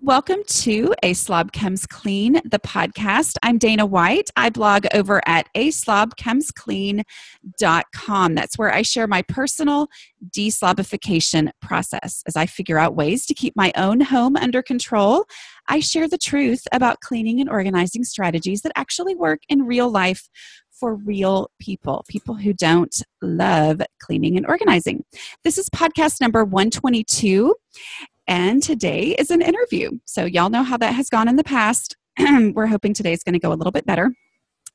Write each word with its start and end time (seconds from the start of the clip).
Welcome 0.00 0.44
to 0.46 0.94
A 1.02 1.12
Slob 1.12 1.52
Comes 1.52 1.84
Clean, 1.84 2.34
the 2.44 2.60
podcast. 2.60 3.36
I'm 3.42 3.58
Dana 3.58 3.84
White. 3.84 4.30
I 4.36 4.48
blog 4.48 4.86
over 4.94 5.20
at 5.26 5.48
aslobcomesclean.com. 5.56 8.34
That's 8.36 8.56
where 8.56 8.72
I 8.72 8.82
share 8.82 9.08
my 9.08 9.22
personal 9.22 9.88
deslobification 10.30 11.50
process. 11.60 12.22
As 12.28 12.36
I 12.36 12.46
figure 12.46 12.78
out 12.78 12.94
ways 12.94 13.26
to 13.26 13.34
keep 13.34 13.56
my 13.56 13.72
own 13.74 14.00
home 14.00 14.36
under 14.36 14.62
control, 14.62 15.24
I 15.68 15.80
share 15.80 16.06
the 16.06 16.16
truth 16.16 16.62
about 16.70 17.00
cleaning 17.00 17.40
and 17.40 17.50
organizing 17.50 18.04
strategies 18.04 18.62
that 18.62 18.70
actually 18.76 19.16
work 19.16 19.40
in 19.48 19.66
real 19.66 19.90
life 19.90 20.28
for 20.78 20.94
real 20.94 21.50
people, 21.58 22.04
people 22.08 22.36
who 22.36 22.52
don't 22.52 23.02
love 23.20 23.82
cleaning 24.00 24.36
and 24.36 24.46
organizing. 24.46 25.04
This 25.42 25.58
is 25.58 25.68
podcast 25.70 26.20
number 26.20 26.44
122. 26.44 27.52
And 28.28 28.62
today 28.62 29.16
is 29.18 29.30
an 29.30 29.40
interview. 29.40 29.90
So, 30.04 30.26
y'all 30.26 30.50
know 30.50 30.62
how 30.62 30.76
that 30.76 30.94
has 30.94 31.08
gone 31.08 31.28
in 31.28 31.36
the 31.36 31.44
past. 31.44 31.96
We're 32.18 32.66
hoping 32.66 32.92
today 32.92 33.14
is 33.14 33.24
going 33.24 33.32
to 33.32 33.38
go 33.38 33.52
a 33.52 33.56
little 33.56 33.72
bit 33.72 33.86
better. 33.86 34.12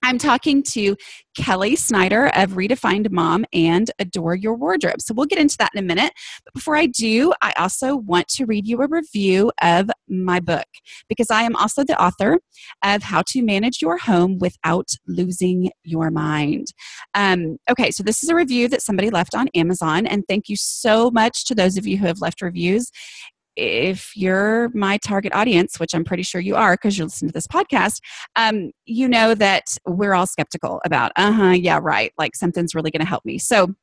I'm 0.04 0.18
talking 0.18 0.64
to 0.64 0.98
Kelly 1.38 1.78
Snyder 1.78 2.28
of 2.36 2.52
Redefined 2.52 3.10
Mom 3.10 3.46
and 3.54 3.90
Adore 4.00 4.36
Your 4.36 4.54
Wardrobe. 4.54 5.02
So 5.02 5.14
we'll 5.14 5.28
get 5.28 5.40
into 5.40 5.56
that 5.60 5.72
in 5.74 5.80
a 5.80 5.88
minute. 5.88 6.12
But 6.44 6.54
before 6.54 6.76
I 6.76 6.88
do, 6.88 7.34
I 7.42 7.54
also 7.58 7.96
want 7.96 8.28
to 8.30 8.46
read 8.46 8.68
you 8.68 8.82
a 8.82 8.88
review 8.88 9.52
of 9.62 9.90
my 10.10 10.42
book 10.42 10.66
because 11.08 11.32
I 11.32 11.44
am 11.44 11.56
also 11.56 11.86
the 11.86 12.00
author 12.02 12.40
of 12.84 13.04
How 13.04 13.22
to 13.28 13.42
Manage 13.42 13.82
Your 13.82 13.98
Home 13.98 14.40
Without 14.40 14.90
Losing 15.08 15.72
Your 15.84 16.12
Mind. 16.12 16.68
Um, 17.16 17.58
okay, 17.72 17.90
so 17.90 18.04
this 18.04 18.24
is 18.24 18.30
a 18.30 18.36
review 18.36 18.68
that 18.68 18.82
somebody 18.82 19.10
left 19.10 19.34
on 19.34 19.48
Amazon. 19.56 20.06
And 20.06 20.26
thank 20.28 20.50
you 20.50 20.58
so 20.58 21.12
much 21.12 21.46
to 21.46 21.56
those 21.56 21.78
of 21.78 21.88
you 21.88 21.98
who 21.98 22.08
have 22.08 22.20
left 22.20 22.42
reviews 22.42 22.92
if 23.56 24.16
you're 24.16 24.70
my 24.70 24.98
target 24.98 25.34
audience, 25.34 25.80
which 25.80 25.94
I'm 25.94 26.04
pretty 26.04 26.24
sure 26.24 26.42
you 26.42 26.56
are 26.56 26.74
because 26.74 26.98
you 26.98 27.06
listen 27.06 27.28
to 27.28 27.34
this 27.34 27.48
podcast, 27.48 28.00
um, 28.36 28.72
you 28.86 29.08
know 29.08 29.36
that 29.36 29.78
we're 29.86 30.14
all 30.14 30.28
skeptical 30.28 30.82
about, 30.86 31.12
uh 31.16 31.32
huh, 31.32 31.52
yeah, 31.52 31.80
right, 31.82 32.12
like 32.18 32.36
something's 32.36 32.76
really 32.76 32.92
going 32.92 33.02
to 33.02 33.08
help 33.08 33.26
me. 33.26 33.38
So, 33.38 33.74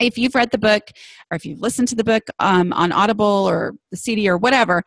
if 0.00 0.18
you've 0.18 0.34
read 0.34 0.50
the 0.50 0.58
book 0.58 0.82
or 1.30 1.36
if 1.36 1.46
you've 1.46 1.60
listened 1.60 1.86
to 1.88 1.94
the 1.94 2.02
book 2.02 2.24
um, 2.40 2.72
on 2.72 2.90
Audible 2.90 3.24
or 3.24 3.74
the 3.92 3.96
CD 3.96 4.28
or 4.28 4.36
whatever, 4.36 4.82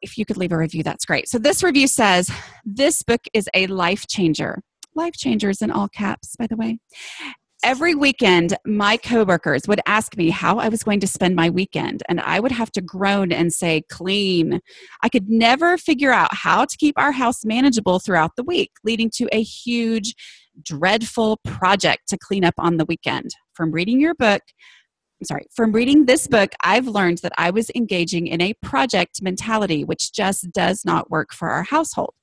if 0.00 0.18
you 0.18 0.24
could 0.24 0.36
leave 0.36 0.50
a 0.50 0.58
review, 0.58 0.82
that's 0.82 1.04
great. 1.04 1.28
So, 1.28 1.38
this 1.38 1.62
review 1.62 1.86
says, 1.86 2.30
This 2.64 3.02
book 3.02 3.20
is 3.32 3.48
a 3.54 3.66
life 3.68 4.06
changer. 4.08 4.62
Life 4.94 5.14
changers 5.14 5.62
in 5.62 5.70
all 5.70 5.88
caps, 5.88 6.36
by 6.36 6.46
the 6.46 6.56
way 6.56 6.78
every 7.62 7.94
weekend 7.94 8.56
my 8.66 8.96
coworkers 8.96 9.62
would 9.68 9.80
ask 9.86 10.16
me 10.16 10.30
how 10.30 10.58
i 10.58 10.68
was 10.68 10.82
going 10.82 11.00
to 11.00 11.06
spend 11.06 11.36
my 11.36 11.48
weekend 11.48 12.02
and 12.08 12.20
i 12.20 12.40
would 12.40 12.52
have 12.52 12.70
to 12.70 12.80
groan 12.80 13.30
and 13.30 13.52
say 13.52 13.82
clean 13.90 14.60
i 15.02 15.08
could 15.08 15.28
never 15.28 15.78
figure 15.78 16.12
out 16.12 16.32
how 16.34 16.64
to 16.64 16.76
keep 16.76 16.98
our 16.98 17.12
house 17.12 17.44
manageable 17.44 17.98
throughout 17.98 18.32
the 18.36 18.42
week 18.42 18.70
leading 18.84 19.10
to 19.10 19.28
a 19.32 19.42
huge 19.42 20.14
dreadful 20.62 21.38
project 21.44 22.08
to 22.08 22.18
clean 22.18 22.44
up 22.44 22.54
on 22.58 22.76
the 22.76 22.84
weekend 22.84 23.30
from 23.54 23.70
reading 23.70 24.00
your 24.00 24.14
book 24.14 24.42
I'm 25.20 25.26
sorry, 25.26 25.46
from 25.54 25.70
reading 25.70 26.06
this 26.06 26.26
book, 26.26 26.50
I've 26.64 26.88
learned 26.88 27.18
that 27.18 27.30
I 27.38 27.50
was 27.50 27.70
engaging 27.76 28.26
in 28.26 28.40
a 28.40 28.54
project 28.54 29.22
mentality, 29.22 29.84
which 29.84 30.12
just 30.12 30.50
does 30.50 30.84
not 30.84 31.12
work 31.12 31.32
for 31.32 31.50
our 31.50 31.62
household. 31.62 32.14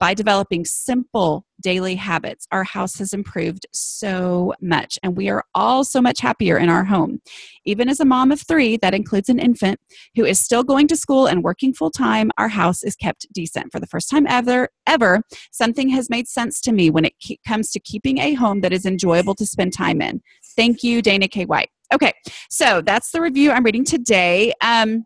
By 0.00 0.14
developing 0.14 0.64
simple 0.64 1.44
daily 1.60 1.94
habits, 1.94 2.46
our 2.50 2.64
house 2.64 2.98
has 2.98 3.12
improved 3.12 3.66
so 3.70 4.54
much, 4.62 4.98
and 5.02 5.14
we 5.14 5.28
are 5.28 5.44
all 5.54 5.84
so 5.84 6.00
much 6.00 6.20
happier 6.20 6.56
in 6.56 6.70
our 6.70 6.84
home. 6.84 7.20
Even 7.66 7.86
as 7.86 8.00
a 8.00 8.06
mom 8.06 8.32
of 8.32 8.40
three, 8.40 8.78
that 8.78 8.94
includes 8.94 9.28
an 9.28 9.38
infant 9.38 9.78
who 10.16 10.24
is 10.24 10.40
still 10.40 10.62
going 10.62 10.88
to 10.88 10.96
school 10.96 11.26
and 11.26 11.44
working 11.44 11.74
full 11.74 11.90
time, 11.90 12.30
our 12.38 12.48
house 12.48 12.82
is 12.82 12.96
kept 12.96 13.30
decent. 13.34 13.70
For 13.72 13.78
the 13.78 13.86
first 13.86 14.08
time 14.08 14.26
ever, 14.26 14.70
ever, 14.86 15.20
something 15.52 15.90
has 15.90 16.08
made 16.08 16.28
sense 16.28 16.62
to 16.62 16.72
me 16.72 16.88
when 16.88 17.04
it 17.04 17.12
ke- 17.22 17.38
comes 17.46 17.70
to 17.72 17.80
keeping 17.80 18.16
a 18.20 18.32
home 18.32 18.62
that 18.62 18.72
is 18.72 18.86
enjoyable 18.86 19.34
to 19.34 19.44
spend 19.44 19.74
time 19.74 20.00
in. 20.00 20.22
Thank 20.56 20.82
you, 20.82 21.02
Dana 21.02 21.28
K. 21.28 21.44
White. 21.44 21.68
Okay, 21.92 22.14
so 22.48 22.80
that's 22.80 23.10
the 23.10 23.20
review 23.20 23.50
I'm 23.50 23.64
reading 23.64 23.84
today. 23.84 24.54
Um, 24.62 25.04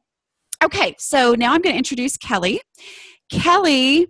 okay, 0.62 0.94
so 1.00 1.34
now 1.34 1.52
I'm 1.52 1.62
going 1.62 1.74
to 1.74 1.78
introduce 1.78 2.16
Kelly. 2.16 2.60
Kelly 3.28 4.06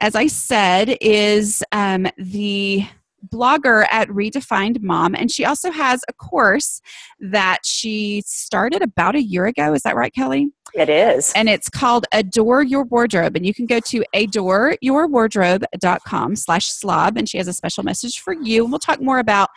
as 0.00 0.14
I 0.14 0.26
said, 0.26 0.96
is 1.00 1.62
um, 1.72 2.06
the 2.16 2.86
blogger 3.28 3.86
at 3.90 4.08
Redefined 4.08 4.80
Mom, 4.82 5.14
and 5.14 5.30
she 5.30 5.44
also 5.44 5.70
has 5.70 6.02
a 6.08 6.12
course 6.12 6.80
that 7.20 7.58
she 7.64 8.22
started 8.26 8.82
about 8.82 9.14
a 9.14 9.22
year 9.22 9.46
ago. 9.46 9.74
Is 9.74 9.82
that 9.82 9.94
right, 9.96 10.12
Kelly? 10.12 10.50
It 10.74 10.88
is. 10.88 11.32
And 11.34 11.48
it's 11.48 11.68
called 11.68 12.06
Adore 12.12 12.62
Your 12.62 12.84
Wardrobe. 12.84 13.34
And 13.36 13.44
you 13.44 13.52
can 13.52 13.66
go 13.66 13.80
to 13.80 14.04
adoreyourwardrobe.com 14.14 16.36
slash 16.36 16.68
slob. 16.68 17.16
And 17.16 17.28
she 17.28 17.38
has 17.38 17.48
a 17.48 17.52
special 17.52 17.82
message 17.82 18.20
for 18.20 18.32
you. 18.32 18.62
And 18.62 18.72
we'll 18.72 18.78
talk 18.78 19.00
more 19.00 19.18
about 19.18 19.48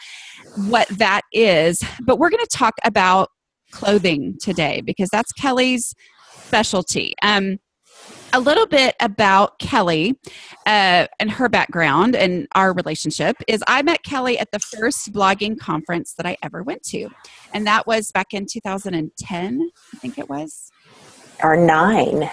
what 0.70 0.88
that 0.90 1.22
is. 1.31 1.84
But 2.02 2.18
we're 2.18 2.31
going 2.31 2.44
to 2.44 2.58
talk 2.58 2.74
about 2.84 3.30
clothing 3.72 4.40
today 4.42 4.81
because 4.81 5.10
that's 5.10 5.31
Kelly's 5.34 5.94
specialty. 6.31 7.14
Um, 7.22 7.60
a 8.34 8.40
little 8.40 8.66
bit 8.66 8.96
about 9.00 9.60
Kelly 9.60 10.20
uh, 10.66 11.08
and 11.20 11.32
her 11.32 11.48
background 11.48 12.16
and 12.16 12.48
our 12.56 12.74
relationship 12.74 13.38
is 13.48 13.64
I 13.68 13.84
met 13.84 14.04
Kelly 14.04 14.40
at 14.40 14.52
the 14.52 14.60
first 14.60 15.14
blogging 15.14 15.58
conference 15.58 16.16
that 16.16 16.26
I 16.26 16.36
ever 16.42 16.64
went 16.64 16.84
to. 16.86 17.10
And 17.54 17.66
that 17.68 17.86
was 17.86 18.12
back 18.12 18.34
in 18.34 18.48
2010, 18.48 19.72
I 19.94 19.98
think 19.98 20.18
it 20.18 20.30
was. 20.30 20.72
Or 21.44 21.56
nine. 21.56 22.30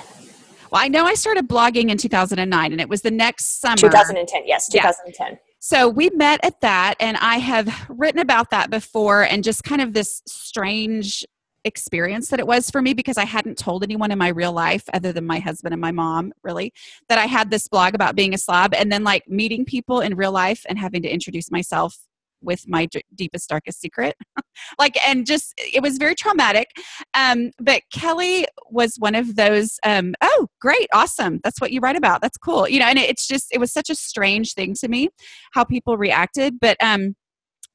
Well, 0.70 0.82
I 0.82 0.88
know 0.88 1.04
I 1.04 1.14
started 1.14 1.48
blogging 1.48 1.90
in 1.90 1.98
2009 1.98 2.72
and 2.72 2.80
it 2.80 2.88
was 2.88 3.02
the 3.02 3.10
next 3.10 3.60
summer. 3.60 3.76
2010, 3.76 4.42
yes, 4.46 4.68
2010. 4.68 5.32
Yeah. 5.32 5.38
So 5.62 5.90
we 5.90 6.08
met 6.14 6.40
at 6.42 6.62
that, 6.62 6.94
and 7.00 7.18
I 7.18 7.36
have 7.36 7.68
written 7.90 8.18
about 8.18 8.48
that 8.48 8.70
before, 8.70 9.24
and 9.24 9.44
just 9.44 9.62
kind 9.62 9.82
of 9.82 9.92
this 9.92 10.22
strange 10.26 11.26
experience 11.64 12.28
that 12.28 12.40
it 12.40 12.46
was 12.46 12.70
for 12.70 12.80
me 12.80 12.94
because 12.94 13.18
I 13.18 13.24
hadn't 13.24 13.58
told 13.58 13.84
anyone 13.84 14.10
in 14.10 14.18
my 14.18 14.28
real 14.28 14.52
life 14.52 14.84
other 14.94 15.12
than 15.12 15.26
my 15.26 15.38
husband 15.38 15.74
and 15.74 15.80
my 15.80 15.92
mom 15.92 16.32
really 16.42 16.72
that 17.08 17.18
I 17.18 17.26
had 17.26 17.50
this 17.50 17.68
blog 17.68 17.94
about 17.94 18.16
being 18.16 18.34
a 18.34 18.38
slob 18.38 18.74
and 18.74 18.90
then 18.90 19.04
like 19.04 19.28
meeting 19.28 19.64
people 19.64 20.00
in 20.00 20.16
real 20.16 20.32
life 20.32 20.64
and 20.68 20.78
having 20.78 21.02
to 21.02 21.08
introduce 21.08 21.50
myself 21.50 21.96
with 22.42 22.66
my 22.66 22.86
d- 22.86 23.04
deepest 23.14 23.48
darkest 23.48 23.80
secret. 23.80 24.16
Like 24.78 24.96
and 25.08 25.26
just 25.26 25.54
it 25.56 25.82
was 25.82 25.96
very 25.96 26.14
traumatic 26.14 26.68
um 27.14 27.50
but 27.58 27.82
kelly 27.92 28.46
was 28.70 28.96
one 28.98 29.14
of 29.14 29.36
those 29.36 29.78
um 29.84 30.14
oh 30.20 30.48
great 30.60 30.86
awesome 30.92 31.40
that's 31.42 31.60
what 31.60 31.72
you 31.72 31.80
write 31.80 31.96
about 31.96 32.20
that's 32.20 32.36
cool 32.36 32.68
you 32.68 32.78
know 32.78 32.84
and 32.86 32.98
it's 32.98 33.26
just 33.26 33.46
it 33.52 33.58
was 33.58 33.72
such 33.72 33.88
a 33.88 33.94
strange 33.94 34.52
thing 34.52 34.74
to 34.74 34.88
me 34.88 35.08
how 35.52 35.64
people 35.64 35.96
reacted 35.96 36.58
but 36.60 36.76
um 36.82 37.14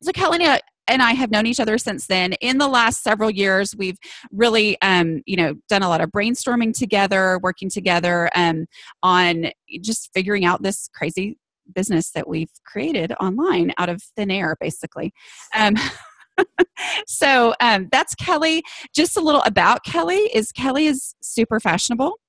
so 0.02 0.12
kelly 0.12 0.38
and 0.88 1.02
I 1.02 1.14
have 1.14 1.32
known 1.32 1.46
each 1.46 1.60
other 1.60 1.78
since 1.78 2.08
then. 2.08 2.34
In 2.34 2.58
the 2.58 2.68
last 2.68 3.04
several 3.04 3.30
years, 3.30 3.76
we've 3.76 3.98
really, 4.32 4.80
um, 4.82 5.22
you 5.26 5.36
know, 5.36 5.56
done 5.70 5.84
a 5.84 5.90
lot 5.90 6.02
of 6.02 6.12
brainstorming 6.12 6.78
together, 6.78 7.40
working 7.42 7.70
together 7.70 8.30
um, 8.36 8.66
on 9.04 9.48
just 9.82 10.12
figuring 10.14 10.46
out 10.46 10.62
this 10.62 10.90
crazy 10.94 11.38
business 11.74 12.12
that 12.12 12.28
we've 12.28 12.52
created 12.66 13.12
online 13.20 13.74
out 13.78 13.90
of 13.90 14.02
thin 14.16 14.30
air, 14.30 14.56
basically. 14.60 15.12
Um, 15.56 15.76
so 17.08 17.54
um, 17.60 17.90
that's 17.92 18.14
Kelly. 18.16 18.64
Just 18.94 19.18
a 19.18 19.22
little 19.22 19.42
about 19.44 19.84
Kelly 19.84 20.30
is 20.34 20.52
Kelly 20.52 20.86
is 20.86 21.16
super 21.22 21.60
fashionable, 21.60 22.20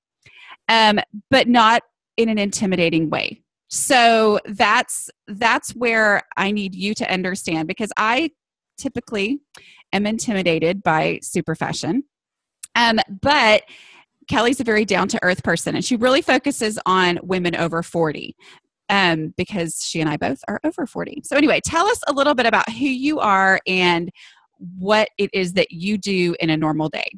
um, 0.68 1.00
but 1.30 1.48
not 1.48 1.82
in 2.16 2.28
an 2.28 2.38
intimidating 2.38 3.10
way 3.10 3.42
so 3.68 4.38
that's 4.46 5.10
that's 5.26 5.72
where 5.72 6.22
i 6.36 6.50
need 6.50 6.74
you 6.74 6.94
to 6.94 7.10
understand 7.10 7.66
because 7.66 7.92
i 7.96 8.30
typically 8.76 9.40
am 9.92 10.06
intimidated 10.06 10.82
by 10.82 11.18
super 11.22 11.54
fashion. 11.54 12.04
Um, 12.74 12.98
but 13.22 13.62
Kelly's 14.28 14.60
a 14.60 14.64
very 14.64 14.84
down 14.84 15.08
to 15.08 15.18
earth 15.22 15.42
person 15.42 15.74
and 15.74 15.84
she 15.84 15.96
really 15.96 16.22
focuses 16.22 16.78
on 16.84 17.18
women 17.22 17.54
over 17.54 17.82
40 17.82 18.36
um, 18.88 19.34
because 19.36 19.84
she 19.84 20.00
and 20.00 20.08
I 20.10 20.16
both 20.16 20.40
are 20.48 20.60
over 20.64 20.86
40. 20.86 21.22
So, 21.24 21.36
anyway, 21.36 21.60
tell 21.64 21.86
us 21.86 22.00
a 22.06 22.12
little 22.12 22.34
bit 22.34 22.46
about 22.46 22.68
who 22.70 22.86
you 22.86 23.20
are 23.20 23.60
and 23.66 24.10
what 24.78 25.08
it 25.18 25.30
is 25.32 25.54
that 25.54 25.70
you 25.70 25.98
do 25.98 26.34
in 26.40 26.50
a 26.50 26.56
normal 26.56 26.88
day. 26.88 27.10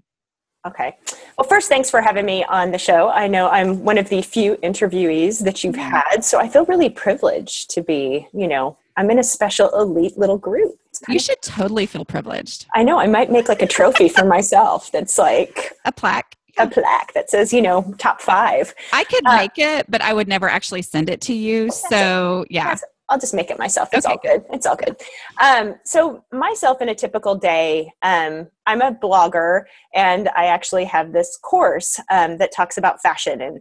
Okay. 0.67 0.97
Well, 1.37 1.47
first, 1.49 1.69
thanks 1.69 1.89
for 1.89 2.03
having 2.03 2.27
me 2.27 2.45
on 2.45 2.73
the 2.73 2.79
show. 2.79 3.09
I 3.09 3.29
know 3.29 3.49
I'm 3.49 3.85
one 3.85 3.97
of 3.97 4.09
the 4.09 4.21
few 4.23 4.57
interviewees 4.57 5.45
that 5.45 5.63
you've 5.63 5.77
had, 5.77 6.25
so 6.25 6.39
I 6.39 6.49
feel 6.49 6.65
really 6.67 6.91
privileged 6.91 7.71
to 7.71 7.83
be, 7.83 8.27
you 8.35 8.49
know, 8.49 8.77
I'm 8.97 9.11
in 9.11 9.19
a 9.19 9.25
special 9.25 9.71
elite 9.79 10.19
little 10.19 10.37
group. 10.37 10.77
You 11.09 11.19
should 11.19 11.41
totally 11.43 11.87
feel 11.87 12.05
privileged. 12.05 12.67
I 12.75 12.83
know. 12.83 12.99
I 12.99 13.07
might 13.07 13.31
make 13.31 13.49
like 13.49 13.63
a 13.63 13.67
trophy 13.67 14.09
for 14.09 14.25
myself 14.25 14.91
that's 14.93 15.19
like 15.19 15.73
a 15.85 15.93
plaque. 15.93 16.37
A 16.59 16.67
plaque 16.67 17.13
that 17.15 17.31
says, 17.31 17.53
you 17.53 17.63
know, 17.63 17.95
top 17.99 18.21
five. 18.21 18.75
I 18.93 19.05
could 19.05 19.25
uh, 19.27 19.37
make 19.37 19.59
it, 19.59 19.89
but 19.89 20.03
I 20.03 20.13
would 20.13 20.27
never 20.27 20.49
actually 20.49 20.83
send 20.83 21.09
it 21.09 21.21
to 21.23 21.33
you. 21.35 21.71
So, 21.71 22.45
yeah. 22.51 22.77
I'll 23.09 23.19
just 23.19 23.33
make 23.33 23.51
it 23.51 23.59
myself. 23.59 23.89
It's 23.93 24.05
Okay. 24.05 24.13
all 24.13 24.21
good. 24.23 24.45
It's 24.53 24.67
all 24.67 24.77
good. 24.77 24.97
Um, 25.41 25.77
so 25.85 26.25
myself 26.33 26.83
in 26.83 26.89
a 26.89 26.95
typical 26.95 27.35
day, 27.37 27.91
um, 28.03 28.49
I'm 28.67 28.83
a 28.83 28.93
blogger, 28.93 29.63
and 29.95 30.29
I 30.37 30.47
actually 30.47 30.85
have 30.85 31.13
this 31.13 31.39
course 31.43 31.99
um, 32.11 32.37
that 32.39 32.53
talks 32.53 32.77
about 32.77 33.01
fashion. 33.01 33.41
And 33.41 33.61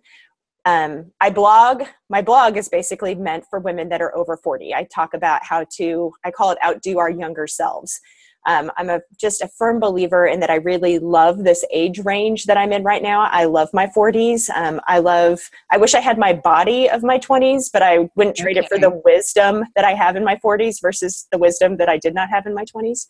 um, 0.68 1.14
I 1.22 1.30
blog. 1.30 1.84
My 2.10 2.22
blog 2.22 2.58
is 2.58 2.68
basically 2.68 3.16
meant 3.16 3.46
for 3.50 3.60
women 3.60 3.88
that 3.88 4.02
are 4.02 4.14
over 4.14 4.36
40. 4.36 4.74
I 4.74 4.84
talk 4.84 5.14
about 5.14 5.42
how 5.42 5.66
to. 5.78 6.12
I 6.26 6.32
call 6.32 6.52
it 6.52 6.58
outdo 6.64 6.98
our 6.98 7.10
younger 7.10 7.48
selves. 7.48 8.02
Um, 8.46 8.70
I'm 8.76 8.90
a 8.90 9.00
just 9.18 9.42
a 9.42 9.48
firm 9.48 9.80
believer 9.80 10.28
in 10.28 10.42
that. 10.42 10.50
I 10.50 10.56
really 10.56 11.00
love 11.00 11.46
this 11.46 11.64
age 11.72 12.00
range 12.00 12.46
that 12.48 12.58
I'm 12.58 12.74
in 12.74 12.84
right 12.84 13.02
now. 13.02 13.22
I 13.22 13.46
love 13.46 13.70
my 13.74 13.88
40s. 13.88 14.50
Um, 14.50 14.82
I 14.88 15.00
love. 15.00 15.40
I 15.72 15.78
wish 15.78 15.96
I 15.96 16.02
had 16.02 16.18
my 16.18 16.34
body 16.34 16.90
of 16.90 17.02
my 17.02 17.18
20s, 17.18 17.70
but 17.72 17.82
I 17.82 18.10
wouldn't 18.16 18.36
trade 18.36 18.58
it 18.58 18.68
for 18.68 18.78
the 18.78 19.02
wisdom 19.06 19.64
that 19.78 19.86
I 19.86 19.94
have 19.94 20.18
in 20.18 20.26
my 20.26 20.36
40s 20.36 20.82
versus 20.82 21.28
the 21.32 21.38
wisdom 21.38 21.78
that 21.78 21.88
I 21.88 21.98
did 21.98 22.14
not 22.14 22.30
have 22.30 22.46
in 22.46 22.54
my 22.54 22.66
20s. 22.66 23.08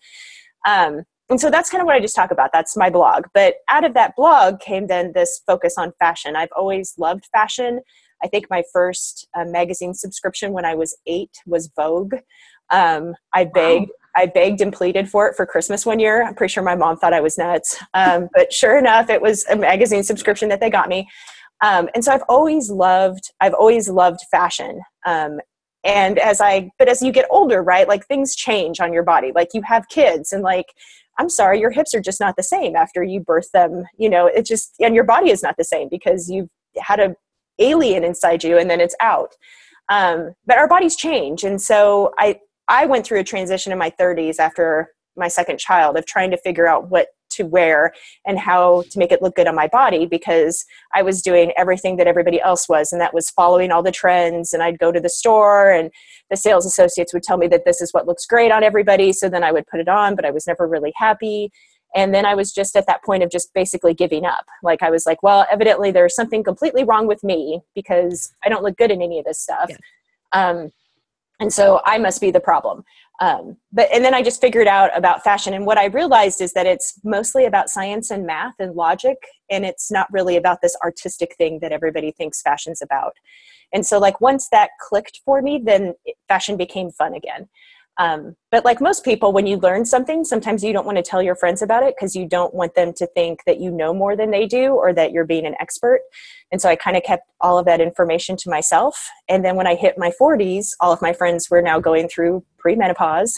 Um, 0.67 1.05
and 1.29 1.39
so 1.39 1.49
that's 1.49 1.69
kind 1.69 1.81
of 1.81 1.85
what 1.85 1.95
I 1.95 1.99
just 1.99 2.15
talk 2.15 2.31
about. 2.31 2.51
That's 2.53 2.77
my 2.77 2.89
blog. 2.89 3.25
But 3.33 3.55
out 3.69 3.83
of 3.83 3.93
that 3.95 4.15
blog 4.15 4.59
came 4.59 4.87
then 4.87 5.11
this 5.13 5.41
focus 5.45 5.75
on 5.77 5.91
fashion. 5.99 6.35
I've 6.35 6.51
always 6.55 6.93
loved 6.97 7.27
fashion. 7.33 7.81
I 8.23 8.27
think 8.27 8.47
my 8.49 8.63
first 8.73 9.27
uh, 9.37 9.45
magazine 9.45 9.93
subscription 9.93 10.51
when 10.51 10.65
I 10.65 10.75
was 10.75 10.97
eight 11.05 11.31
was 11.45 11.69
Vogue. 11.75 12.15
Um, 12.69 13.13
I 13.33 13.45
begged, 13.45 13.91
I 14.15 14.25
begged 14.25 14.61
and 14.61 14.73
pleaded 14.73 15.09
for 15.09 15.27
it 15.27 15.35
for 15.35 15.45
Christmas 15.45 15.85
one 15.85 15.99
year. 15.99 16.25
I'm 16.25 16.35
pretty 16.35 16.51
sure 16.51 16.63
my 16.63 16.75
mom 16.75 16.97
thought 16.97 17.13
I 17.13 17.21
was 17.21 17.37
nuts, 17.37 17.81
um, 17.93 18.27
but 18.33 18.51
sure 18.51 18.77
enough, 18.77 19.09
it 19.09 19.21
was 19.21 19.45
a 19.49 19.55
magazine 19.55 20.03
subscription 20.03 20.49
that 20.49 20.59
they 20.59 20.69
got 20.69 20.89
me. 20.89 21.07
Um, 21.61 21.89
and 21.95 22.03
so 22.03 22.11
I've 22.11 22.23
always 22.27 22.69
loved, 22.69 23.31
I've 23.39 23.53
always 23.53 23.89
loved 23.89 24.19
fashion. 24.31 24.81
Um, 25.05 25.39
and 25.83 26.19
as 26.19 26.41
I, 26.41 26.69
but 26.77 26.89
as 26.89 27.01
you 27.01 27.11
get 27.11 27.27
older, 27.29 27.63
right, 27.63 27.87
like 27.87 28.05
things 28.07 28.35
change 28.35 28.79
on 28.79 28.91
your 28.91 29.03
body. 29.03 29.31
Like 29.33 29.49
you 29.53 29.61
have 29.61 29.87
kids, 29.89 30.33
and 30.33 30.43
like, 30.43 30.67
I'm 31.17 31.29
sorry, 31.29 31.59
your 31.59 31.71
hips 31.71 31.93
are 31.93 32.01
just 32.01 32.19
not 32.19 32.35
the 32.35 32.43
same 32.43 32.75
after 32.75 33.03
you 33.03 33.19
birth 33.19 33.51
them. 33.51 33.85
You 33.97 34.09
know, 34.09 34.27
it 34.27 34.45
just, 34.45 34.75
and 34.79 34.93
your 34.93 35.03
body 35.03 35.31
is 35.31 35.41
not 35.41 35.55
the 35.57 35.63
same 35.63 35.89
because 35.89 36.29
you've 36.29 36.49
had 36.77 36.99
a 36.99 37.15
alien 37.59 38.03
inside 38.03 38.43
you 38.43 38.57
and 38.57 38.69
then 38.69 38.79
it's 38.79 38.95
out. 39.01 39.33
Um, 39.89 40.33
but 40.45 40.57
our 40.57 40.67
bodies 40.67 40.95
change, 40.95 41.43
and 41.43 41.61
so 41.61 42.13
I, 42.19 42.39
I 42.67 42.85
went 42.85 43.05
through 43.05 43.19
a 43.19 43.23
transition 43.23 43.71
in 43.71 43.77
my 43.77 43.89
30s 43.89 44.37
after 44.37 44.89
my 45.15 45.29
second 45.29 45.59
child 45.59 45.97
of 45.97 46.05
trying 46.05 46.29
to 46.31 46.37
figure 46.37 46.67
out 46.67 46.89
what 46.89 47.07
to 47.31 47.43
wear 47.43 47.93
and 48.25 48.39
how 48.39 48.83
to 48.89 48.99
make 48.99 49.11
it 49.11 49.21
look 49.21 49.35
good 49.35 49.47
on 49.47 49.55
my 49.55 49.67
body 49.67 50.05
because 50.05 50.65
I 50.93 51.01
was 51.01 51.21
doing 51.21 51.51
everything 51.57 51.97
that 51.97 52.07
everybody 52.07 52.41
else 52.41 52.67
was, 52.67 52.91
and 52.91 53.01
that 53.01 53.13
was 53.13 53.29
following 53.29 53.71
all 53.71 53.83
the 53.83 53.91
trends. 53.91 54.53
And 54.53 54.63
I'd 54.63 54.79
go 54.79 54.91
to 54.91 54.99
the 54.99 55.09
store, 55.09 55.71
and 55.71 55.91
the 56.29 56.37
sales 56.37 56.65
associates 56.65 57.13
would 57.13 57.23
tell 57.23 57.37
me 57.37 57.47
that 57.47 57.65
this 57.65 57.81
is 57.81 57.91
what 57.93 58.07
looks 58.07 58.25
great 58.25 58.51
on 58.51 58.63
everybody. 58.63 59.13
So 59.13 59.29
then 59.29 59.43
I 59.43 59.51
would 59.51 59.67
put 59.67 59.79
it 59.79 59.87
on, 59.87 60.15
but 60.15 60.25
I 60.25 60.31
was 60.31 60.47
never 60.47 60.67
really 60.67 60.93
happy. 60.95 61.51
And 61.95 62.13
then 62.13 62.25
I 62.25 62.35
was 62.35 62.51
just 62.51 62.75
at 62.75 62.85
that 62.87 63.03
point 63.03 63.23
of 63.23 63.31
just 63.31 63.53
basically 63.53 63.93
giving 63.93 64.25
up. 64.25 64.45
Like 64.61 64.83
I 64.83 64.89
was 64.89 65.05
like, 65.05 65.23
well, 65.23 65.47
evidently 65.51 65.89
there's 65.91 66.15
something 66.15 66.43
completely 66.43 66.83
wrong 66.83 67.07
with 67.07 67.23
me 67.23 67.61
because 67.75 68.33
I 68.45 68.49
don't 68.49 68.63
look 68.63 68.77
good 68.77 68.91
in 68.91 69.01
any 69.01 69.19
of 69.19 69.25
this 69.25 69.39
stuff. 69.39 69.69
Yeah. 69.69 69.77
Um, 70.33 70.71
and 71.39 71.53
so 71.53 71.81
I 71.85 71.97
must 71.97 72.21
be 72.21 72.31
the 72.31 72.39
problem. 72.39 72.83
Um, 73.19 73.57
but 73.71 73.89
and 73.91 74.05
then 74.05 74.13
I 74.13 74.21
just 74.21 74.41
figured 74.41 74.67
out 74.67 74.95
about 74.95 75.23
fashion, 75.23 75.53
and 75.53 75.65
what 75.65 75.77
I 75.77 75.85
realized 75.85 76.39
is 76.41 76.53
that 76.53 76.67
it's 76.67 76.99
mostly 77.03 77.45
about 77.45 77.69
science 77.69 78.11
and 78.11 78.25
math 78.25 78.53
and 78.59 78.75
logic, 78.75 79.17
and 79.49 79.65
it's 79.65 79.91
not 79.91 80.11
really 80.11 80.37
about 80.37 80.61
this 80.61 80.77
artistic 80.83 81.35
thing 81.35 81.59
that 81.61 81.71
everybody 81.71 82.11
thinks 82.11 82.41
fashion's 82.41 82.81
about. 82.81 83.13
And 83.73 83.85
so, 83.85 83.97
like 83.97 84.21
once 84.21 84.49
that 84.49 84.71
clicked 84.79 85.21
for 85.25 85.41
me, 85.41 85.61
then 85.63 85.93
fashion 86.27 86.57
became 86.57 86.91
fun 86.91 87.13
again. 87.13 87.49
Um, 87.99 88.35
but 88.51 88.63
like 88.63 88.79
most 88.79 89.03
people, 89.03 89.33
when 89.33 89.47
you 89.47 89.57
learn 89.57 89.85
something, 89.85 90.23
sometimes 90.23 90.63
you 90.63 90.71
don't 90.71 90.85
want 90.85 90.97
to 90.97 91.03
tell 91.03 91.21
your 91.21 91.35
friends 91.35 91.61
about 91.61 91.83
it 91.83 91.95
because 91.95 92.15
you 92.15 92.27
don't 92.27 92.53
want 92.53 92.75
them 92.75 92.93
to 92.93 93.07
think 93.07 93.39
that 93.45 93.59
you 93.59 93.71
know 93.71 93.93
more 93.93 94.15
than 94.15 94.29
they 94.31 94.45
do 94.45 94.73
or 94.73 94.93
that 94.93 95.11
you're 95.11 95.25
being 95.25 95.45
an 95.45 95.55
expert. 95.59 96.01
And 96.51 96.61
so 96.61 96.69
I 96.69 96.75
kind 96.75 96.95
of 96.95 97.03
kept 97.03 97.23
all 97.41 97.57
of 97.57 97.65
that 97.65 97.81
information 97.81 98.37
to 98.37 98.49
myself. 98.49 99.09
And 99.27 99.43
then 99.43 99.55
when 99.55 99.67
I 99.67 99.75
hit 99.75 99.97
my 99.97 100.11
40s, 100.19 100.69
all 100.79 100.93
of 100.93 101.01
my 101.01 101.11
friends 101.11 101.49
were 101.49 101.61
now 101.61 101.79
going 101.79 102.07
through 102.07 102.43
premenopause 102.63 103.33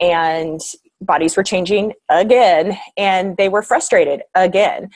and 0.00 0.60
bodies 1.00 1.36
were 1.36 1.42
changing 1.42 1.92
again 2.08 2.78
and 2.96 3.36
they 3.36 3.48
were 3.48 3.62
frustrated 3.62 4.22
again. 4.34 4.88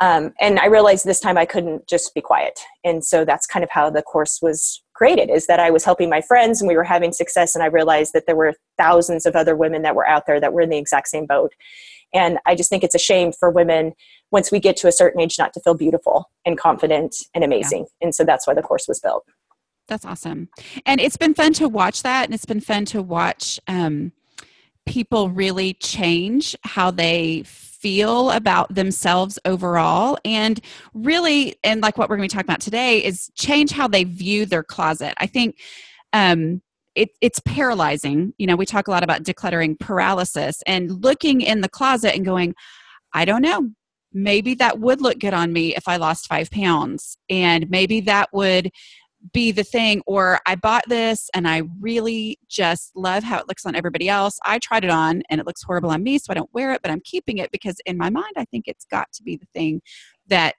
Um, 0.00 0.34
and 0.40 0.58
I 0.58 0.66
realized 0.66 1.04
this 1.04 1.20
time 1.20 1.38
I 1.38 1.46
couldn't 1.46 1.86
just 1.86 2.14
be 2.14 2.20
quiet. 2.20 2.58
And 2.82 3.04
so 3.04 3.24
that's 3.24 3.46
kind 3.46 3.62
of 3.62 3.70
how 3.70 3.90
the 3.90 4.02
course 4.02 4.40
was 4.42 4.82
created 4.94 5.28
is 5.28 5.46
that 5.46 5.60
I 5.60 5.70
was 5.70 5.84
helping 5.84 6.08
my 6.08 6.20
friends 6.20 6.60
and 6.60 6.68
we 6.68 6.76
were 6.76 6.84
having 6.84 7.12
success. 7.12 7.54
And 7.54 7.62
I 7.62 7.66
realized 7.66 8.12
that 8.14 8.26
there 8.26 8.36
were 8.36 8.54
thousands 8.78 9.26
of 9.26 9.36
other 9.36 9.56
women 9.56 9.82
that 9.82 9.94
were 9.94 10.06
out 10.06 10.26
there 10.26 10.40
that 10.40 10.52
were 10.52 10.60
in 10.60 10.70
the 10.70 10.78
exact 10.78 11.08
same 11.08 11.26
boat. 11.26 11.52
And 12.12 12.38
I 12.46 12.54
just 12.54 12.70
think 12.70 12.84
it's 12.84 12.94
a 12.94 12.98
shame 12.98 13.32
for 13.32 13.50
women 13.50 13.92
once 14.30 14.52
we 14.52 14.60
get 14.60 14.76
to 14.78 14.88
a 14.88 14.92
certain 14.92 15.20
age 15.20 15.36
not 15.38 15.52
to 15.54 15.60
feel 15.60 15.74
beautiful 15.74 16.30
and 16.46 16.56
confident 16.56 17.16
and 17.34 17.42
amazing. 17.42 17.86
And 18.00 18.14
so 18.14 18.24
that's 18.24 18.46
why 18.46 18.54
the 18.54 18.62
course 18.62 18.86
was 18.86 19.00
built. 19.00 19.24
That's 19.88 20.04
awesome. 20.04 20.48
And 20.86 21.00
it's 21.00 21.16
been 21.16 21.34
fun 21.34 21.52
to 21.54 21.68
watch 21.68 22.02
that. 22.04 22.24
And 22.26 22.34
it's 22.34 22.46
been 22.46 22.60
fun 22.60 22.84
to 22.86 23.02
watch 23.02 23.60
um, 23.66 24.12
people 24.86 25.28
really 25.28 25.74
change 25.74 26.56
how 26.62 26.90
they 26.90 27.42
feel 27.84 28.30
about 28.30 28.74
themselves 28.74 29.38
overall. 29.44 30.16
And 30.24 30.58
really, 30.94 31.56
and 31.62 31.82
like 31.82 31.98
what 31.98 32.08
we're 32.08 32.16
going 32.16 32.26
to 32.28 32.32
be 32.32 32.36
talking 32.38 32.50
about 32.50 32.62
today, 32.62 33.04
is 33.04 33.30
change 33.36 33.72
how 33.72 33.88
they 33.88 34.04
view 34.04 34.46
their 34.46 34.64
closet. 34.64 35.12
I 35.18 35.26
think. 35.26 35.60
Um, 36.14 36.62
it, 36.94 37.10
it's 37.20 37.40
paralyzing. 37.40 38.32
You 38.38 38.46
know, 38.46 38.54
we 38.54 38.66
talk 38.66 38.86
a 38.86 38.90
lot 38.92 39.02
about 39.02 39.24
decluttering 39.24 39.80
paralysis 39.80 40.62
and 40.64 41.02
looking 41.02 41.40
in 41.40 41.60
the 41.60 41.68
closet 41.68 42.14
and 42.14 42.24
going, 42.24 42.54
I 43.12 43.24
don't 43.24 43.42
know. 43.42 43.70
Maybe 44.12 44.54
that 44.54 44.78
would 44.78 45.00
look 45.00 45.18
good 45.18 45.34
on 45.34 45.52
me 45.52 45.74
if 45.74 45.88
I 45.88 45.96
lost 45.96 46.28
five 46.28 46.52
pounds. 46.52 47.16
And 47.28 47.68
maybe 47.68 48.00
that 48.02 48.28
would 48.32 48.70
be 49.32 49.50
the 49.52 49.64
thing 49.64 50.02
or 50.06 50.38
i 50.46 50.54
bought 50.54 50.84
this 50.88 51.28
and 51.34 51.48
i 51.48 51.62
really 51.80 52.38
just 52.48 52.90
love 52.94 53.22
how 53.22 53.38
it 53.38 53.48
looks 53.48 53.64
on 53.64 53.74
everybody 53.74 54.08
else 54.08 54.38
i 54.44 54.58
tried 54.58 54.84
it 54.84 54.90
on 54.90 55.22
and 55.30 55.40
it 55.40 55.46
looks 55.46 55.62
horrible 55.62 55.90
on 55.90 56.02
me 56.02 56.18
so 56.18 56.26
i 56.30 56.34
don't 56.34 56.50
wear 56.52 56.72
it 56.72 56.82
but 56.82 56.90
i'm 56.90 57.00
keeping 57.04 57.38
it 57.38 57.50
because 57.50 57.76
in 57.86 57.96
my 57.96 58.10
mind 58.10 58.32
i 58.36 58.44
think 58.46 58.64
it's 58.66 58.84
got 58.84 59.10
to 59.12 59.22
be 59.22 59.36
the 59.36 59.46
thing 59.54 59.80
that 60.26 60.54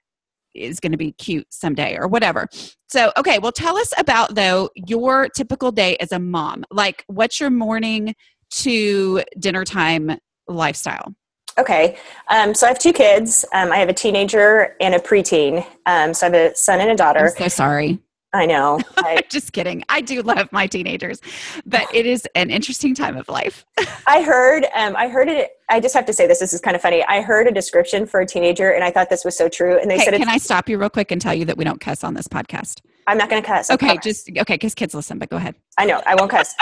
is 0.54 0.80
going 0.80 0.92
to 0.92 0.98
be 0.98 1.12
cute 1.12 1.46
someday 1.50 1.96
or 1.96 2.08
whatever 2.08 2.48
so 2.88 3.12
okay 3.16 3.38
well 3.38 3.52
tell 3.52 3.76
us 3.76 3.92
about 3.98 4.34
though 4.34 4.70
your 4.74 5.28
typical 5.28 5.70
day 5.70 5.96
as 5.98 6.12
a 6.12 6.18
mom 6.18 6.64
like 6.70 7.04
what's 7.08 7.38
your 7.38 7.50
morning 7.50 8.14
to 8.50 9.22
dinner 9.38 9.64
time 9.64 10.18
lifestyle 10.48 11.14
Okay, 11.58 11.96
um, 12.28 12.54
so 12.54 12.66
I 12.66 12.68
have 12.68 12.78
two 12.78 12.92
kids. 12.92 13.42
Um, 13.54 13.72
I 13.72 13.78
have 13.78 13.88
a 13.88 13.94
teenager 13.94 14.76
and 14.78 14.94
a 14.94 14.98
preteen. 14.98 15.66
Um, 15.86 16.12
so 16.12 16.26
I 16.26 16.30
have 16.30 16.52
a 16.52 16.54
son 16.54 16.80
and 16.80 16.90
a 16.90 16.90
i'm 16.92 16.96
daughter. 16.96 17.32
so 17.34 17.48
sorry 17.48 17.98
I 18.36 18.46
know. 18.46 18.78
I, 18.98 19.22
just 19.28 19.52
kidding 19.52 19.82
i 19.88 20.00
do 20.00 20.20
love 20.22 20.50
my 20.52 20.66
teenagers 20.66 21.20
but 21.64 21.86
it 21.94 22.06
is 22.06 22.26
an 22.34 22.50
interesting 22.50 22.94
time 22.94 23.16
of 23.16 23.28
life 23.28 23.64
I 24.06 24.22
heard. 24.22 24.66
Um, 24.74 24.94
I 24.96 25.08
heard 25.08 25.28
it. 25.28 25.50
I 25.68 25.80
just 25.80 25.94
have 25.94 26.06
to 26.06 26.12
say 26.12 26.26
this. 26.28 26.38
This 26.38 26.52
is 26.52 26.60
kind 26.60 26.76
of 26.76 26.82
funny. 26.82 27.02
I 27.04 27.20
heard 27.22 27.46
a 27.48 27.50
description 27.52 28.06
for 28.06 28.20
a 28.20 28.26
teenager, 28.26 28.70
and 28.70 28.84
I 28.84 28.90
thought 28.92 29.10
this 29.10 29.24
was 29.24 29.36
so 29.36 29.48
true. 29.48 29.78
And 29.80 29.90
they 29.90 29.98
Hey, 29.98 30.04
said, 30.04 30.14
can 30.14 30.28
I 30.28 30.36
stop 30.38 30.68
you 30.68 30.78
real 30.78 30.88
quick 30.90 31.10
and 31.10 31.20
tell 31.20 31.34
you 31.34 31.44
that 31.46 31.56
we 31.56 31.64
don't 31.64 31.80
cuss 31.80 32.04
on 32.04 32.14
this 32.14 32.28
podcast? 32.28 32.80
"I'm 33.08 33.18
not 33.18 33.28
going 33.28 33.42
to 33.42 33.46
cuss." 33.46 33.68
Okay, 33.70 33.98
just 34.02 34.28
okay, 34.30 34.54
because 34.54 34.74
kids 34.74 34.94
listen, 34.94 35.18
but 35.18 35.28
go 35.28 35.36
ahead. 35.38 35.56
I 35.76 35.86
know. 35.86 36.00
I 36.06 36.14
won't 36.14 36.30
cuss. 36.30 36.54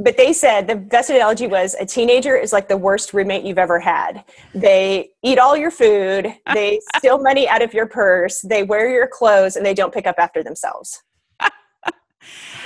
but 0.00 0.16
they 0.16 0.32
said 0.32 0.66
the 0.66 0.74
best 0.76 1.10
analogy 1.10 1.46
was 1.46 1.74
a 1.78 1.86
teenager 1.86 2.36
is 2.36 2.52
like 2.52 2.66
the 2.68 2.76
worst 2.76 3.14
roommate 3.14 3.44
you've 3.44 3.58
ever 3.58 3.78
had. 3.78 4.24
They 4.54 5.10
eat 5.22 5.38
all 5.38 5.56
your 5.56 5.70
food. 5.70 6.34
They 6.52 6.80
steal 6.96 7.22
money 7.22 7.48
out 7.48 7.62
of 7.62 7.72
your 7.72 7.86
purse. 7.86 8.40
They 8.42 8.64
wear 8.64 8.90
your 8.90 9.06
clothes, 9.06 9.54
and 9.56 9.64
they 9.64 9.74
don't 9.74 9.94
pick 9.94 10.06
up 10.08 10.16
after 10.18 10.42
themselves. 10.42 11.02
I 11.38 11.50
But 11.86 11.94
was 11.94 11.94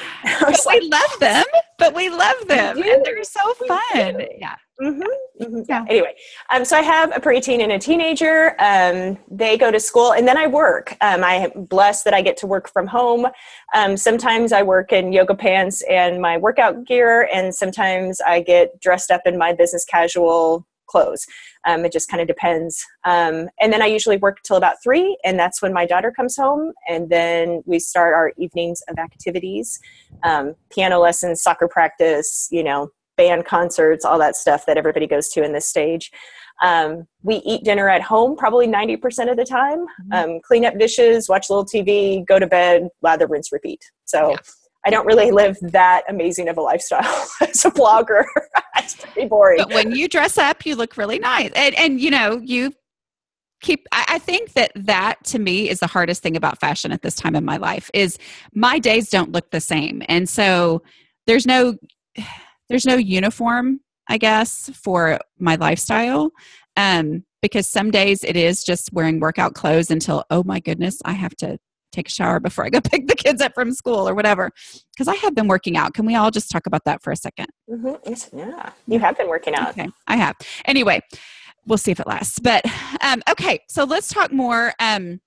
like, 0.00 0.13
we 0.66 0.88
love 0.88 1.20
them, 1.20 1.44
but 1.78 1.94
we 1.94 2.08
love 2.08 2.36
them, 2.46 2.76
do. 2.76 2.82
and 2.82 3.04
they're 3.04 3.22
so 3.24 3.54
We 3.60 3.68
fun. 3.68 4.22
Yeah. 4.38 4.56
Mhm, 4.80 5.02
mhm. 5.40 5.64
Yeah. 5.68 5.84
Anyway, 5.88 6.14
um, 6.52 6.64
so 6.64 6.76
I 6.76 6.80
have 6.80 7.16
a 7.16 7.20
preteen 7.20 7.62
and 7.62 7.70
a 7.70 7.78
teenager. 7.78 8.56
Um, 8.58 9.18
they 9.30 9.56
go 9.56 9.70
to 9.70 9.78
school, 9.78 10.12
and 10.12 10.26
then 10.26 10.36
I 10.36 10.46
work. 10.46 10.96
Um, 11.00 11.22
I'm 11.22 11.66
blessed 11.66 12.04
that 12.06 12.14
I 12.14 12.22
get 12.22 12.36
to 12.38 12.46
work 12.46 12.68
from 12.72 12.86
home. 12.86 13.26
Um, 13.74 13.96
sometimes 13.96 14.52
I 14.52 14.62
work 14.62 14.92
in 14.92 15.12
yoga 15.12 15.34
pants 15.34 15.82
and 15.88 16.20
my 16.20 16.38
workout 16.38 16.84
gear, 16.86 17.28
and 17.32 17.54
sometimes 17.54 18.20
I 18.20 18.40
get 18.40 18.80
dressed 18.80 19.10
up 19.10 19.22
in 19.26 19.38
my 19.38 19.52
business 19.52 19.84
casual 19.84 20.66
clothes. 20.86 21.26
Um, 21.66 21.84
it 21.84 21.92
just 21.92 22.08
kind 22.08 22.20
of 22.20 22.26
depends. 22.28 22.84
Um, 23.04 23.48
and 23.60 23.72
then 23.72 23.82
I 23.82 23.86
usually 23.86 24.16
work 24.16 24.38
till 24.44 24.56
about 24.56 24.76
three, 24.82 25.16
and 25.24 25.38
that's 25.38 25.60
when 25.62 25.72
my 25.72 25.86
daughter 25.86 26.12
comes 26.12 26.36
home, 26.36 26.72
and 26.88 27.08
then 27.10 27.62
we 27.66 27.78
start 27.78 28.14
our 28.14 28.32
evenings 28.36 28.82
of 28.88 28.98
activities, 28.98 29.78
um, 30.22 30.54
piano 30.70 30.98
lessons, 31.00 31.42
soccer 31.42 31.68
practice, 31.68 32.48
you 32.50 32.62
know, 32.62 32.90
band 33.16 33.44
concerts, 33.44 34.04
all 34.04 34.18
that 34.18 34.36
stuff 34.36 34.66
that 34.66 34.76
everybody 34.76 35.06
goes 35.06 35.28
to 35.28 35.42
in 35.44 35.52
this 35.52 35.66
stage. 35.66 36.10
Um, 36.62 37.06
we 37.22 37.36
eat 37.36 37.64
dinner 37.64 37.88
at 37.88 38.02
home 38.02 38.36
probably 38.36 38.66
90% 38.66 39.30
of 39.30 39.36
the 39.36 39.44
time, 39.44 39.86
Mhm. 40.10 40.14
um, 40.24 40.40
clean 40.40 40.64
up 40.64 40.78
dishes, 40.78 41.28
watch 41.28 41.48
a 41.48 41.52
little 41.52 41.64
TV, 41.64 42.24
go 42.26 42.38
to 42.38 42.46
bed, 42.46 42.88
lather, 43.02 43.26
rinse, 43.26 43.52
repeat. 43.52 43.84
So 44.04 44.30
Yeah. 44.30 44.36
I 44.86 44.90
don't 44.90 45.06
really 45.06 45.30
live 45.30 45.56
that 45.62 46.02
amazing 46.08 46.48
of 46.48 46.58
a 46.58 46.60
lifestyle 46.60 47.26
as 47.40 47.64
a 47.64 47.70
blogger. 47.70 48.24
it's 48.76 48.94
pretty 48.94 49.28
boring. 49.28 49.58
But 49.58 49.72
when 49.72 49.92
you 49.92 50.08
dress 50.08 50.38
up, 50.38 50.66
you 50.66 50.76
look 50.76 50.96
really 50.96 51.18
nice. 51.18 51.50
And, 51.54 51.74
and 51.76 52.00
you 52.00 52.10
know, 52.10 52.40
you 52.42 52.72
keep 53.60 53.86
I, 53.92 54.04
I 54.08 54.18
think 54.18 54.52
that 54.52 54.72
that 54.74 55.24
to 55.24 55.38
me 55.38 55.70
is 55.70 55.80
the 55.80 55.86
hardest 55.86 56.22
thing 56.22 56.36
about 56.36 56.60
fashion 56.60 56.92
at 56.92 57.02
this 57.02 57.14
time 57.14 57.34
in 57.34 57.44
my 57.44 57.56
life 57.56 57.90
is 57.94 58.18
my 58.52 58.78
days 58.78 59.08
don't 59.08 59.32
look 59.32 59.50
the 59.50 59.60
same. 59.60 60.02
And 60.08 60.28
so 60.28 60.82
there's 61.26 61.46
no 61.46 61.76
there's 62.68 62.86
no 62.86 62.96
uniform, 62.96 63.80
I 64.08 64.18
guess, 64.18 64.70
for 64.74 65.18
my 65.38 65.56
lifestyle. 65.56 66.30
Um, 66.76 67.24
because 67.42 67.68
some 67.68 67.90
days 67.90 68.24
it 68.24 68.36
is 68.36 68.64
just 68.64 68.90
wearing 68.92 69.20
workout 69.20 69.52
clothes 69.52 69.90
until, 69.90 70.24
oh 70.30 70.42
my 70.44 70.60
goodness, 70.60 70.98
I 71.04 71.12
have 71.12 71.36
to 71.36 71.58
take 71.94 72.08
a 72.08 72.10
shower 72.10 72.40
before 72.40 72.64
I 72.64 72.70
go 72.70 72.80
pick 72.84 73.06
the 73.06 73.14
kids 73.14 73.40
up 73.40 73.54
from 73.54 73.72
school 73.72 74.08
or 74.08 74.14
whatever. 74.14 74.50
Because 74.92 75.08
I 75.08 75.14
have 75.16 75.34
been 75.34 75.48
working 75.48 75.76
out. 75.76 75.94
Can 75.94 76.06
we 76.06 76.14
all 76.14 76.30
just 76.30 76.50
talk 76.50 76.66
about 76.66 76.84
that 76.84 77.02
for 77.02 77.12
a 77.12 77.16
2nd 77.16 77.46
mm-hmm. 77.70 78.38
Yeah, 78.38 78.70
you 78.86 78.98
have 78.98 79.16
been 79.16 79.28
working 79.28 79.54
out. 79.54 79.70
Okay, 79.70 79.88
I 80.06 80.16
have. 80.16 80.36
Anyway, 80.64 81.00
we'll 81.66 81.78
see 81.78 81.90
if 81.90 82.00
it 82.00 82.06
lasts. 82.06 82.38
But 82.38 82.64
um, 83.00 83.22
okay, 83.30 83.60
so 83.68 83.84
let's 83.84 84.08
talk 84.08 84.32
more. 84.32 84.72
Um, 84.78 85.20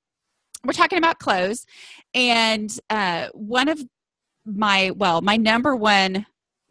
we're 0.64 0.74
talking 0.74 0.98
about 0.98 1.20
clothes, 1.20 1.66
and 2.14 2.78
uh, 2.90 3.28
one 3.34 3.68
of 3.68 3.82
my 4.46 4.92
well, 4.92 5.22
my 5.22 5.38
number 5.38 5.76
one 5.76 6.26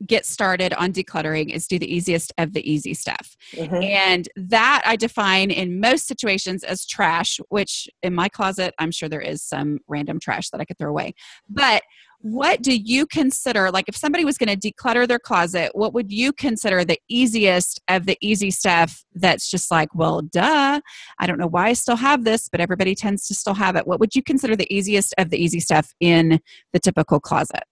get 0.05 0.27
started 0.27 0.75
on 0.75 0.93
decluttering 0.93 1.51
is 1.51 1.67
do 1.67 1.79
the 1.79 1.93
easiest 1.93 2.33
of 2.39 2.53
the 2.53 2.71
easy 2.71 2.93
stuff. 2.93 3.37
Mm-hmm. 3.53 3.83
And 3.83 4.29
that 4.37 4.83
I 4.85 4.97
define 4.97 5.51
in 5.51 5.81
most 5.81 6.07
situations 6.07 6.65
as 6.65 6.87
trash, 6.87 7.41
which 7.49 7.89
in 8.03 8.15
my 8.15 8.29
closet, 8.29 8.75
I'm 8.79 8.91
sure 8.91 9.09
there 9.09 9.21
is 9.21 9.43
some 9.43 9.79
random 9.89 10.21
trash 10.21 10.51
that 10.51 10.61
I 10.61 10.65
could 10.65 10.79
throw 10.79 10.91
away. 10.91 11.15
But 11.49 11.83
what 12.21 12.63
do 12.63 12.75
you 12.75 13.07
consider, 13.07 13.71
like 13.71 13.89
if 13.89 13.97
somebody 13.97 14.25
was 14.25 14.39
going 14.39 14.59
to 14.59 14.73
declutter 14.73 15.07
their 15.07 15.19
closet, 15.19 15.71
what 15.75 15.95
would 15.95 16.11
you 16.11 16.33
consider 16.33 16.85
the 16.85 16.99
easiest 17.09 17.81
of 17.89 18.07
the 18.07 18.19
easy 18.21 18.51
stuff 18.51 19.05
that's 19.15 19.51
just 19.51 19.71
like, 19.71 19.95
well, 19.95 20.23
duh, 20.23 20.81
I 21.19 21.27
don't 21.27 21.39
know 21.39 21.47
why 21.47 21.69
I 21.69 21.73
still 21.75 21.97
have 21.97 22.25
this, 22.25 22.49
but 22.49 22.61
everybody 22.61 22.95
tends 22.95 23.29
to 23.29 23.35
still 23.35 23.55
have 23.55 23.77
it. 23.77 23.87
What 23.87 24.01
would 24.01 24.15
you 24.17 24.23
consider 24.23 24.57
the 24.57 24.73
easiest 24.75 25.15
of 25.19 25.31
the 25.31 25.43
easy 25.43 25.61
stuff 25.61 25.93
in 26.01 26.41
the 26.73 26.81
typical 26.81 27.21
closet? 27.21 27.63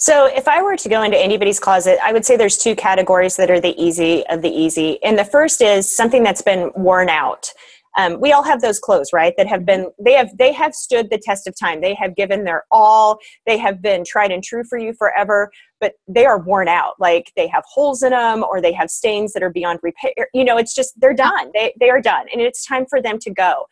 So, 0.00 0.24
if 0.24 0.48
I 0.48 0.62
were 0.62 0.76
to 0.76 0.88
go 0.88 1.02
into 1.02 1.18
anybody's 1.18 1.60
closet, 1.60 1.98
I 2.02 2.14
would 2.14 2.24
say 2.24 2.34
there's 2.34 2.56
two 2.56 2.74
categories 2.74 3.36
that 3.36 3.50
are 3.50 3.60
the 3.60 3.78
easy 3.80 4.26
of 4.28 4.40
the 4.40 4.48
easy. 4.48 4.98
And 5.04 5.18
the 5.18 5.26
first 5.26 5.60
is 5.60 5.94
something 5.94 6.22
that's 6.22 6.40
been 6.40 6.70
worn 6.74 7.10
out. 7.10 7.52
Um, 7.98 8.18
we 8.18 8.32
all 8.32 8.42
have 8.42 8.62
those 8.62 8.78
clothes, 8.78 9.12
right? 9.12 9.34
That 9.36 9.46
have 9.46 9.66
been 9.66 9.90
they 10.02 10.14
have 10.14 10.34
they 10.38 10.52
have 10.54 10.74
stood 10.74 11.10
the 11.10 11.18
test 11.18 11.46
of 11.46 11.54
time. 11.54 11.82
They 11.82 11.94
have 11.96 12.16
given 12.16 12.44
their 12.44 12.64
all. 12.70 13.18
They 13.46 13.58
have 13.58 13.82
been 13.82 14.02
tried 14.02 14.30
and 14.32 14.42
true 14.42 14.64
for 14.64 14.78
you 14.78 14.94
forever, 14.94 15.50
but 15.80 15.92
they 16.08 16.24
are 16.24 16.38
worn 16.38 16.68
out. 16.68 16.94
Like 16.98 17.30
they 17.36 17.48
have 17.48 17.64
holes 17.70 18.02
in 18.02 18.12
them, 18.12 18.42
or 18.42 18.62
they 18.62 18.72
have 18.72 18.90
stains 18.90 19.34
that 19.34 19.42
are 19.42 19.50
beyond 19.50 19.80
repair. 19.82 20.12
You 20.32 20.44
know, 20.44 20.56
it's 20.56 20.74
just 20.74 20.98
they're 20.98 21.12
done. 21.12 21.50
They 21.52 21.74
they 21.78 21.90
are 21.90 22.00
done, 22.00 22.24
and 22.32 22.40
it's 22.40 22.64
time 22.64 22.86
for 22.88 23.02
them 23.02 23.18
to 23.18 23.30
go. 23.30 23.66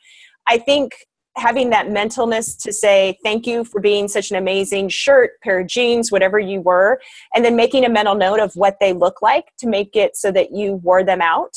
I 0.47 0.59
think 0.59 0.93
having 1.39 1.71
that 1.71 1.87
mentalness 1.87 2.61
to 2.63 2.73
say 2.73 3.19
thank 3.23 3.47
you 3.47 3.65
for 3.65 3.81
being 3.81 4.09
such 4.09 4.31
an 4.31 4.37
amazing 4.37 4.89
shirt 4.89 5.33
pair 5.43 5.61
of 5.61 5.67
jeans 5.67 6.11
whatever 6.13 6.39
you 6.39 6.61
were 6.61 7.01
and 7.35 7.45
then 7.45 7.57
making 7.57 7.85
a 7.85 7.89
mental 7.89 8.15
note 8.15 8.41
of 8.41 8.53
what 8.55 8.77
they 8.81 8.93
look 8.93 9.23
like 9.23 9.47
to 9.59 9.67
make 9.67 9.95
it 9.97 10.17
so 10.17 10.31
that 10.31 10.53
you 10.53 10.75
wore 10.75 11.05
them 11.05 11.21
out. 11.21 11.57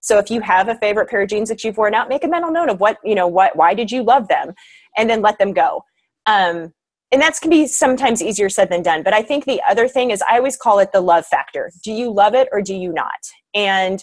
So 0.00 0.18
if 0.18 0.30
you 0.30 0.40
have 0.40 0.68
a 0.68 0.74
favorite 0.76 1.08
pair 1.08 1.22
of 1.22 1.28
jeans 1.28 1.48
that 1.48 1.62
you've 1.62 1.76
worn 1.76 1.94
out 1.94 2.08
make 2.08 2.24
a 2.24 2.28
mental 2.28 2.50
note 2.50 2.68
of 2.68 2.80
what 2.80 2.98
you 3.04 3.14
know 3.14 3.28
what 3.28 3.54
why 3.56 3.74
did 3.74 3.90
you 3.90 4.02
love 4.02 4.28
them? 4.28 4.52
And 4.96 5.08
then 5.08 5.22
let 5.22 5.38
them 5.38 5.52
go. 5.52 5.84
Um, 6.26 6.72
and 7.12 7.20
that's 7.20 7.38
can 7.38 7.50
be 7.50 7.66
sometimes 7.66 8.22
easier 8.22 8.48
said 8.48 8.70
than 8.70 8.80
done 8.82 9.02
but 9.02 9.12
i 9.12 9.22
think 9.22 9.44
the 9.44 9.60
other 9.68 9.86
thing 9.86 10.10
is 10.10 10.22
i 10.30 10.38
always 10.38 10.56
call 10.56 10.78
it 10.78 10.92
the 10.92 11.00
love 11.00 11.26
factor. 11.26 11.70
Do 11.84 11.92
you 11.92 12.10
love 12.10 12.34
it 12.34 12.48
or 12.52 12.62
do 12.62 12.74
you 12.74 12.92
not? 12.92 13.10
And 13.54 14.02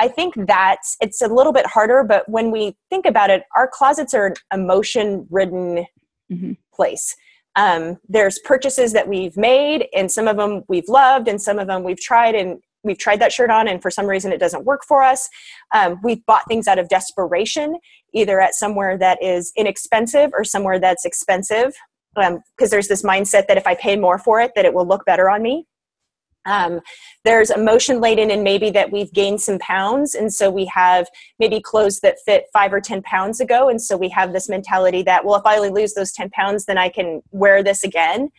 I 0.00 0.08
think 0.08 0.34
that 0.46 0.78
it's 1.02 1.20
a 1.20 1.28
little 1.28 1.52
bit 1.52 1.66
harder, 1.66 2.02
but 2.02 2.26
when 2.26 2.50
we 2.50 2.74
think 2.88 3.04
about 3.04 3.28
it, 3.28 3.44
our 3.54 3.68
closets 3.70 4.14
are 4.14 4.28
an 4.28 4.34
emotion 4.50 5.26
ridden 5.30 5.86
mm-hmm. 6.32 6.52
place. 6.74 7.14
Um, 7.54 7.98
there's 8.08 8.38
purchases 8.38 8.94
that 8.94 9.08
we've 9.08 9.36
made, 9.36 9.88
and 9.94 10.10
some 10.10 10.26
of 10.26 10.38
them 10.38 10.62
we've 10.68 10.88
loved, 10.88 11.28
and 11.28 11.40
some 11.40 11.58
of 11.58 11.66
them 11.66 11.82
we've 11.82 12.00
tried, 12.00 12.34
and 12.34 12.60
we've 12.82 12.96
tried 12.96 13.20
that 13.20 13.30
shirt 13.30 13.50
on, 13.50 13.68
and 13.68 13.82
for 13.82 13.90
some 13.90 14.06
reason 14.06 14.32
it 14.32 14.40
doesn't 14.40 14.64
work 14.64 14.80
for 14.88 15.02
us. 15.02 15.28
Um, 15.74 16.00
we've 16.02 16.24
bought 16.24 16.48
things 16.48 16.66
out 16.66 16.78
of 16.78 16.88
desperation, 16.88 17.76
either 18.14 18.40
at 18.40 18.54
somewhere 18.54 18.96
that 18.96 19.22
is 19.22 19.52
inexpensive 19.54 20.30
or 20.32 20.44
somewhere 20.44 20.78
that's 20.78 21.04
expensive, 21.04 21.74
because 22.14 22.32
um, 22.32 22.70
there's 22.70 22.88
this 22.88 23.02
mindset 23.02 23.48
that 23.48 23.58
if 23.58 23.66
I 23.66 23.74
pay 23.74 23.96
more 23.96 24.18
for 24.18 24.40
it, 24.40 24.52
that 24.56 24.64
it 24.64 24.72
will 24.72 24.86
look 24.86 25.04
better 25.04 25.28
on 25.28 25.42
me. 25.42 25.66
Um, 26.46 26.80
there's 27.24 27.50
emotion 27.50 28.00
laden 28.00 28.30
and 28.30 28.42
maybe 28.42 28.70
that 28.70 28.90
we've 28.90 29.12
gained 29.12 29.40
some 29.40 29.58
pounds. 29.58 30.14
And 30.14 30.32
so 30.32 30.50
we 30.50 30.64
have 30.66 31.06
maybe 31.38 31.60
clothes 31.60 32.00
that 32.00 32.16
fit 32.24 32.46
five 32.52 32.72
or 32.72 32.80
ten 32.80 33.02
pounds 33.02 33.40
ago. 33.40 33.68
And 33.68 33.80
so 33.80 33.96
we 33.96 34.08
have 34.10 34.32
this 34.32 34.48
mentality 34.48 35.02
that 35.02 35.24
well 35.24 35.36
if 35.36 35.46
i 35.46 35.56
only 35.56 35.70
lose 35.70 35.94
those 35.94 36.12
10 36.12 36.30
pounds 36.30 36.64
then 36.64 36.78
i 36.78 36.88
can 36.88 37.22
wear 37.30 37.62
this 37.62 37.84
again. 37.84 38.30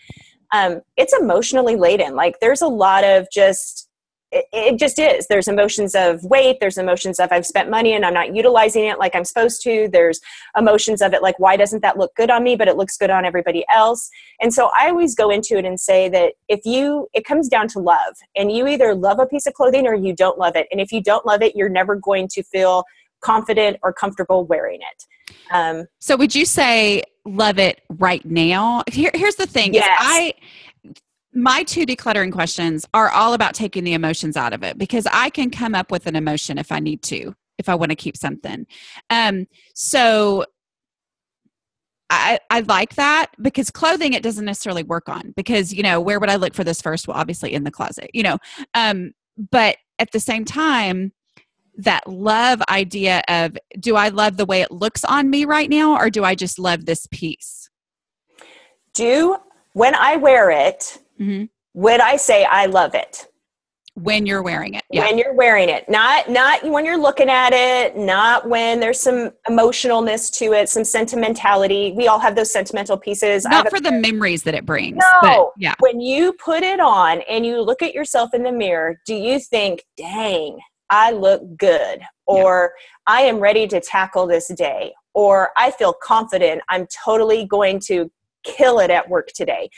Um, 0.54 0.82
it's 0.98 1.14
emotionally 1.18 1.76
laden. 1.76 2.16
Like 2.16 2.36
there's 2.42 2.62
a 2.62 2.68
lot 2.68 3.04
of 3.04 3.28
just 3.32 3.88
it, 4.32 4.46
it 4.54 4.80
just 4.80 4.98
is. 5.00 5.28
There's 5.28 5.48
emotions 5.48 5.94
of 5.96 6.24
weight. 6.24 6.60
There's 6.60 6.78
emotions 6.78 7.20
of 7.20 7.32
I've 7.32 7.46
spent 7.46 7.70
money 7.70 7.94
and 7.94 8.06
I'm 8.06 8.14
not 8.14 8.36
utilizing 8.36 8.86
it 8.86 9.00
like 9.00 9.16
I'm 9.16 9.26
supposed 9.26 9.62
to. 9.64 9.90
There's 9.92 10.20
emotions 10.58 11.02
of 11.02 11.14
it 11.14 11.22
like 11.22 11.38
why 11.40 11.58
doesn't 11.58 11.82
that 11.82 11.98
look 11.98 12.16
good 12.16 12.30
on 12.30 12.44
me, 12.44 12.56
but 12.56 12.68
it 12.68 12.78
looks 12.78 12.98
good 12.98 13.10
on 13.10 13.26
everybody 13.26 13.66
else. 13.74 14.10
And 14.40 14.54
so 14.54 14.72
I 14.80 14.90
always 14.90 15.16
go 15.16 15.30
into 15.30 15.58
it 15.58 15.66
and 15.66 15.80
say 15.80 16.10
that 16.10 16.34
if 16.48 16.66
you, 16.66 17.08
it 17.14 17.26
comes 17.26 17.50
down 17.50 17.68
to 17.70 17.80
love, 17.80 18.16
and 18.36 18.52
you 18.52 18.68
either 18.68 18.96
love 18.96 19.20
a 19.20 19.26
piece 19.26 19.46
of 19.46 19.54
clothing 19.54 19.88
or 19.88 19.94
you 19.94 20.14
don't 20.14 20.38
love 20.38 20.56
it. 20.56 20.68
And 20.72 20.80
if 20.80 20.92
you 20.92 21.02
don't 21.02 21.26
love 21.26 21.42
it, 21.42 21.56
you're 21.56 21.70
never 21.70 21.96
going 21.96 22.28
to 22.30 22.44
feel 22.44 22.86
confident 23.22 23.78
or 23.84 23.94
comfortable 23.94 24.46
wearing 24.46 24.80
it. 24.82 25.06
Um, 25.52 25.86
so 26.00 26.16
would 26.16 26.34
you 26.34 26.46
say 26.46 27.04
love 27.26 27.60
it 27.60 27.82
right 27.90 28.26
now? 28.26 28.84
Here, 28.92 29.12
here's 29.14 29.36
the 29.36 29.46
thing. 29.46 29.74
Yes. 29.74 29.96
I 30.00 30.34
my 31.34 31.64
two 31.64 31.86
decluttering 31.86 32.32
questions 32.32 32.86
are 32.94 33.10
all 33.10 33.34
about 33.34 33.54
taking 33.54 33.84
the 33.84 33.94
emotions 33.94 34.36
out 34.36 34.54
of 34.54 34.64
it 34.64 34.78
because 34.78 35.08
I 35.12 35.30
can 35.30 35.50
come 35.50 35.76
up 35.76 35.92
with 35.92 36.06
an 36.08 36.16
emotion 36.16 36.58
if 36.58 36.72
I 36.72 36.80
need 36.80 37.02
to, 37.04 37.34
if 37.58 37.70
I 37.70 37.76
want 37.76 37.92
to 37.92 37.96
keep 37.96 38.18
something. 38.18 38.66
Um, 39.10 39.48
so 39.74 40.46
I, 42.10 42.40
I 42.50 42.60
like 42.62 42.96
that 42.96 43.28
because 43.42 43.72
clothing 43.72 44.12
it 44.12 44.24
doesn't 44.24 44.44
necessarily 44.44 44.84
work 44.84 45.08
on 45.08 45.34
because 45.38 45.74
you 45.74 45.82
know 45.82 46.02
where 46.02 46.20
would 46.20 46.30
I 46.30 46.36
look 46.36 46.54
for 46.54 46.66
this 46.66 46.82
first? 46.82 47.08
Well, 47.08 47.18
obviously 47.18 47.54
in 47.54 47.64
the 47.64 47.72
closet, 47.72 48.10
you 48.14 48.24
know. 48.24 48.38
Um, 48.74 49.14
but 49.50 49.78
at 49.98 50.12
the 50.12 50.20
same 50.20 50.44
time, 50.44 51.14
that 51.78 52.06
love 52.08 52.62
idea 52.70 53.24
of 53.30 53.58
do 53.80 53.96
I 53.96 54.10
love 54.10 54.36
the 54.36 54.46
way 54.46 54.62
it 54.62 54.72
looks 54.72 55.06
on 55.06 55.30
me 55.30 55.46
right 55.46 55.70
now, 55.70 55.96
or 55.96 56.10
do 56.10 56.26
I 56.26 56.36
just 56.36 56.60
love 56.60 56.86
this 56.86 57.08
piece? 57.12 57.70
Do 58.94 59.38
when 59.74 59.96
I 59.96 60.18
wear 60.18 60.52
it, 60.52 61.00
mm-hmm. 61.22 61.44
would 61.74 62.02
I 62.02 62.18
say 62.18 62.46
I 62.46 62.66
love 62.66 62.96
it? 62.96 63.28
When 63.96 64.26
you're 64.26 64.42
wearing 64.42 64.76
it. 64.76 64.84
Yeah. 64.90 65.02
When 65.02 65.18
you're 65.18 65.34
wearing 65.34 65.68
it. 65.68 65.90
Not 65.90 66.30
not 66.30 66.64
when 66.64 66.86
you're 66.86 66.98
looking 66.98 67.30
at 67.30 67.52
it, 67.52 67.98
not 67.98 68.48
when 68.48 68.80
there's 68.80 69.02
some 69.02 69.32
emotionalness 69.50 70.32
to 70.40 70.54
it, 70.54 70.70
some 70.70 70.86
sentimentality. 70.86 71.94
We 71.98 72.08
all 72.08 72.20
have 72.20 72.36
those 72.36 72.52
sentimental 72.52 72.98
pieces. 72.98 73.44
Not 73.44 73.70
for 73.70 73.82
the 73.82 73.92
memories 73.92 74.44
that 74.44 74.56
it 74.56 74.66
brings. 74.66 74.98
No. 74.98 75.20
But, 75.22 75.48
yeah. 75.58 75.76
When 75.80 76.00
you 76.00 76.32
put 76.34 76.64
it 76.64 76.80
on 76.80 77.20
and 77.30 77.46
you 77.46 77.62
look 77.62 77.82
at 77.82 77.94
yourself 77.94 78.34
in 78.34 78.44
the 78.44 78.52
mirror, 78.54 78.98
do 79.06 79.14
you 79.14 79.40
think, 79.40 79.84
dang, 79.98 80.58
I 80.90 81.12
look 81.12 81.58
good? 81.58 82.00
Or 82.26 82.72
yeah. 82.78 83.14
I 83.14 83.22
am 83.24 83.40
ready 83.40 83.68
to 83.68 83.82
tackle 83.82 84.26
this 84.26 84.48
day? 84.56 84.94
Or 85.14 85.50
I 85.58 85.72
feel 85.72 85.94
confident 86.02 86.62
I'm 86.70 86.88
totally 87.04 87.46
going 87.46 87.82
to 87.88 88.10
kill 88.44 88.80
it 88.80 88.90
at 88.90 89.10
work 89.10 89.28
today 89.36 89.70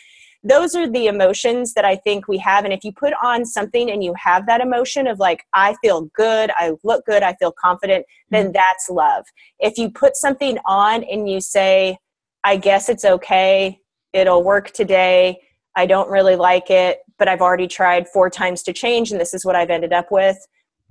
those 0.44 0.76
are 0.76 0.90
the 0.90 1.08
emotions 1.08 1.74
that 1.74 1.86
I 1.86 1.96
think 1.96 2.28
we 2.28 2.38
have. 2.40 2.66
And 2.66 2.74
if 2.74 2.84
you 2.84 2.92
put 2.92 3.14
on 3.24 3.46
something 3.46 3.90
and 3.90 4.04
you 4.04 4.14
have 4.22 4.46
that 4.48 4.60
emotion 4.60 5.08
of 5.08 5.20
like, 5.20 5.44
I 5.54 5.76
feel 5.82 6.10
good, 6.16 6.52
I 6.58 6.74
look 6.84 7.06
good, 7.06 7.24
I 7.24 7.34
feel 7.36 7.54
confident, 7.58 8.06
then 8.30 8.46
mm-hmm. 8.46 8.54
that's 8.54 8.90
love. 8.90 9.26
If 9.60 9.78
you 9.78 9.90
put 9.90 10.18
something 10.18 10.58
on 10.66 11.04
and 11.04 11.30
you 11.30 11.40
say, 11.40 11.98
I 12.44 12.58
guess 12.58 12.90
it's 12.90 13.06
okay, 13.06 13.80
it'll 14.12 14.44
work 14.44 14.72
today, 14.72 15.40
I 15.76 15.86
don't 15.86 16.10
really 16.10 16.36
like 16.36 16.70
it, 16.70 17.00
but 17.18 17.30
I've 17.30 17.42
already 17.42 17.68
tried 17.68 18.10
four 18.10 18.30
times 18.30 18.64
to 18.64 18.74
change 18.74 19.12
and 19.12 19.22
this 19.22 19.34
is 19.34 19.46
what 19.46 19.56
I've 19.56 19.70
ended 19.70 19.94
up 19.94 20.12
with, 20.12 20.38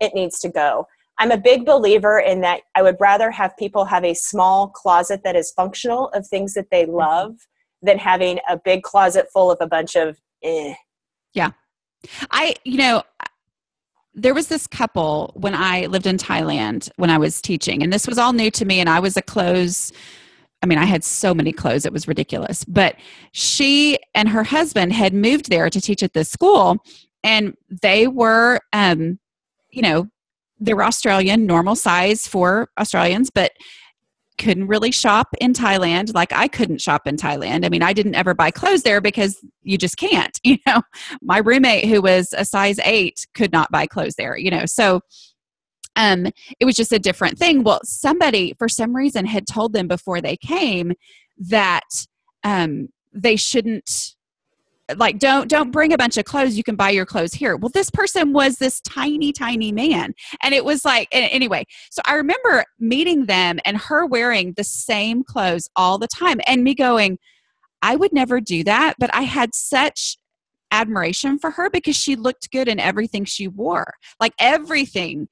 it 0.00 0.14
needs 0.14 0.38
to 0.40 0.48
go. 0.48 0.86
I'm 1.18 1.30
a 1.30 1.36
big 1.36 1.66
believer 1.66 2.18
in 2.18 2.40
that 2.40 2.62
I 2.74 2.80
would 2.80 2.96
rather 2.98 3.30
have 3.30 3.56
people 3.58 3.84
have 3.84 4.02
a 4.02 4.14
small 4.14 4.68
closet 4.68 5.22
that 5.24 5.36
is 5.36 5.52
functional 5.52 6.08
of 6.08 6.26
things 6.26 6.54
that 6.54 6.70
they 6.70 6.84
mm-hmm. 6.84 6.96
love 6.96 7.36
than 7.82 7.98
having 7.98 8.38
a 8.48 8.56
big 8.56 8.82
closet 8.82 9.26
full 9.32 9.50
of 9.50 9.58
a 9.60 9.66
bunch 9.66 9.96
of 9.96 10.18
eh. 10.42 10.74
Yeah. 11.34 11.50
I, 12.30 12.54
you 12.64 12.78
know, 12.78 13.02
there 14.14 14.34
was 14.34 14.48
this 14.48 14.66
couple 14.66 15.32
when 15.34 15.54
I 15.54 15.86
lived 15.86 16.06
in 16.06 16.16
Thailand 16.16 16.90
when 16.96 17.10
I 17.10 17.18
was 17.18 17.40
teaching, 17.40 17.82
and 17.82 17.92
this 17.92 18.06
was 18.06 18.18
all 18.18 18.32
new 18.32 18.50
to 18.52 18.64
me, 18.64 18.80
and 18.80 18.88
I 18.88 19.00
was 19.00 19.16
a 19.16 19.22
clothes 19.22 19.92
I 20.62 20.66
mean, 20.66 20.78
I 20.78 20.84
had 20.84 21.02
so 21.02 21.34
many 21.34 21.52
clothes, 21.52 21.84
it 21.84 21.92
was 21.92 22.06
ridiculous. 22.06 22.64
But 22.64 22.96
she 23.32 23.98
and 24.14 24.28
her 24.28 24.44
husband 24.44 24.92
had 24.92 25.12
moved 25.12 25.50
there 25.50 25.68
to 25.68 25.80
teach 25.80 26.02
at 26.02 26.12
this 26.12 26.30
school, 26.30 26.76
and 27.24 27.54
they 27.82 28.06
were, 28.06 28.60
um, 28.72 29.18
you 29.70 29.82
know, 29.82 30.06
they 30.60 30.74
were 30.74 30.84
Australian, 30.84 31.46
normal 31.46 31.74
size 31.74 32.28
for 32.28 32.70
Australians, 32.78 33.30
but 33.34 33.52
couldn't 34.42 34.66
really 34.66 34.90
shop 34.90 35.28
in 35.40 35.52
Thailand 35.52 36.14
like 36.14 36.32
I 36.32 36.48
couldn't 36.48 36.80
shop 36.80 37.06
in 37.06 37.16
Thailand. 37.16 37.64
I 37.64 37.68
mean, 37.68 37.82
I 37.82 37.92
didn't 37.92 38.16
ever 38.16 38.34
buy 38.34 38.50
clothes 38.50 38.82
there 38.82 39.00
because 39.00 39.38
you 39.62 39.78
just 39.78 39.96
can't, 39.96 40.38
you 40.44 40.58
know. 40.66 40.82
My 41.22 41.38
roommate 41.38 41.86
who 41.88 42.02
was 42.02 42.34
a 42.36 42.44
size 42.44 42.78
8 42.80 43.26
could 43.34 43.52
not 43.52 43.70
buy 43.70 43.86
clothes 43.86 44.16
there, 44.16 44.36
you 44.36 44.50
know. 44.50 44.66
So 44.66 45.00
um 45.94 46.26
it 46.58 46.64
was 46.64 46.74
just 46.74 46.92
a 46.92 46.98
different 46.98 47.38
thing. 47.38 47.62
Well, 47.62 47.80
somebody 47.84 48.54
for 48.58 48.68
some 48.68 48.96
reason 48.96 49.26
had 49.26 49.46
told 49.46 49.72
them 49.72 49.86
before 49.86 50.20
they 50.20 50.36
came 50.36 50.92
that 51.38 52.06
um 52.42 52.88
they 53.12 53.36
shouldn't 53.36 54.16
like 54.96 55.18
don't 55.18 55.48
don't 55.48 55.70
bring 55.70 55.92
a 55.92 55.98
bunch 55.98 56.16
of 56.16 56.24
clothes. 56.24 56.56
You 56.56 56.64
can 56.64 56.76
buy 56.76 56.90
your 56.90 57.06
clothes 57.06 57.32
here. 57.32 57.56
Well 57.56 57.70
this 57.72 57.90
person 57.90 58.32
was 58.32 58.56
this 58.56 58.80
tiny 58.80 59.32
tiny 59.32 59.72
man. 59.72 60.14
And 60.42 60.54
it 60.54 60.64
was 60.64 60.84
like 60.84 61.08
anyway 61.12 61.64
so 61.90 62.02
i 62.06 62.14
remember 62.14 62.64
meeting 62.78 63.26
them 63.26 63.58
and 63.64 63.76
her 63.76 64.06
wearing 64.06 64.54
the 64.56 64.64
same 64.64 65.22
clothes 65.24 65.68
all 65.76 65.98
the 65.98 66.08
time 66.08 66.40
and 66.46 66.64
me 66.64 66.74
going 66.74 67.18
i 67.82 67.96
would 67.96 68.12
never 68.12 68.40
do 68.40 68.64
that. 68.64 68.94
But 68.98 69.14
i 69.14 69.22
had 69.22 69.54
such 69.54 70.16
admiration 70.72 71.38
for 71.38 71.50
her 71.50 71.70
because 71.70 71.94
she 71.94 72.16
looked 72.16 72.50
good 72.50 72.66
in 72.66 72.80
everything 72.80 73.24
she 73.24 73.46
wore. 73.46 73.92
Like 74.18 74.32
everything 74.38 75.28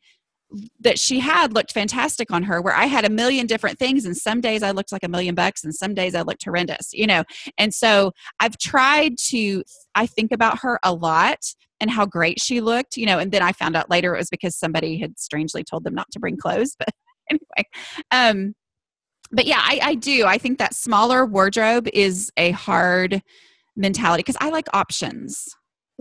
that 0.80 0.98
she 0.98 1.20
had 1.20 1.52
looked 1.52 1.72
fantastic 1.72 2.30
on 2.30 2.42
her 2.42 2.60
where 2.60 2.74
i 2.74 2.86
had 2.86 3.04
a 3.04 3.10
million 3.10 3.46
different 3.46 3.78
things 3.78 4.04
and 4.04 4.16
some 4.16 4.40
days 4.40 4.62
i 4.62 4.70
looked 4.70 4.92
like 4.92 5.04
a 5.04 5.08
million 5.08 5.34
bucks 5.34 5.64
and 5.64 5.74
some 5.74 5.94
days 5.94 6.14
i 6.14 6.22
looked 6.22 6.44
horrendous 6.44 6.92
you 6.92 7.06
know? 7.06 7.22
And 7.58 7.72
so 7.72 8.12
i've 8.40 8.58
tried 8.58 9.16
to 9.28 9.62
i 9.94 10.06
think 10.06 10.32
about 10.32 10.58
her 10.60 10.78
a 10.82 10.92
lot 10.92 11.38
and 11.80 11.90
how 11.90 12.04
great 12.04 12.40
she 12.40 12.60
looked 12.60 12.96
you 12.96 13.06
know? 13.06 13.18
And 13.18 13.32
then 13.32 13.42
i 13.42 13.52
found 13.52 13.76
out 13.76 13.90
later 13.90 14.14
it 14.14 14.18
was 14.18 14.30
because 14.30 14.56
somebody 14.56 14.98
had 14.98 15.18
strangely 15.18 15.62
told 15.62 15.84
them 15.84 15.94
not 15.94 16.10
to 16.12 16.20
bring 16.20 16.36
clothes 16.36 16.76
but 16.78 16.88
anyway 17.30 17.68
um 18.10 18.54
but 19.30 19.46
yeah 19.46 19.60
i 19.62 19.80
i 19.82 19.94
do. 19.94 20.26
I 20.26 20.38
think 20.38 20.58
that 20.58 20.74
smaller 20.74 21.24
wardrobe 21.24 21.88
is 21.92 22.30
a 22.36 22.50
hard 22.52 23.22
mentality 23.76 24.20
because 24.20 24.36
i 24.40 24.50
like 24.50 24.66
options 24.72 25.48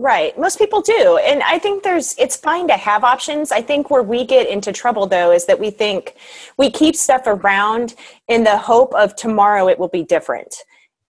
Right. 0.00 0.36
Most 0.38 0.56
people 0.56 0.80
do. 0.80 1.18
And 1.18 1.42
I 1.42 1.58
think 1.58 1.82
there's, 1.82 2.16
it's 2.16 2.34
fine 2.34 2.66
to 2.68 2.72
have 2.72 3.04
options. 3.04 3.52
I 3.52 3.60
think 3.60 3.90
where 3.90 4.02
we 4.02 4.24
get 4.24 4.48
into 4.48 4.72
trouble 4.72 5.06
though 5.06 5.30
is 5.30 5.44
that 5.44 5.60
we 5.60 5.68
think 5.70 6.14
we 6.56 6.70
keep 6.70 6.96
stuff 6.96 7.24
around 7.26 7.96
in 8.26 8.42
the 8.42 8.56
hope 8.56 8.94
of 8.94 9.14
tomorrow 9.14 9.68
it 9.68 9.78
will 9.78 9.88
be 9.88 10.02
different 10.02 10.54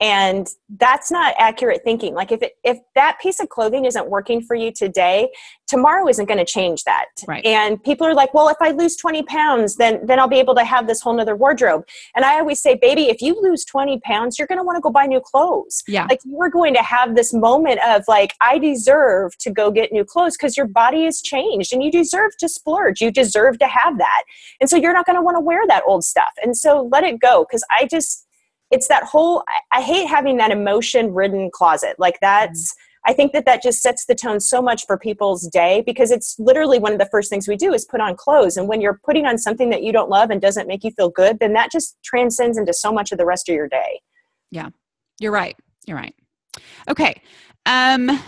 and 0.00 0.48
that's 0.78 1.10
not 1.10 1.34
accurate 1.38 1.82
thinking. 1.84 2.14
Like 2.14 2.32
if 2.32 2.42
it, 2.42 2.52
if 2.64 2.78
that 2.94 3.18
piece 3.20 3.40
of 3.40 3.48
clothing 3.48 3.84
isn't 3.84 4.08
working 4.08 4.42
for 4.42 4.54
you 4.54 4.72
today 4.72 5.30
tomorrow 5.70 6.08
isn't 6.08 6.26
going 6.26 6.38
to 6.38 6.44
change 6.44 6.82
that. 6.84 7.06
Right. 7.28 7.44
and 7.46 7.82
people 7.82 8.06
are 8.06 8.14
like 8.14 8.34
well 8.34 8.48
if 8.48 8.56
i 8.60 8.70
lose 8.70 8.96
20 8.96 9.22
pounds 9.24 9.76
then 9.76 10.04
then 10.04 10.18
i'll 10.18 10.28
be 10.28 10.40
able 10.40 10.54
to 10.56 10.64
have 10.64 10.86
this 10.86 11.00
whole 11.00 11.14
nother 11.14 11.36
wardrobe. 11.36 11.84
And 12.16 12.24
i 12.24 12.38
always 12.40 12.60
say 12.60 12.74
baby 12.74 13.04
if 13.08 13.22
you 13.22 13.40
lose 13.40 13.64
20 13.64 14.00
pounds 14.00 14.38
you're 14.38 14.48
going 14.48 14.58
to 14.58 14.64
want 14.64 14.76
to 14.76 14.80
go 14.80 14.90
buy 14.90 15.06
new 15.06 15.20
clothes. 15.20 15.82
Yeah. 15.86 16.06
Like 16.10 16.20
you 16.24 16.40
are 16.40 16.50
going 16.50 16.74
to 16.74 16.82
have 16.82 17.14
this 17.14 17.32
moment 17.32 17.78
of 17.86 18.02
like 18.08 18.34
i 18.40 18.58
deserve 18.58 19.36
to 19.38 19.50
go 19.50 19.70
get 19.70 19.92
new 19.92 20.04
clothes 20.04 20.36
because 20.36 20.56
your 20.56 20.66
body 20.66 21.04
has 21.04 21.22
changed 21.22 21.72
and 21.72 21.82
you 21.82 21.90
deserve 21.90 22.36
to 22.38 22.48
splurge. 22.48 23.00
You 23.00 23.10
deserve 23.12 23.58
to 23.60 23.66
have 23.66 23.98
that. 23.98 24.22
And 24.60 24.68
so 24.68 24.76
you're 24.76 24.92
not 24.92 25.06
going 25.06 25.16
to 25.16 25.22
want 25.22 25.36
to 25.36 25.40
wear 25.40 25.66
that 25.68 25.84
old 25.86 26.04
stuff. 26.04 26.32
And 26.42 26.56
so 26.56 26.88
let 26.90 27.04
it 27.04 27.20
go 27.20 27.46
because 27.48 27.64
i 27.70 27.86
just 27.86 28.26
it's 28.70 28.88
that 28.88 29.04
whole 29.04 29.44
I, 29.72 29.82
hate 29.82 30.06
having 30.08 30.36
that 30.38 30.50
emotion 30.50 31.12
ridden 31.12 31.50
closet. 31.52 31.96
Like 31.98 32.18
that's 32.20 32.74
i 33.06 33.14
think 33.14 33.32
that 33.32 33.46
that 33.46 33.62
just 33.62 33.80
sets 33.80 34.04
the 34.04 34.14
tone 34.14 34.38
so 34.40 34.60
much 34.60 34.84
for 34.86 34.98
people's 34.98 35.46
day 35.48 35.82
because 35.86 36.10
it's 36.10 36.36
literally 36.38 36.78
one 36.78 36.92
of 36.92 36.98
the 36.98 37.08
first 37.10 37.30
things 37.30 37.48
we 37.48 37.56
do 37.56 37.72
is 37.72 37.86
put 37.86 38.00
on 38.00 38.14
clothes. 38.14 38.56
And 38.56 38.68
when 38.68 38.80
you're 38.80 39.00
putting 39.04 39.24
on 39.26 39.38
something 39.38 39.70
that 39.70 39.82
you 39.82 39.92
don't 39.92 40.10
love 40.10 40.30
and 40.30 40.40
doesn't 40.40 40.68
make 40.68 40.84
you 40.84 40.90
feel 40.90 41.08
good 41.08 41.38
then 41.40 41.52
that 41.54 41.70
just 41.72 41.96
transcends 42.04 42.58
into 42.58 42.74
so 42.74 42.92
much 42.92 43.10
of 43.12 43.18
the 43.18 43.24
rest 43.24 43.48
of 43.48 43.54
your 43.54 43.68
day. 43.68 44.00
Yeah. 44.50 44.68
You're 45.18 45.32
right. 45.32 45.56
You're 45.86 45.96
right. 45.96 46.14
Okay. 46.88 47.20
Um 47.66 48.20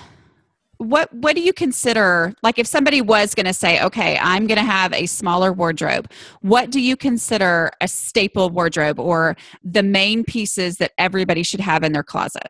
what 0.82 1.12
what 1.14 1.36
do 1.36 1.42
you 1.42 1.52
consider 1.52 2.34
like 2.42 2.58
if 2.58 2.66
somebody 2.66 3.00
was 3.00 3.34
going 3.34 3.46
to 3.46 3.54
say 3.54 3.80
okay 3.82 4.18
i'm 4.20 4.46
going 4.46 4.58
to 4.58 4.64
have 4.64 4.92
a 4.92 5.06
smaller 5.06 5.52
wardrobe 5.52 6.10
what 6.40 6.70
do 6.70 6.80
you 6.80 6.96
consider 6.96 7.70
a 7.80 7.86
staple 7.86 8.50
wardrobe 8.50 8.98
or 8.98 9.36
the 9.62 9.82
main 9.82 10.24
pieces 10.24 10.76
that 10.78 10.92
everybody 10.98 11.42
should 11.42 11.60
have 11.60 11.84
in 11.84 11.92
their 11.92 12.02
closet 12.02 12.48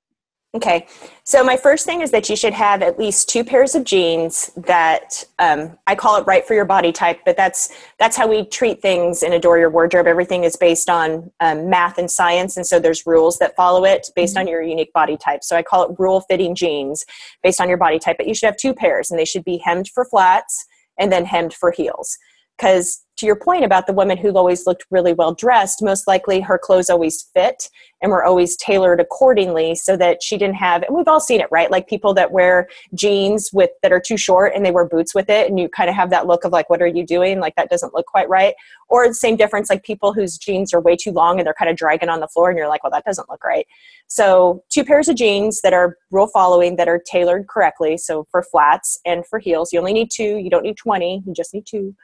Okay, 0.54 0.86
so 1.24 1.42
my 1.42 1.56
first 1.56 1.86
thing 1.86 2.02
is 2.02 2.10
that 2.10 2.28
you 2.28 2.36
should 2.36 2.52
have 2.52 2.82
at 2.82 2.98
least 2.98 3.26
two 3.26 3.42
pairs 3.42 3.74
of 3.74 3.84
jeans 3.84 4.50
that 4.54 5.24
um, 5.38 5.78
I 5.86 5.94
call 5.94 6.16
it 6.16 6.26
right 6.26 6.46
for 6.46 6.52
your 6.52 6.66
body 6.66 6.92
type, 6.92 7.20
but 7.24 7.38
that's 7.38 7.74
that's 7.98 8.18
how 8.18 8.28
we 8.28 8.44
treat 8.44 8.82
things 8.82 9.22
in 9.22 9.32
Adore 9.32 9.58
Your 9.58 9.70
Wardrobe. 9.70 10.06
Everything 10.06 10.44
is 10.44 10.54
based 10.56 10.90
on 10.90 11.32
um, 11.40 11.70
math 11.70 11.96
and 11.96 12.10
science, 12.10 12.58
and 12.58 12.66
so 12.66 12.78
there's 12.78 13.06
rules 13.06 13.38
that 13.38 13.56
follow 13.56 13.86
it 13.86 14.10
based 14.14 14.36
on 14.36 14.44
mm-hmm. 14.44 14.50
your 14.50 14.62
unique 14.62 14.92
body 14.92 15.16
type. 15.16 15.42
So 15.42 15.56
I 15.56 15.62
call 15.62 15.88
it 15.88 15.98
rule 15.98 16.20
fitting 16.28 16.54
jeans 16.54 17.06
based 17.42 17.58
on 17.58 17.70
your 17.70 17.78
body 17.78 17.98
type, 17.98 18.18
but 18.18 18.28
you 18.28 18.34
should 18.34 18.46
have 18.46 18.58
two 18.58 18.74
pairs, 18.74 19.10
and 19.10 19.18
they 19.18 19.24
should 19.24 19.44
be 19.44 19.56
hemmed 19.56 19.88
for 19.88 20.04
flats 20.04 20.66
and 20.98 21.10
then 21.10 21.24
hemmed 21.24 21.54
for 21.54 21.70
heels 21.70 22.18
because 22.56 23.02
to 23.22 23.26
your 23.26 23.36
point 23.36 23.64
about 23.64 23.86
the 23.86 23.92
woman 23.92 24.18
who 24.18 24.36
always 24.36 24.66
looked 24.66 24.84
really 24.90 25.12
well 25.12 25.32
dressed 25.32 25.80
most 25.80 26.08
likely 26.08 26.40
her 26.40 26.58
clothes 26.58 26.90
always 26.90 27.22
fit 27.34 27.68
and 28.00 28.10
were 28.10 28.24
always 28.24 28.56
tailored 28.56 28.98
accordingly 28.98 29.76
so 29.76 29.96
that 29.96 30.20
she 30.22 30.36
didn't 30.36 30.56
have 30.56 30.82
and 30.82 30.96
we've 30.96 31.06
all 31.06 31.20
seen 31.20 31.40
it 31.40 31.46
right? 31.52 31.70
Like 31.70 31.88
people 31.88 32.14
that 32.14 32.32
wear 32.32 32.68
jeans 32.94 33.50
with 33.52 33.70
that 33.82 33.92
are 33.92 34.00
too 34.00 34.16
short 34.16 34.54
and 34.56 34.66
they 34.66 34.72
wear 34.72 34.88
boots 34.88 35.14
with 35.14 35.30
it 35.30 35.48
and 35.48 35.60
you 35.60 35.68
kind 35.68 35.88
of 35.88 35.94
have 35.94 36.10
that 36.10 36.26
look 36.26 36.44
of 36.44 36.50
like 36.50 36.68
what 36.68 36.82
are 36.82 36.86
you 36.86 37.06
doing? 37.06 37.38
Like 37.38 37.54
that 37.54 37.70
doesn't 37.70 37.94
look 37.94 38.06
quite 38.06 38.28
right. 38.28 38.54
Or 38.88 39.06
the 39.06 39.14
same 39.14 39.36
difference 39.36 39.70
like 39.70 39.84
people 39.84 40.12
whose 40.12 40.36
jeans 40.36 40.74
are 40.74 40.80
way 40.80 40.96
too 40.96 41.12
long 41.12 41.38
and 41.38 41.46
they're 41.46 41.54
kind 41.54 41.70
of 41.70 41.76
dragging 41.76 42.08
on 42.08 42.18
the 42.18 42.28
floor 42.28 42.50
and 42.50 42.58
you're 42.58 42.68
like 42.68 42.82
well 42.82 42.90
that 42.90 43.04
doesn't 43.04 43.28
look 43.30 43.44
right 43.44 43.68
so 44.14 44.62
two 44.70 44.84
pairs 44.84 45.08
of 45.08 45.16
jeans 45.16 45.62
that 45.62 45.72
are 45.72 45.96
rule 46.10 46.26
following 46.26 46.76
that 46.76 46.88
are 46.88 47.00
tailored 47.10 47.46
correctly 47.48 47.96
so 47.96 48.26
for 48.30 48.42
flats 48.42 48.98
and 49.06 49.26
for 49.26 49.38
heels 49.38 49.72
you 49.72 49.78
only 49.78 49.92
need 49.92 50.10
two 50.10 50.36
you 50.36 50.50
don't 50.50 50.64
need 50.64 50.76
20 50.76 51.22
you 51.26 51.32
just 51.32 51.54
need 51.54 51.64
two 51.66 51.94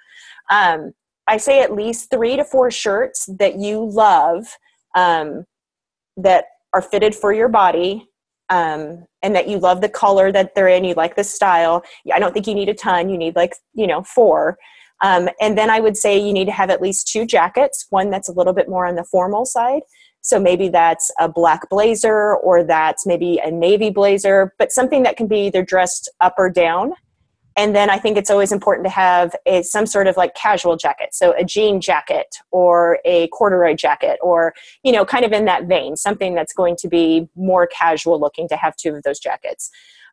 um, 0.50 0.92
I 1.26 1.36
say 1.36 1.60
at 1.60 1.74
least 1.74 2.10
three 2.10 2.36
to 2.36 2.44
four 2.44 2.70
shirts 2.70 3.28
that 3.38 3.58
you 3.58 3.84
love 3.84 4.46
um, 4.94 5.44
that 6.16 6.46
are 6.72 6.80
fitted 6.80 7.14
for 7.14 7.32
your 7.32 7.48
body 7.48 8.08
um, 8.48 9.04
and 9.22 9.36
that 9.36 9.46
you 9.46 9.58
love 9.58 9.82
the 9.82 9.90
color 9.90 10.32
that 10.32 10.54
they're 10.54 10.68
in, 10.68 10.84
you 10.84 10.94
like 10.94 11.16
the 11.16 11.24
style. 11.24 11.82
I 12.12 12.18
don't 12.18 12.32
think 12.32 12.46
you 12.46 12.54
need 12.54 12.70
a 12.70 12.74
ton, 12.74 13.10
you 13.10 13.18
need 13.18 13.36
like, 13.36 13.54
you 13.74 13.86
know, 13.86 14.02
four. 14.02 14.56
Um, 15.02 15.28
and 15.40 15.56
then 15.56 15.70
I 15.70 15.80
would 15.80 15.96
say 15.96 16.18
you 16.18 16.32
need 16.32 16.46
to 16.46 16.52
have 16.52 16.70
at 16.70 16.80
least 16.80 17.08
two 17.08 17.26
jackets, 17.26 17.86
one 17.90 18.10
that's 18.10 18.28
a 18.28 18.32
little 18.32 18.54
bit 18.54 18.68
more 18.68 18.86
on 18.86 18.96
the 18.96 19.04
formal 19.04 19.44
side. 19.44 19.82
So 20.28 20.38
maybe 20.38 20.68
that's 20.68 21.10
a 21.18 21.26
black 21.26 21.70
blazer 21.70 22.36
or 22.36 22.62
that's 22.62 23.06
maybe 23.06 23.40
a 23.42 23.50
navy 23.50 23.88
blazer, 23.88 24.52
but 24.58 24.70
something 24.70 25.02
that 25.04 25.16
can 25.16 25.26
be 25.26 25.46
either 25.46 25.62
dressed 25.62 26.10
up 26.20 26.34
or 26.36 26.50
down. 26.50 26.92
And 27.56 27.74
then 27.74 27.88
i 27.88 27.98
think 27.98 28.18
it's 28.18 28.30
always 28.30 28.52
important 28.52 28.84
to 28.84 28.90
have 28.90 29.34
a, 29.46 29.62
some 29.62 29.86
sort 29.86 30.06
of 30.06 30.18
like 30.18 30.34
casual 30.34 30.76
jacket. 30.76 31.08
So 31.12 31.34
a 31.38 31.44
jean 31.44 31.80
jacket 31.80 32.36
or 32.50 32.98
a 33.06 33.28
corduroy 33.28 33.74
jacket 33.74 34.18
or 34.22 34.52
you 34.82 34.92
know 34.92 35.06
kind 35.06 35.24
of 35.24 35.32
in 35.32 35.46
that 35.46 35.64
vein 35.64 35.96
something 35.96 36.34
that's 36.34 36.52
going 36.52 36.76
to 36.76 36.88
be 36.88 37.26
more 37.34 37.66
casual 37.66 38.20
looking 38.20 38.48
to 38.48 38.56
have 38.56 38.76
two 38.76 38.94
of 38.94 39.02
those 39.04 39.18
jackets 39.18 39.70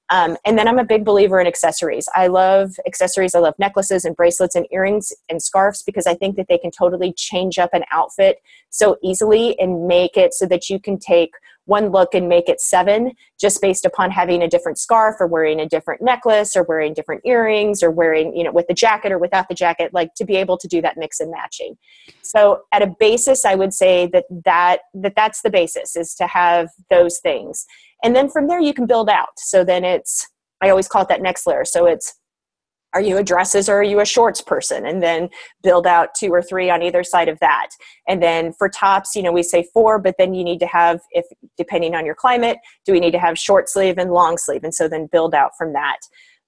um, 0.09 0.37
and 0.45 0.57
then 0.57 0.67
I'm 0.67 0.77
a 0.77 0.85
big 0.85 1.03
believer 1.03 1.39
in 1.39 1.47
accessories. 1.47 2.07
I 2.15 2.27
love 2.27 2.75
accessories. 2.85 3.33
I 3.33 3.39
love 3.39 3.55
necklaces 3.57 4.05
and 4.05 4.15
bracelets 4.15 4.55
and 4.55 4.67
earrings 4.71 5.11
and 5.29 5.41
scarves 5.41 5.81
because 5.81 6.05
I 6.05 6.13
think 6.13 6.35
that 6.35 6.47
they 6.47 6.59
can 6.59 6.71
totally 6.71 7.11
change 7.13 7.57
up 7.57 7.71
an 7.73 7.83
outfit 7.91 8.41
so 8.69 8.97
easily 9.01 9.57
and 9.59 9.87
make 9.87 10.15
it 10.15 10.33
so 10.33 10.45
that 10.45 10.69
you 10.69 10.79
can 10.79 10.99
take 10.99 11.31
one 11.65 11.89
look 11.89 12.13
and 12.13 12.29
make 12.29 12.47
it 12.47 12.61
seven 12.61 13.11
just 13.39 13.61
based 13.61 13.85
upon 13.85 14.11
having 14.11 14.41
a 14.41 14.47
different 14.47 14.77
scarf 14.77 15.15
or 15.19 15.27
wearing 15.27 15.59
a 15.59 15.67
different 15.67 16.01
necklace 16.01 16.55
or 16.55 16.63
wearing 16.63 16.93
different 16.93 17.21
earrings 17.25 17.81
or 17.83 17.91
wearing 17.91 18.35
you 18.35 18.43
know 18.43 18.51
with 18.51 18.67
the 18.67 18.73
jacket 18.73 19.11
or 19.11 19.17
without 19.17 19.47
the 19.49 19.55
jacket 19.55 19.93
like 19.93 20.13
to 20.15 20.25
be 20.25 20.35
able 20.35 20.57
to 20.57 20.67
do 20.67 20.81
that 20.81 20.97
mix 20.97 21.19
and 21.19 21.31
matching. 21.31 21.77
So 22.21 22.63
at 22.71 22.81
a 22.81 22.95
basis 22.99 23.45
i 23.45 23.55
would 23.55 23.73
say 23.73 24.07
that 24.07 24.25
that, 24.45 24.81
that 24.93 25.13
that's 25.15 25.41
the 25.41 25.49
basis 25.49 25.95
is 25.95 26.13
to 26.15 26.27
have 26.27 26.69
those 26.89 27.19
things. 27.19 27.65
And 28.03 28.15
then 28.15 28.29
from 28.29 28.47
there 28.47 28.59
you 28.59 28.73
can 28.73 28.85
build 28.85 29.09
out. 29.09 29.37
So 29.37 29.63
then 29.63 29.83
it's 29.83 30.27
i 30.61 30.69
always 30.69 30.87
call 30.87 31.01
it 31.03 31.09
that 31.09 31.21
next 31.21 31.45
layer. 31.47 31.65
So 31.65 31.85
it's 31.85 32.15
are 32.95 33.01
you 33.01 33.17
a 33.17 33.23
dresses 33.23 33.67
or 33.69 33.75
are 33.75 33.83
you 33.83 33.99
a 33.99 34.05
shorts 34.05 34.41
person? 34.41 34.85
And 34.85 35.03
then 35.03 35.29
build 35.61 35.85
out 35.85 36.15
two 36.15 36.33
or 36.33 36.41
three 36.41 36.69
on 36.69 36.81
either 36.81 37.03
side 37.03 37.27
of 37.27 37.37
that. 37.41 37.67
And 38.07 38.23
then 38.23 38.53
for 38.53 38.69
tops 38.69 39.15
you 39.15 39.21
know 39.21 39.31
we 39.31 39.43
say 39.43 39.67
four 39.73 39.99
but 39.99 40.15
then 40.17 40.33
you 40.33 40.43
need 40.43 40.59
to 40.61 40.67
have 40.67 41.01
if 41.11 41.25
depending 41.57 41.93
on 41.93 42.05
your 42.05 42.15
climate 42.15 42.57
do 42.85 42.93
we 42.93 42.99
need 42.99 43.11
to 43.11 43.19
have 43.19 43.37
short 43.37 43.69
sleeve 43.69 43.97
and 43.97 44.11
long 44.11 44.37
sleeve? 44.37 44.63
And 44.63 44.73
so 44.73 44.87
then 44.87 45.07
build 45.11 45.35
out 45.35 45.51
from 45.57 45.73
that. 45.73 45.97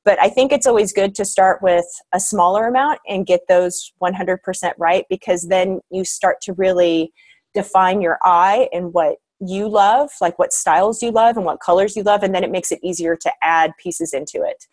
But 0.05 0.19
i 0.21 0.29
think 0.29 0.51
it's 0.51 0.65
always 0.65 0.93
good 0.93 1.13
to 1.15 1.25
start 1.25 1.61
with 1.61 1.85
a 2.13 2.19
smaller 2.19 2.65
amount 2.65 2.99
and 3.07 3.25
get 3.25 3.41
those 3.49 3.91
100% 4.01 4.39
right 4.77 5.05
because 5.09 5.49
then 5.49 5.81
you 5.91 6.05
start 6.05 6.37
to 6.43 6.53
really 6.53 7.11
define 7.53 8.01
your 8.01 8.17
eye 8.23 8.69
and 8.71 8.93
what 8.93 9.17
you 9.39 9.67
love, 9.67 10.09
like 10.21 10.39
what 10.39 10.53
styles 10.53 11.01
you 11.03 11.11
love 11.11 11.37
and 11.37 11.45
what 11.45 11.59
colors 11.59 11.95
you 11.95 12.03
love, 12.03 12.23
and 12.23 12.33
then 12.33 12.43
it 12.43 12.51
makes 12.51 12.71
it 12.71 12.79
easier 12.83 13.15
to 13.15 13.31
add 13.43 13.71
pieces 13.77 14.13
into 14.13 14.43
it. 14.43 14.65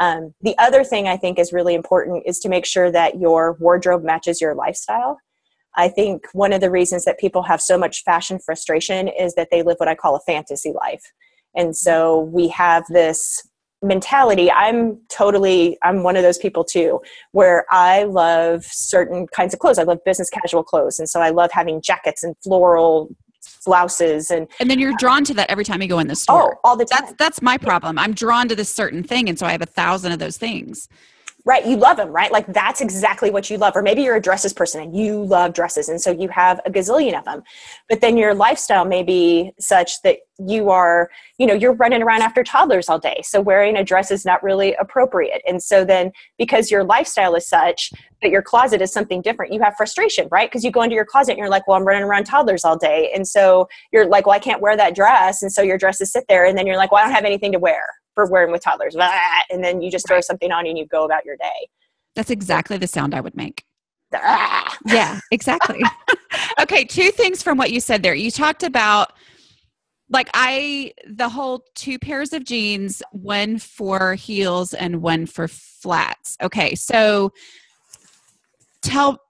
Um, 0.00 0.34
the 0.40 0.56
other 0.58 0.82
thing 0.82 1.06
I 1.06 1.16
think 1.16 1.38
is 1.38 1.52
really 1.52 1.74
important 1.74 2.24
is 2.26 2.38
to 2.40 2.48
make 2.48 2.66
sure 2.66 2.90
that 2.90 3.20
your 3.20 3.56
wardrobe 3.60 4.02
matches 4.02 4.40
your 4.40 4.54
lifestyle. 4.54 5.18
I 5.76 5.88
think 5.88 6.26
one 6.32 6.52
of 6.52 6.60
the 6.60 6.70
reasons 6.70 7.04
that 7.04 7.20
people 7.20 7.42
have 7.42 7.60
so 7.60 7.78
much 7.78 8.02
fashion 8.02 8.38
frustration 8.44 9.06
is 9.08 9.34
that 9.34 9.48
they 9.52 9.62
live 9.62 9.76
what 9.76 9.88
I 9.88 9.94
call 9.94 10.16
a 10.16 10.20
fantasy 10.20 10.72
life. 10.72 11.02
And 11.54 11.76
so 11.76 12.20
we 12.20 12.48
have 12.48 12.84
this 12.88 13.46
mentality 13.82 14.52
i'm 14.52 14.98
totally 15.08 15.78
i'm 15.82 16.02
one 16.02 16.14
of 16.14 16.22
those 16.22 16.36
people 16.36 16.62
too 16.62 17.00
where 17.32 17.64
i 17.70 18.02
love 18.02 18.62
certain 18.64 19.26
kinds 19.28 19.54
of 19.54 19.60
clothes 19.60 19.78
i 19.78 19.82
love 19.82 19.98
business 20.04 20.28
casual 20.28 20.62
clothes 20.62 20.98
and 20.98 21.08
so 21.08 21.18
i 21.20 21.30
love 21.30 21.50
having 21.50 21.80
jackets 21.80 22.22
and 22.22 22.36
floral 22.44 23.08
blouses 23.64 24.30
and 24.30 24.48
and 24.58 24.70
then 24.70 24.78
you're 24.78 24.96
drawn 24.98 25.24
to 25.24 25.34
that 25.34 25.50
every 25.50 25.64
time 25.64 25.82
you 25.82 25.88
go 25.88 25.98
in 25.98 26.06
the 26.06 26.16
store. 26.16 26.54
Oh 26.54 26.60
all 26.64 26.76
the 26.76 26.84
time. 26.84 27.00
that's 27.00 27.12
that's 27.18 27.42
my 27.42 27.58
problem. 27.58 27.98
I'm 27.98 28.14
drawn 28.14 28.48
to 28.48 28.56
this 28.56 28.72
certain 28.72 29.02
thing 29.02 29.28
and 29.28 29.38
so 29.38 29.46
i 29.46 29.52
have 29.52 29.62
a 29.62 29.66
thousand 29.66 30.12
of 30.12 30.18
those 30.18 30.36
things 30.36 30.88
right 31.50 31.66
you 31.66 31.76
love 31.76 31.96
them 31.96 32.10
right? 32.10 32.30
Like 32.30 32.46
that's 32.46 32.80
exactly 32.80 33.30
what 33.30 33.50
you 33.50 33.58
love. 33.58 33.74
Or 33.74 33.82
maybe 33.82 34.02
you're 34.02 34.14
a 34.14 34.22
dresses 34.22 34.52
person 34.52 34.80
and 34.82 34.96
you 34.96 35.24
love 35.24 35.52
dresses 35.52 35.88
and 35.88 36.00
so 36.00 36.12
you 36.12 36.28
have 36.28 36.60
a 36.64 36.70
gazillion 36.70 37.18
of 37.18 37.24
them 37.24 37.42
but 37.88 38.00
then 38.00 38.16
your 38.16 38.34
lifestyle 38.34 38.84
may 38.84 39.02
be 39.02 39.52
such 39.58 40.00
that 40.02 40.18
you 40.38 40.70
are 40.70 41.10
you 41.38 41.46
know 41.46 41.52
you're 41.52 41.74
running 41.74 42.02
around 42.02 42.22
after 42.22 42.44
toddlers 42.44 42.88
all 42.88 42.98
day 42.98 43.20
so 43.24 43.40
wearing 43.40 43.76
a 43.76 43.84
dress 43.84 44.12
is 44.12 44.24
not 44.24 44.42
really 44.42 44.74
appropriate. 44.74 45.42
And 45.46 45.60
so 45.60 45.84
then 45.84 46.12
because 46.38 46.70
your 46.70 46.84
lifestyle 46.84 47.34
is 47.34 47.48
such 47.48 47.92
that 48.22 48.30
your 48.30 48.42
closet 48.42 48.80
is 48.80 48.92
something 48.92 49.20
different 49.20 49.52
you 49.52 49.60
have 49.60 49.74
frustration 49.76 50.28
right? 50.30 50.48
Because 50.48 50.64
you 50.64 50.70
go 50.70 50.82
into 50.82 50.94
your 50.94 51.04
closet 51.04 51.32
and 51.32 51.38
you're 51.38 51.48
like 51.48 51.66
well 51.66 51.76
i'm 51.76 51.84
running 51.84 52.04
around 52.04 52.24
toddlers 52.24 52.64
all 52.64 52.78
day. 52.78 53.10
And 53.12 53.26
so 53.26 53.68
you're 53.92 54.06
like 54.06 54.26
well 54.26 54.36
i 54.36 54.38
can't 54.38 54.62
wear 54.62 54.76
that 54.76 54.94
dress. 54.94 55.42
And 55.42 55.52
so 55.52 55.62
your 55.62 55.78
dresses 55.78 56.12
sit 56.12 56.24
there 56.28 56.44
and 56.44 56.56
then 56.56 56.66
you're 56.66 56.76
like 56.76 56.92
well 56.92 57.02
i 57.02 57.04
don't 57.04 57.14
have 57.14 57.24
anything 57.24 57.52
to 57.52 57.58
wear 57.58 57.82
for 58.14 58.26
wearing 58.30 58.52
with 58.52 58.62
toddlers 58.62 58.96
and 59.50 59.62
then 59.62 59.80
you 59.80 59.90
just 59.90 60.06
throw 60.06 60.20
something 60.20 60.52
on 60.52 60.66
and 60.66 60.76
you 60.76 60.86
go 60.86 61.04
about 61.04 61.24
your 61.24 61.36
day. 61.36 61.68
That's 62.16 62.30
exactly 62.30 62.76
the 62.76 62.86
sound 62.86 63.14
i 63.14 63.20
would 63.20 63.36
make. 63.36 63.64
Yeah 64.12 65.20
exactly. 65.30 65.82
Okay 66.60 66.84
two 66.84 67.10
things 67.10 67.42
from 67.42 67.58
what 67.58 67.72
you 67.72 67.80
said 67.80 68.02
there. 68.02 68.14
You 68.14 68.30
talked 68.30 68.62
about 68.62 69.12
like 70.10 70.28
I 70.34 70.92
the 71.08 71.28
whole 71.28 71.64
two 71.74 71.98
pairs 71.98 72.32
of 72.32 72.44
jeans, 72.44 73.02
one 73.12 73.58
for 73.58 74.14
heels 74.14 74.74
and 74.74 75.00
one 75.00 75.26
for 75.26 75.48
flats. 75.48 76.36
Okay, 76.42 76.74
so 76.74 77.32
tell 78.82 79.20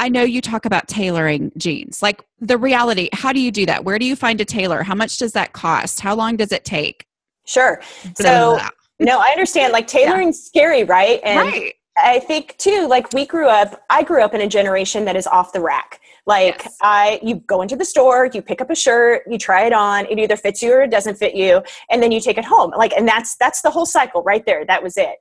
I 0.00 0.08
know 0.08 0.22
you 0.22 0.40
talk 0.40 0.64
about 0.64 0.88
tailoring 0.88 1.52
jeans. 1.58 2.02
Like 2.02 2.24
the 2.40 2.56
reality, 2.56 3.10
how 3.12 3.34
do 3.34 3.40
you 3.40 3.52
do 3.52 3.66
that? 3.66 3.84
Where 3.84 3.98
do 3.98 4.06
you 4.06 4.16
find 4.16 4.40
a 4.40 4.46
tailor? 4.46 4.82
How 4.82 4.94
much 4.94 5.18
does 5.18 5.32
that 5.32 5.52
cost? 5.52 6.00
How 6.00 6.14
long 6.14 6.36
does 6.36 6.52
it 6.52 6.64
take? 6.64 7.04
Sure. 7.46 7.82
So 8.14 8.58
no, 8.98 9.18
I 9.18 9.28
understand 9.28 9.74
like 9.74 9.86
tailoring's 9.86 10.38
yeah. 10.38 10.60
scary, 10.60 10.84
right? 10.84 11.20
And 11.22 11.38
right. 11.38 11.74
I 11.98 12.18
think 12.18 12.56
too, 12.56 12.88
like 12.88 13.12
we 13.12 13.26
grew 13.26 13.46
up, 13.48 13.82
I 13.90 14.02
grew 14.02 14.22
up 14.22 14.32
in 14.32 14.40
a 14.40 14.48
generation 14.48 15.04
that 15.04 15.16
is 15.16 15.26
off 15.26 15.52
the 15.52 15.60
rack. 15.60 16.00
Like 16.24 16.62
yes. 16.64 16.76
I, 16.80 17.20
you 17.22 17.36
go 17.36 17.60
into 17.60 17.76
the 17.76 17.84
store, 17.84 18.30
you 18.32 18.40
pick 18.40 18.62
up 18.62 18.70
a 18.70 18.74
shirt, 18.74 19.24
you 19.28 19.36
try 19.36 19.66
it 19.66 19.74
on, 19.74 20.06
it 20.06 20.18
either 20.18 20.36
fits 20.36 20.62
you 20.62 20.72
or 20.72 20.82
it 20.82 20.90
doesn't 20.90 21.16
fit 21.16 21.34
you, 21.34 21.62
and 21.90 22.02
then 22.02 22.10
you 22.10 22.20
take 22.20 22.38
it 22.38 22.44
home. 22.46 22.72
Like, 22.74 22.92
and 22.94 23.06
that's 23.06 23.36
that's 23.36 23.60
the 23.60 23.70
whole 23.70 23.86
cycle 23.86 24.22
right 24.22 24.46
there. 24.46 24.64
That 24.64 24.82
was 24.82 24.96
it. 24.96 25.16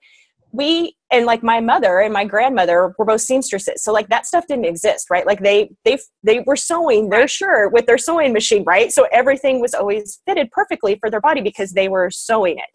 We 0.51 0.95
and 1.11 1.25
like 1.25 1.43
my 1.43 1.59
mother 1.59 1.99
and 1.99 2.13
my 2.13 2.25
grandmother 2.25 2.93
were 2.97 3.05
both 3.05 3.21
seamstresses, 3.21 3.83
so 3.83 3.91
like 3.93 4.09
that 4.09 4.25
stuff 4.25 4.45
didn't 4.47 4.65
exist, 4.65 5.09
right? 5.09 5.25
Like 5.25 5.41
they 5.41 5.69
they 5.85 5.99
they 6.23 6.39
were 6.45 6.55
sewing 6.55 7.09
their 7.09 7.27
shirt 7.27 7.71
with 7.71 7.85
their 7.85 7.97
sewing 7.97 8.33
machine, 8.33 8.63
right? 8.65 8.91
So 8.91 9.07
everything 9.11 9.61
was 9.61 9.73
always 9.73 10.21
fitted 10.25 10.49
perfectly 10.51 10.97
for 10.99 11.09
their 11.09 11.21
body 11.21 11.41
because 11.41 11.73
they 11.73 11.87
were 11.87 12.09
sewing 12.09 12.57
it. 12.57 12.65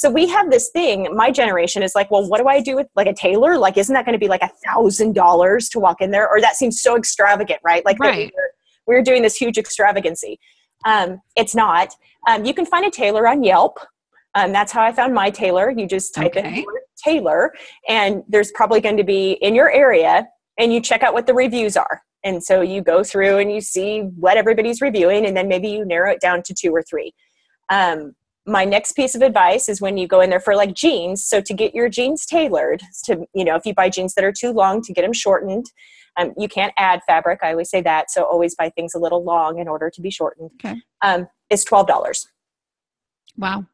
So 0.00 0.08
we 0.08 0.26
have 0.28 0.50
this 0.50 0.70
thing, 0.70 1.14
my 1.14 1.30
generation 1.30 1.82
is 1.82 1.94
like, 1.94 2.10
well, 2.10 2.26
what 2.26 2.40
do 2.40 2.48
I 2.48 2.62
do 2.62 2.74
with 2.74 2.86
like 2.96 3.06
a 3.06 3.12
tailor? 3.12 3.58
Like, 3.58 3.76
isn't 3.76 3.92
that 3.92 4.06
going 4.06 4.14
to 4.14 4.18
be 4.18 4.28
like 4.28 4.40
a 4.40 4.50
thousand 4.64 5.14
dollars 5.14 5.68
to 5.70 5.78
walk 5.78 6.00
in 6.00 6.10
there? 6.10 6.26
Or 6.26 6.40
that 6.40 6.56
seems 6.56 6.80
so 6.80 6.96
extravagant, 6.96 7.60
right? 7.62 7.84
Like 7.84 7.98
right. 7.98 8.32
we're, 8.86 8.96
we're, 8.96 9.02
doing 9.02 9.20
this 9.20 9.36
huge 9.36 9.58
extravagancy. 9.58 10.40
Um, 10.86 11.20
it's 11.36 11.54
not. 11.54 11.94
Um, 12.26 12.46
you 12.46 12.54
can 12.54 12.64
find 12.64 12.86
a 12.86 12.90
tailor 12.90 13.28
on 13.28 13.44
Yelp. 13.44 13.78
Um, 14.34 14.52
that's 14.52 14.72
how 14.72 14.82
I 14.82 14.92
found 14.92 15.12
my 15.12 15.28
tailor. 15.28 15.70
You 15.70 15.86
just 15.86 16.14
type 16.14 16.34
okay. 16.34 16.60
in 16.60 16.64
tailor, 17.00 17.52
and 17.88 18.22
there's 18.28 18.52
probably 18.52 18.80
going 18.80 18.96
to 18.96 19.04
be 19.04 19.32
in 19.32 19.54
your 19.54 19.70
area, 19.70 20.26
and 20.58 20.72
you 20.72 20.80
check 20.80 21.02
out 21.02 21.14
what 21.14 21.26
the 21.26 21.34
reviews 21.34 21.76
are. 21.76 22.02
And 22.22 22.42
so 22.44 22.60
you 22.60 22.82
go 22.82 23.02
through 23.02 23.38
and 23.38 23.50
you 23.50 23.62
see 23.62 24.00
what 24.00 24.36
everybody's 24.36 24.80
reviewing, 24.80 25.26
and 25.26 25.36
then 25.36 25.48
maybe 25.48 25.68
you 25.68 25.84
narrow 25.84 26.12
it 26.12 26.20
down 26.20 26.42
to 26.44 26.54
two 26.54 26.70
or 26.74 26.82
three. 26.82 27.14
Um, 27.70 28.14
my 28.46 28.64
next 28.64 28.92
piece 28.92 29.14
of 29.14 29.22
advice 29.22 29.68
is 29.68 29.80
when 29.80 29.96
you 29.96 30.06
go 30.06 30.20
in 30.20 30.30
there 30.30 30.40
for 30.40 30.56
like 30.56 30.74
jeans 30.74 31.24
so 31.24 31.40
to 31.40 31.54
get 31.54 31.74
your 31.74 31.88
jeans 31.88 32.24
tailored 32.24 32.82
to 33.04 33.26
you 33.34 33.44
know 33.44 33.54
if 33.54 33.66
you 33.66 33.74
buy 33.74 33.88
jeans 33.88 34.14
that 34.14 34.24
are 34.24 34.32
too 34.32 34.50
long 34.50 34.82
to 34.82 34.92
get 34.92 35.02
them 35.02 35.12
shortened 35.12 35.66
um, 36.16 36.32
you 36.36 36.48
can't 36.48 36.72
add 36.76 37.00
fabric 37.06 37.40
i 37.42 37.50
always 37.50 37.70
say 37.70 37.80
that 37.80 38.10
so 38.10 38.24
always 38.24 38.54
buy 38.54 38.70
things 38.70 38.94
a 38.94 38.98
little 38.98 39.22
long 39.22 39.58
in 39.58 39.68
order 39.68 39.90
to 39.90 40.00
be 40.00 40.10
shortened 40.10 40.50
okay. 40.64 40.80
um, 41.02 41.28
it's 41.50 41.64
$12 41.64 42.26
wow 43.36 43.64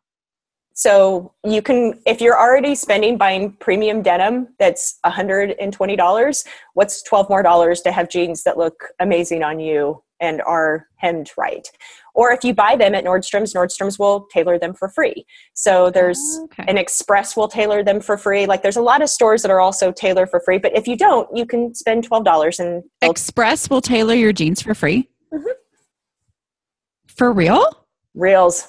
so 0.78 1.32
you 1.42 1.60
can 1.62 1.98
if 2.06 2.20
you're 2.20 2.38
already 2.38 2.74
spending 2.74 3.16
buying 3.16 3.52
premium 3.54 4.02
denim 4.02 4.48
that's 4.58 4.98
$120 5.04 6.44
what's 6.74 7.02
12 7.02 7.28
more 7.28 7.42
dollars 7.42 7.80
to 7.80 7.90
have 7.90 8.08
jeans 8.08 8.42
that 8.44 8.58
look 8.58 8.88
amazing 9.00 9.42
on 9.42 9.58
you 9.58 10.00
and 10.20 10.40
are 10.42 10.88
hemmed 10.96 11.30
right. 11.36 11.68
Or 12.14 12.32
if 12.32 12.44
you 12.44 12.54
buy 12.54 12.76
them 12.76 12.94
at 12.94 13.04
Nordstrom's, 13.04 13.52
Nordstrom's 13.52 13.98
will 13.98 14.26
tailor 14.32 14.58
them 14.58 14.74
for 14.74 14.88
free. 14.88 15.26
So 15.54 15.90
there's 15.90 16.18
oh, 16.40 16.44
okay. 16.44 16.64
an 16.68 16.78
Express 16.78 17.36
will 17.36 17.48
tailor 17.48 17.82
them 17.82 18.00
for 18.00 18.16
free. 18.16 18.46
Like 18.46 18.62
there's 18.62 18.76
a 18.76 18.82
lot 18.82 19.02
of 19.02 19.08
stores 19.10 19.42
that 19.42 19.50
are 19.50 19.60
also 19.60 19.92
tailor 19.92 20.26
for 20.26 20.40
free. 20.40 20.58
But 20.58 20.74
if 20.74 20.88
you 20.88 20.96
don't, 20.96 21.28
you 21.36 21.44
can 21.44 21.74
spend 21.74 22.04
twelve 22.04 22.24
dollars 22.24 22.58
and 22.58 22.82
Express 23.02 23.68
will 23.68 23.82
tailor 23.82 24.14
your 24.14 24.32
jeans 24.32 24.62
for 24.62 24.74
free. 24.74 25.08
Mm-hmm. 25.32 25.48
For 27.08 27.32
real? 27.32 27.66
Reals. 28.14 28.68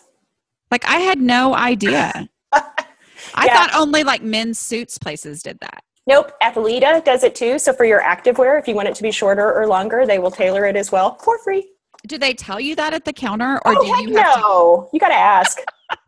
Like 0.72 0.86
I 0.86 0.98
had 0.98 1.20
no 1.20 1.56
idea. 1.56 2.30
I 2.54 3.46
yeah. 3.46 3.54
thought 3.54 3.76
only 3.76 4.04
like 4.04 4.22
men's 4.22 4.60
suits 4.60 4.98
places 4.98 5.42
did 5.42 5.60
that. 5.60 5.84
Nope, 6.08 6.32
Athleta 6.42 7.04
does 7.04 7.24
it 7.24 7.36
too. 7.36 7.60
So 7.60 7.74
for 7.74 7.84
your 7.84 8.02
activewear, 8.02 8.60
if 8.60 8.68
you 8.68 8.76
want 8.76 8.88
it 8.88 8.96
to 8.96 9.04
be 9.04 9.12
shorter 9.12 9.54
or 9.54 9.68
longer, 9.68 10.06
they 10.06 10.20
will 10.20 10.32
tailor 10.32 10.66
it 10.66 10.78
as 10.78 10.92
well 10.92 11.16
for 11.16 11.38
free. 11.40 11.70
Do 12.08 12.18
they 12.18 12.34
tell 12.34 12.60
you 12.60 12.76
that 12.76 12.94
at 12.94 13.04
the 13.04 13.12
counter, 13.12 13.60
or 13.66 13.74
oh, 13.76 13.82
do 13.82 13.88
you? 14.04 14.12
no, 14.12 14.24
to- 14.24 14.90
you 14.94 15.00
got 15.00 15.10
to 15.10 15.16
ask. 15.16 15.60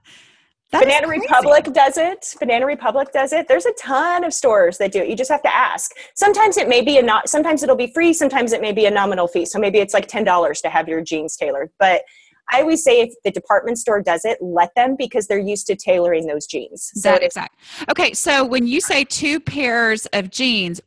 Banana 0.72 1.08
Republic 1.08 1.66
does 1.74 1.98
it. 1.98 2.36
Banana 2.40 2.66
Republic 2.66 3.12
does 3.12 3.34
it. 3.34 3.48
There's 3.48 3.66
a 3.66 3.74
ton 3.74 4.24
of 4.24 4.34
stores 4.34 4.78
that 4.78 4.92
do 4.92 5.00
it. 5.00 5.10
You 5.10 5.16
just 5.16 5.32
have 5.32 5.42
to 5.42 5.54
ask. 5.54 5.92
Sometimes 6.16 6.58
it 6.58 6.70
may 6.70 6.82
be 6.82 7.00
a 7.00 7.02
not. 7.02 7.28
Sometimes 7.28 7.64
it'll 7.64 7.76
be 7.76 7.92
free. 7.92 8.14
Sometimes 8.14 8.54
it 8.54 8.62
may 8.62 8.72
be 8.72 8.86
a 8.86 8.92
nominal 8.92 9.28
fee. 9.28 9.46
So 9.46 9.60
maybe 9.60 9.80
it's 9.80 9.96
like 9.96 10.08
ten 10.08 10.24
dollars 10.24 10.62
to 10.62 10.70
have 10.70 10.88
your 10.88 11.02
jeans 11.02 11.36
tailored. 11.36 11.72
But 11.80 12.04
I 12.52 12.62
always 12.62 12.84
say 12.84 13.02
if 13.02 13.14
the 13.24 13.32
department 13.32 13.78
store 13.78 14.02
does 14.02 14.26
it, 14.26 14.38
let 14.42 14.74
them 14.76 14.96
because 14.98 15.28
they're 15.28 15.38
used 15.38 15.68
to 15.68 15.76
tailoring 15.76 16.28
those 16.28 16.48
jeans. 16.48 16.92
So 16.96 17.12
that 17.12 17.24
exact. 17.24 17.56
Okay, 17.90 18.14
so 18.14 18.44
when 18.44 18.68
you 18.68 18.82
say 18.82 19.04
two 19.04 19.40
pairs 19.40 20.06
of 20.08 20.30
jeans, 20.30 20.82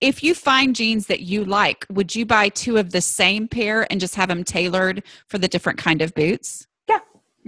if 0.00 0.22
you 0.22 0.34
find 0.34 0.76
jeans 0.76 1.06
that 1.06 1.20
you 1.20 1.44
like, 1.44 1.86
would 1.88 2.14
you 2.14 2.26
buy 2.26 2.50
two 2.50 2.76
of 2.76 2.92
the 2.92 3.00
same 3.00 3.48
pair 3.48 3.86
and 3.90 4.00
just 4.00 4.14
have 4.16 4.28
them 4.28 4.44
tailored 4.44 5.02
for 5.26 5.38
the 5.38 5.48
different 5.48 5.78
kind 5.78 6.02
of 6.02 6.14
boots? 6.14 6.66
Yeah. 6.88 6.98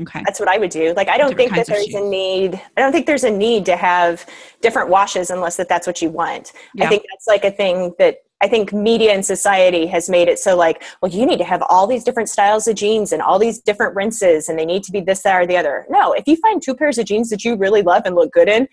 Okay. 0.00 0.22
That's 0.24 0.40
what 0.40 0.48
I 0.48 0.57
would 0.57 0.70
do. 0.70 0.94
Like 0.94 1.09
I 1.09 1.18
don't 1.18 1.37
different 1.37 1.52
think 1.54 1.66
that 1.66 1.74
there's 1.74 1.94
a 1.94 2.00
need. 2.00 2.54
I 2.76 2.81
don't 2.81 2.92
think 2.92 3.07
there's 3.07 3.24
a 3.24 3.31
need 3.31 3.66
to 3.66 3.76
have 3.76 4.24
different 4.62 4.88
washes 4.88 5.31
unless 5.31 5.57
that 5.57 5.68
that's 5.68 5.87
what 5.87 6.00
you 6.00 6.09
want. 6.09 6.52
Yeah. 6.74 6.87
I 6.87 6.88
think 6.88 7.04
that's 7.11 7.26
like 7.26 7.44
a 7.44 7.50
thing 7.50 7.92
that 7.98 8.20
I 8.40 8.48
think 8.48 8.72
media 8.72 9.12
and 9.12 9.24
society 9.24 9.87
has 9.87 10.09
made 10.09 10.29
it 10.29 10.38
so 10.38 10.57
like, 10.57 10.85
well, 11.03 11.11
you 11.11 11.27
need 11.27 11.38
to 11.38 11.44
have 11.44 11.62
all 11.68 11.87
these 11.87 12.05
different 12.05 12.29
styles 12.29 12.68
of 12.68 12.77
jeans 12.77 13.12
and 13.12 13.20
all 13.20 13.38
these 13.38 13.59
different 13.59 13.96
rinses, 13.96 14.48
and 14.48 14.59
they 14.59 14.64
need 14.64 14.85
to 14.85 14.92
be 14.92 15.01
this, 15.01 15.22
that, 15.22 15.40
or 15.40 15.46
the 15.46 15.57
other. 15.57 15.87
No, 15.90 16.12
if 16.12 16.24
you 16.27 16.37
find 16.37 16.62
two 16.62 16.74
pairs 16.74 16.98
of 16.98 17.07
jeans 17.07 17.31
that 17.31 17.44
you 17.44 17.57
really 17.57 17.83
love 17.83 18.03
and 18.05 18.14
look 18.14 18.33
good 18.33 18.48
in, 18.48 18.68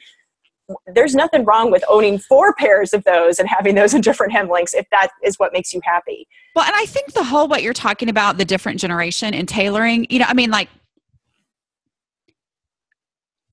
there's 0.94 1.16
nothing 1.16 1.46
wrong 1.46 1.72
with 1.72 1.84
owning 1.88 2.20
four 2.20 2.54
pairs 2.58 2.94
of 2.94 3.04
those 3.06 3.40
and 3.40 3.50
having 3.50 3.76
those 3.76 3.94
in 3.94 4.02
different 4.02 4.34
hem 4.34 4.50
lengths 4.50 4.74
if 4.74 4.86
that 4.92 5.10
is 5.24 5.38
what 5.38 5.54
makes 5.54 5.74
you 5.74 5.82
happy. 5.84 6.28
Well, 6.56 6.66
and 6.66 6.76
I 6.76 6.86
think 6.86 7.14
the 7.14 7.24
whole 7.24 7.48
what 7.48 7.64
you're 7.64 7.74
talking 7.74 8.10
about, 8.10 8.38
the 8.38 8.46
different 8.46 8.80
generation 8.80 9.34
and 9.34 9.48
tailoring, 9.48 10.08
you 10.10 10.20
know, 10.20 10.26
I 10.28 10.34
mean, 10.34 10.52
like, 10.52 10.70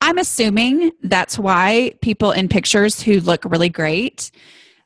I'm 0.01 0.19
assuming 0.19 0.91
that's 1.03 1.39
why 1.39 1.95
people 2.03 2.33
in 2.33 2.49
pictures 2.49 3.01
who 3.01 3.21
look 3.21 3.45
really 3.45 3.69
great 3.69 4.33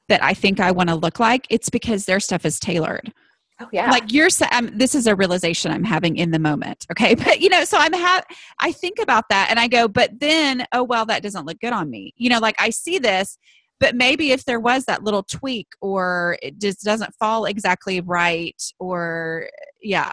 that 0.09 0.23
I 0.23 0.35
think 0.35 0.61
I 0.61 0.71
want 0.71 0.89
to 0.89 0.95
look 0.95 1.19
like, 1.19 1.47
it's 1.51 1.71
because 1.71 2.05
their 2.05 2.21
stuff 2.21 2.45
is 2.45 2.61
tailored. 2.61 3.13
Oh 3.59 3.69
yeah. 3.73 3.91
Like 3.91 4.13
you're 4.13 4.29
um, 4.53 4.71
this 4.75 4.95
is 4.95 5.07
a 5.07 5.17
realization 5.17 5.73
I'm 5.73 5.85
having 5.85 6.17
in 6.17 6.31
the 6.31 6.39
moment. 6.39 6.87
Okay. 6.93 7.15
But 7.27 7.41
you 7.41 7.49
know, 7.49 7.65
so 7.65 7.79
I'm 7.79 7.93
have 7.93 8.25
I 8.61 8.73
think 8.73 8.99
about 8.99 9.25
that 9.31 9.49
and 9.51 9.59
I 9.59 9.69
go, 9.69 9.89
but 9.89 10.11
then, 10.21 10.67
oh 10.73 10.83
well, 10.83 11.07
that 11.07 11.23
doesn't 11.23 11.47
look 11.47 11.59
good 11.61 11.73
on 11.73 11.91
me. 11.91 12.13
You 12.17 12.29
know, 12.29 12.39
like 12.39 12.57
I 12.59 12.71
see 12.71 12.99
this, 12.99 13.39
but 13.81 13.95
maybe 13.95 14.33
if 14.33 14.45
there 14.45 14.61
was 14.61 14.85
that 14.85 15.03
little 15.05 15.23
tweak 15.23 15.69
or 15.81 16.39
it 16.43 16.61
just 16.61 16.83
doesn't 16.85 17.15
fall 17.15 17.47
exactly 17.47 18.01
right 18.01 18.61
or 18.79 19.49
yeah 19.83 20.13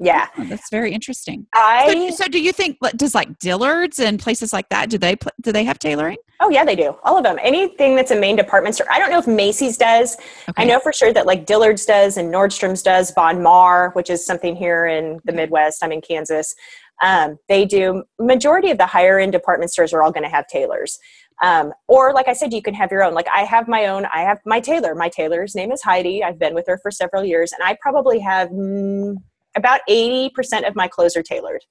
yeah. 0.00 0.28
Oh, 0.38 0.44
that's 0.44 0.70
very 0.70 0.92
interesting. 0.92 1.46
I 1.54 2.10
so, 2.10 2.24
so, 2.24 2.28
do 2.28 2.40
you 2.40 2.52
think 2.52 2.78
does 2.96 3.14
like 3.14 3.38
dillard's 3.40 3.98
and 3.98 4.20
places 4.20 4.52
like 4.52 4.68
that 4.68 4.90
do 4.90 4.98
they 4.98 5.16
do 5.40 5.50
they 5.50 5.64
have 5.64 5.78
tailoring? 5.78 6.18
Oh 6.40 6.50
yeah 6.50 6.64
they 6.64 6.76
do. 6.76 6.96
All 7.02 7.16
of 7.16 7.24
them. 7.24 7.36
Anything 7.42 7.96
that's 7.96 8.12
a 8.12 8.18
main 8.18 8.36
department 8.36 8.76
store 8.76 8.86
i 8.90 8.98
don't 8.98 9.10
know 9.10 9.18
if 9.18 9.26
macy's 9.26 9.76
does. 9.76 10.16
Okay. 10.48 10.62
i 10.62 10.64
know 10.64 10.78
for 10.78 10.92
sure 10.92 11.12
that 11.12 11.26
like 11.26 11.46
dillard's 11.46 11.84
does 11.84 12.16
and 12.16 12.32
nordstrom's 12.32 12.82
does 12.82 13.10
von 13.12 13.42
maur 13.42 13.90
which 13.94 14.08
is 14.08 14.24
something 14.24 14.54
here 14.54 14.86
in 14.86 15.18
the 15.24 15.32
midwest 15.32 15.82
i'm 15.82 15.92
in 15.92 16.00
kansas. 16.00 16.54
Um, 17.00 17.38
they 17.48 17.64
do 17.64 18.02
majority 18.18 18.70
of 18.70 18.78
the 18.78 18.86
higher 18.86 19.20
end 19.20 19.30
department 19.30 19.70
stores 19.70 19.92
are 19.92 20.02
all 20.02 20.10
going 20.10 20.24
to 20.24 20.28
have 20.28 20.48
tailors. 20.48 20.98
Um, 21.40 21.72
or 21.86 22.12
like 22.12 22.26
i 22.26 22.32
said 22.32 22.52
you 22.52 22.62
can 22.62 22.74
have 22.74 22.90
your 22.92 23.02
own. 23.02 23.14
Like 23.14 23.28
i 23.34 23.42
have 23.42 23.66
my 23.66 23.86
own 23.86 24.06
i 24.06 24.20
have 24.20 24.38
my 24.46 24.60
tailor. 24.60 24.94
My 24.94 25.08
tailor's 25.08 25.56
name 25.56 25.72
is 25.72 25.82
heidi. 25.82 26.22
I've 26.22 26.38
been 26.38 26.54
with 26.54 26.66
her 26.68 26.78
for 26.82 26.92
several 26.92 27.24
years 27.24 27.52
and 27.52 27.62
i 27.68 27.76
probably 27.80 28.20
have 28.20 28.48
mm, 28.50 29.16
about 29.58 29.80
80% 29.88 30.66
of 30.66 30.74
my 30.74 30.88
clothes 30.88 31.16
are 31.16 31.22
tailored. 31.22 31.64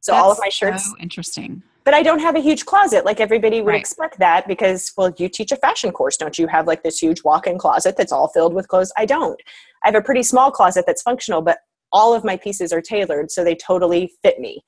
So 0.00 0.12
That's 0.12 0.24
all 0.24 0.32
of 0.32 0.38
my 0.40 0.48
shirts. 0.48 0.86
So 0.90 0.96
interesting. 1.00 1.62
But 1.84 1.94
I 1.94 2.02
don't 2.02 2.18
have 2.18 2.34
a 2.34 2.40
huge 2.40 2.66
closet 2.66 3.04
like 3.04 3.20
everybody 3.20 3.60
would 3.60 3.70
right. 3.70 3.80
expect 3.80 4.18
that 4.18 4.48
because, 4.48 4.92
well, 4.96 5.14
you 5.18 5.28
teach 5.28 5.52
a 5.52 5.56
fashion 5.56 5.92
course. 5.92 6.16
Don't 6.16 6.36
you 6.36 6.48
have 6.48 6.66
like 6.66 6.82
this 6.82 6.98
huge 6.98 7.22
walk 7.22 7.46
in 7.46 7.58
closet 7.58 7.96
that's 7.96 8.10
all 8.10 8.28
filled 8.28 8.54
with 8.54 8.66
clothes? 8.66 8.92
I 8.96 9.04
don't. 9.04 9.40
I 9.84 9.88
have 9.88 9.94
a 9.94 10.02
pretty 10.02 10.24
small 10.24 10.50
closet 10.50 10.84
that's 10.86 11.02
functional, 11.02 11.42
but 11.42 11.58
all 11.92 12.14
of 12.14 12.24
my 12.24 12.36
pieces 12.36 12.72
are 12.72 12.80
tailored 12.80 13.30
so 13.30 13.44
they 13.44 13.54
totally 13.54 14.12
fit 14.22 14.40
me. 14.40 14.64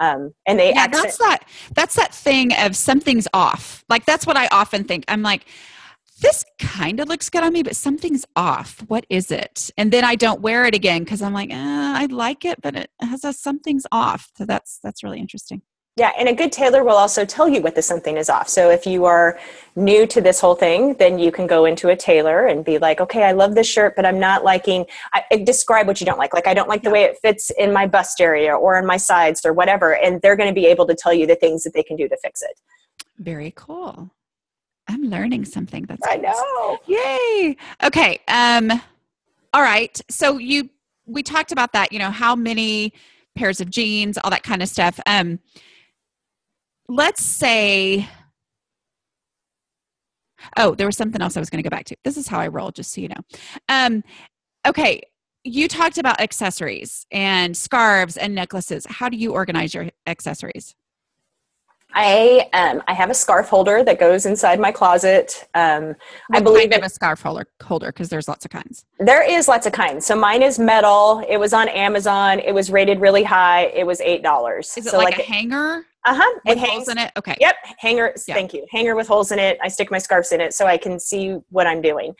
Um, 0.00 0.32
and 0.46 0.58
they 0.58 0.70
yeah, 0.70 0.82
accent- 0.82 1.04
that's 1.04 1.18
that 1.18 1.38
that's 1.74 1.96
that 1.96 2.14
thing 2.14 2.52
of 2.54 2.76
something's 2.76 3.26
off 3.34 3.84
like 3.88 4.04
that's 4.04 4.28
what 4.28 4.36
i 4.36 4.46
often 4.52 4.84
think 4.84 5.04
i'm 5.08 5.22
like 5.22 5.46
this 6.20 6.44
kind 6.58 7.00
of 7.00 7.08
looks 7.08 7.30
good 7.30 7.42
on 7.42 7.52
me, 7.52 7.62
but 7.62 7.76
something's 7.76 8.24
off. 8.34 8.84
What 8.88 9.06
is 9.08 9.30
it? 9.30 9.70
And 9.76 9.92
then 9.92 10.04
I 10.04 10.14
don't 10.14 10.40
wear 10.40 10.64
it 10.64 10.74
again 10.74 11.04
because 11.04 11.22
I'm 11.22 11.32
like, 11.32 11.50
eh, 11.50 11.56
I 11.56 12.06
like 12.06 12.44
it, 12.44 12.60
but 12.60 12.74
it 12.74 12.90
has 13.00 13.24
a 13.24 13.32
something's 13.32 13.86
off. 13.92 14.30
So 14.36 14.44
that's 14.44 14.78
that's 14.82 15.02
really 15.02 15.20
interesting. 15.20 15.62
Yeah, 15.96 16.12
and 16.16 16.28
a 16.28 16.32
good 16.32 16.52
tailor 16.52 16.84
will 16.84 16.92
also 16.92 17.24
tell 17.24 17.48
you 17.48 17.60
what 17.60 17.74
the 17.74 17.82
something 17.82 18.16
is 18.16 18.30
off. 18.30 18.48
So 18.48 18.70
if 18.70 18.86
you 18.86 19.04
are 19.04 19.36
new 19.74 20.06
to 20.06 20.20
this 20.20 20.38
whole 20.38 20.54
thing, 20.54 20.94
then 20.94 21.18
you 21.18 21.32
can 21.32 21.48
go 21.48 21.64
into 21.64 21.88
a 21.88 21.96
tailor 21.96 22.46
and 22.46 22.64
be 22.64 22.78
like, 22.78 23.00
okay, 23.00 23.24
I 23.24 23.32
love 23.32 23.56
this 23.56 23.66
shirt, 23.66 23.96
but 23.96 24.06
I'm 24.06 24.20
not 24.20 24.44
liking. 24.44 24.86
I, 25.12 25.24
describe 25.38 25.88
what 25.88 26.00
you 26.00 26.06
don't 26.06 26.18
like. 26.18 26.32
Like 26.32 26.46
I 26.46 26.54
don't 26.54 26.68
like 26.68 26.84
the 26.84 26.90
way 26.90 27.02
it 27.02 27.18
fits 27.20 27.50
in 27.58 27.72
my 27.72 27.84
bust 27.88 28.20
area 28.20 28.54
or 28.54 28.78
in 28.78 28.86
my 28.86 28.96
sides 28.96 29.44
or 29.44 29.52
whatever, 29.52 29.96
and 29.96 30.22
they're 30.22 30.36
going 30.36 30.48
to 30.48 30.54
be 30.54 30.66
able 30.66 30.86
to 30.86 30.94
tell 30.94 31.12
you 31.12 31.26
the 31.26 31.34
things 31.34 31.64
that 31.64 31.74
they 31.74 31.82
can 31.82 31.96
do 31.96 32.08
to 32.08 32.16
fix 32.22 32.42
it. 32.42 32.60
Very 33.18 33.52
cool. 33.56 34.12
I'm 34.88 35.02
learning 35.02 35.44
something. 35.44 35.84
That's 35.84 36.06
I 36.08 36.16
know. 36.16 36.78
Yay. 36.86 37.56
Okay. 37.84 38.20
Um, 38.28 38.70
all 39.52 39.62
right. 39.62 40.00
So 40.10 40.38
you 40.38 40.70
we 41.06 41.22
talked 41.22 41.52
about 41.52 41.72
that, 41.72 41.92
you 41.92 41.98
know, 41.98 42.10
how 42.10 42.36
many 42.36 42.92
pairs 43.34 43.60
of 43.60 43.70
jeans, 43.70 44.18
all 44.18 44.30
that 44.30 44.42
kind 44.42 44.62
of 44.62 44.68
stuff. 44.68 44.98
Um 45.06 45.38
let's 46.88 47.22
say 47.22 48.08
Oh, 50.56 50.74
there 50.74 50.86
was 50.86 50.96
something 50.96 51.20
else 51.20 51.36
I 51.36 51.40
was 51.40 51.50
going 51.50 51.62
to 51.62 51.68
go 51.68 51.74
back 51.74 51.84
to. 51.86 51.96
This 52.04 52.16
is 52.16 52.28
how 52.28 52.38
I 52.38 52.48
roll, 52.48 52.70
just 52.70 52.92
so 52.92 53.00
you 53.00 53.08
know. 53.08 53.20
Um, 53.68 54.04
okay, 54.66 55.02
you 55.44 55.68
talked 55.68 55.98
about 55.98 56.20
accessories 56.20 57.06
and 57.10 57.56
scarves 57.56 58.16
and 58.16 58.34
necklaces. 58.34 58.86
How 58.86 59.08
do 59.08 59.16
you 59.16 59.32
organize 59.32 59.74
your 59.74 59.88
accessories? 60.06 60.74
I 61.94 62.48
um, 62.52 62.82
I 62.86 62.92
have 62.92 63.10
a 63.10 63.14
scarf 63.14 63.48
holder 63.48 63.82
that 63.82 63.98
goes 63.98 64.26
inside 64.26 64.60
my 64.60 64.70
closet. 64.70 65.48
Um, 65.54 65.94
I 66.32 66.40
believe 66.40 66.70
kind 66.70 66.82
of 66.82 66.86
a 66.86 66.90
scarf 66.90 67.22
holder 67.22 67.46
holder 67.62 67.86
because 67.86 68.08
there's 68.08 68.28
lots 68.28 68.44
of 68.44 68.50
kinds. 68.50 68.84
There 68.98 69.28
is 69.28 69.48
lots 69.48 69.66
of 69.66 69.72
kinds. 69.72 70.04
So 70.06 70.14
mine 70.14 70.42
is 70.42 70.58
metal. 70.58 71.24
It 71.28 71.38
was 71.38 71.52
on 71.52 71.68
Amazon. 71.68 72.40
It 72.40 72.52
was 72.52 72.70
rated 72.70 73.00
really 73.00 73.22
high. 73.22 73.66
It 73.74 73.86
was 73.86 74.00
eight 74.02 74.22
dollars. 74.22 74.76
Is 74.76 74.86
it 74.86 74.90
so 74.90 74.98
like, 74.98 75.16
like 75.16 75.26
a 75.26 75.30
hanger? 75.30 75.86
Uh 76.04 76.14
huh. 76.14 76.40
With 76.46 76.56
it 76.56 76.58
hangs, 76.58 76.72
holes 76.72 76.88
in 76.88 76.98
it. 76.98 77.12
Okay. 77.16 77.36
Yep. 77.40 77.56
Hanger. 77.78 78.14
Yeah. 78.26 78.34
Thank 78.34 78.52
you. 78.52 78.66
Hanger 78.70 78.94
with 78.94 79.08
holes 79.08 79.32
in 79.32 79.38
it. 79.38 79.58
I 79.62 79.68
stick 79.68 79.90
my 79.90 79.98
scarves 79.98 80.30
in 80.30 80.40
it 80.40 80.52
so 80.54 80.66
I 80.66 80.76
can 80.76 81.00
see 81.00 81.38
what 81.48 81.66
I'm 81.66 81.80
doing. 81.80 82.14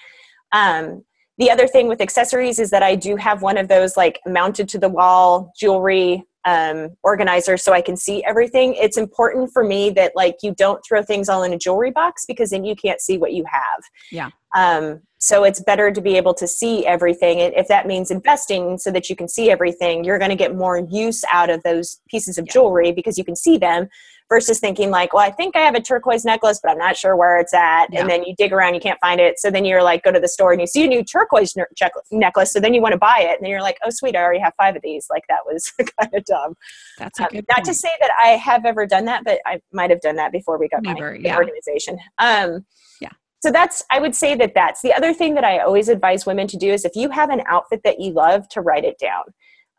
Um, 0.53 1.05
the 1.37 1.51
other 1.51 1.69
thing 1.69 1.87
with 1.89 2.01
accessories 2.01 2.59
is 2.59 2.71
that 2.71 2.83
I 2.83 2.97
do 2.97 3.17
have 3.17 3.43
one 3.43 3.57
of 3.57 3.69
those 3.69 3.97
like 3.97 4.19
mounted 4.27 4.69
to 4.71 4.79
the 4.79 4.89
wall 4.89 5.53
jewelry 5.57 6.25
um, 6.45 6.91
organizer 7.03 7.57
so 7.57 7.73
I 7.73 7.81
can 7.81 7.97
see 7.97 8.25
everything. 8.25 8.75
It's 8.75 8.97
important 8.97 9.51
for 9.53 9.65
me 9.65 9.91
that 9.91 10.13
like 10.15 10.37
you 10.43 10.55
don't 10.55 10.81
throw 10.87 11.03
things 11.03 11.29
all 11.29 11.43
in 11.43 11.53
a 11.53 11.59
jewelry 11.59 11.91
box 11.91 12.25
because 12.27 12.51
then 12.51 12.65
you 12.65 12.75
can't 12.75 13.01
see 13.01 13.19
what 13.19 13.33
you 13.33 13.45
have. 13.51 13.83
Yeah. 14.11 14.31
Um, 14.57 15.03
so 15.19 15.45
it's 15.45 15.61
better 15.61 15.91
to 15.91 16.01
be 16.01 16.17
able 16.17 16.33
to 16.35 16.47
see 16.47 16.87
everything. 16.87 17.41
And 17.41 17.53
if 17.55 17.69
that 17.69 17.87
means 17.87 18.11
investing 18.11 18.79
so 18.79 18.91
that 18.93 19.11
you 19.11 19.17
can 19.17 19.29
see 19.29 19.51
everything, 19.51 20.05
you're 20.05 20.19
going 20.19 20.31
to 20.31 20.37
get 20.37 20.55
more 20.55 20.79
use 20.79 21.25
out 21.33 21.51
of 21.51 21.63
those 21.65 22.01
pieces 22.09 22.39
of 22.39 22.47
yeah. 22.47 22.53
jewelry 22.53 22.93
because 22.93 23.19
you 23.19 23.25
can 23.25 23.37
see 23.37 23.59
them 23.59 23.89
versus 24.29 24.61
thinking 24.61 24.91
like, 24.91 25.13
well, 25.15 25.25
I 25.25 25.31
think 25.31 25.57
I 25.57 25.61
have 25.61 25.75
a 25.75 25.81
turquoise 25.81 26.25
necklace, 26.25 26.61
but 26.63 26.71
I'm 26.71 26.79
not 26.79 26.97
sure 26.97 27.17
where 27.17 27.39
it's 27.39 27.55
at. 27.55 27.87
Yeah. 27.91 28.01
And 28.01 28.11
then 28.11 28.25
you 28.25 28.35
dig 28.37 28.53
around, 28.53 28.75
you 28.75 28.81
can't 28.81 29.01
find 29.01 29.21
it. 29.21 29.39
So 29.39 29.51
then 29.51 29.65
you're 29.65 29.83
like, 29.83 30.03
go 30.03 30.13
to 30.13 30.21
the 30.21 30.29
store 30.29 30.53
and 30.53 30.61
you 30.61 30.67
see 30.67 30.85
a 30.85 30.87
new 30.87 31.03
turquoise 31.03 31.57
ne- 31.57 31.65
necklace. 32.11 32.53
So 32.53 32.61
then 32.61 32.75
you 32.75 32.83
want 32.83 32.93
to 32.93 32.99
buy 32.99 33.21
it. 33.21 33.37
And 33.37 33.43
then 33.43 33.51
you're 33.51 33.63
like, 33.63 33.79
oh, 33.85 33.91
sweet, 33.91 34.17
I 34.17 34.23
already 34.23 34.41
have 34.41 34.53
five 34.57 34.77
of 34.77 34.83
these. 34.83 35.07
Like 35.11 35.25
that 35.29 35.41
was 35.47 35.71
kind 35.79 36.13
of 36.13 36.25
dumb. 36.25 36.55
That's 36.99 37.19
a 37.21 37.25
um, 37.25 37.29
good 37.33 37.45
Not 37.49 37.65
to 37.65 37.75
say 37.75 37.91
that 38.01 38.11
I 38.23 38.29
have 38.31 38.65
ever 38.65 38.87
done 38.87 39.07
that, 39.07 39.25
but 39.25 39.39
I 39.47 39.61
might 39.73 39.91
have 39.91 40.01
done 40.01 40.17
that 40.17 40.33
before 40.33 40.59
we 40.59 40.69
got 40.69 40.83
Never, 40.83 41.13
my 41.13 41.19
yeah. 41.19 41.37
organization. 41.37 41.99
Um, 42.19 42.67
yeah. 43.01 43.11
So 43.41 43.51
that's, 43.51 43.85
I 43.91 44.01
would 44.01 44.15
say 44.15 44.35
that 44.35 44.53
that's 44.55 44.83
the 44.83 44.93
other 44.93 45.15
thing 45.15 45.35
that 45.37 45.45
I 45.45 45.61
always 45.61 45.89
advise 45.89 46.27
women 46.27 46.49
to 46.49 46.57
do 46.57 46.73
is 46.73 46.85
if 46.85 46.97
you 46.97 47.09
have 47.11 47.31
an 47.31 47.43
outfit 47.47 47.81
that 47.85 48.01
you 48.01 48.13
love, 48.13 48.49
to 48.51 48.61
write 48.61 48.85
it 48.85 48.99
down 48.99 49.23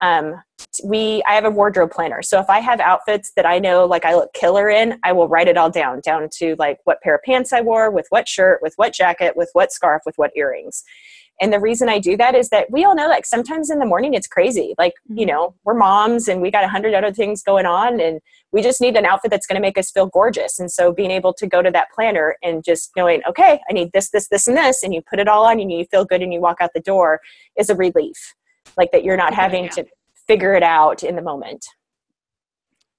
um, 0.01 0.41
we 0.83 1.23
i 1.27 1.33
have 1.33 1.45
a 1.45 1.49
wardrobe 1.49 1.91
planner. 1.91 2.21
So 2.21 2.39
if 2.39 2.49
i 2.49 2.59
have 2.59 2.79
outfits 2.79 3.31
that 3.35 3.45
i 3.45 3.59
know 3.59 3.85
like 3.85 4.05
i 4.05 4.15
look 4.15 4.33
killer 4.33 4.69
in 4.69 4.99
i 5.03 5.11
will 5.11 5.27
write 5.27 5.47
it 5.47 5.57
all 5.57 5.69
down 5.69 6.01
down 6.01 6.29
to 6.37 6.55
like 6.59 6.77
what 6.83 7.01
pair 7.01 7.15
of 7.15 7.21
pants 7.23 7.53
i 7.53 7.61
wore 7.61 7.91
with 7.91 8.05
what 8.09 8.27
shirt 8.27 8.61
with 8.61 8.73
what 8.75 8.93
jacket 8.93 9.35
with 9.35 9.49
what 9.53 9.71
scarf 9.71 10.01
with 10.05 10.15
what 10.17 10.31
earrings. 10.35 10.83
And 11.41 11.53
the 11.53 11.59
reason 11.59 11.87
i 11.89 11.99
do 11.99 12.17
that 12.17 12.35
is 12.35 12.49
that 12.49 12.69
we 12.69 12.83
all 12.83 12.95
know 12.95 13.07
like 13.07 13.25
sometimes 13.25 13.69
in 13.69 13.79
the 13.79 13.85
morning 13.85 14.13
it's 14.13 14.27
crazy. 14.27 14.75
Like 14.77 14.93
you 15.07 15.25
mm-hmm. 15.25 15.29
know 15.29 15.55
we're 15.63 15.73
moms 15.73 16.27
and 16.27 16.41
we 16.41 16.51
got 16.51 16.65
a 16.65 16.69
hundred 16.69 16.93
other 16.93 17.13
things 17.13 17.41
going 17.41 17.65
on 17.65 17.99
and 17.99 18.19
we 18.51 18.61
just 18.61 18.81
need 18.81 18.97
an 18.97 19.05
outfit 19.05 19.31
that's 19.31 19.47
going 19.47 19.55
to 19.55 19.61
make 19.61 19.77
us 19.77 19.91
feel 19.91 20.07
gorgeous. 20.07 20.59
And 20.59 20.71
so 20.71 20.91
being 20.91 21.11
able 21.11 21.33
to 21.33 21.47
go 21.47 21.61
to 21.61 21.71
that 21.71 21.87
planner 21.93 22.35
and 22.43 22.63
just 22.63 22.91
knowing 22.95 23.21
okay 23.27 23.59
i 23.69 23.73
need 23.73 23.91
this 23.93 24.09
this 24.09 24.27
this 24.29 24.47
and 24.47 24.57
this 24.57 24.83
and 24.83 24.93
you 24.93 25.01
put 25.09 25.19
it 25.19 25.27
all 25.27 25.45
on 25.45 25.59
and 25.59 25.71
you 25.71 25.85
feel 25.85 26.05
good 26.05 26.21
and 26.21 26.33
you 26.33 26.41
walk 26.41 26.57
out 26.61 26.71
the 26.73 26.81
door 26.81 27.21
is 27.57 27.69
a 27.69 27.75
relief 27.75 28.35
like 28.77 28.91
that 28.91 29.03
you're 29.03 29.17
not 29.17 29.33
having 29.33 29.65
yeah. 29.65 29.69
to 29.71 29.85
figure 30.27 30.53
it 30.53 30.63
out 30.63 31.03
in 31.03 31.15
the 31.15 31.21
moment. 31.21 31.65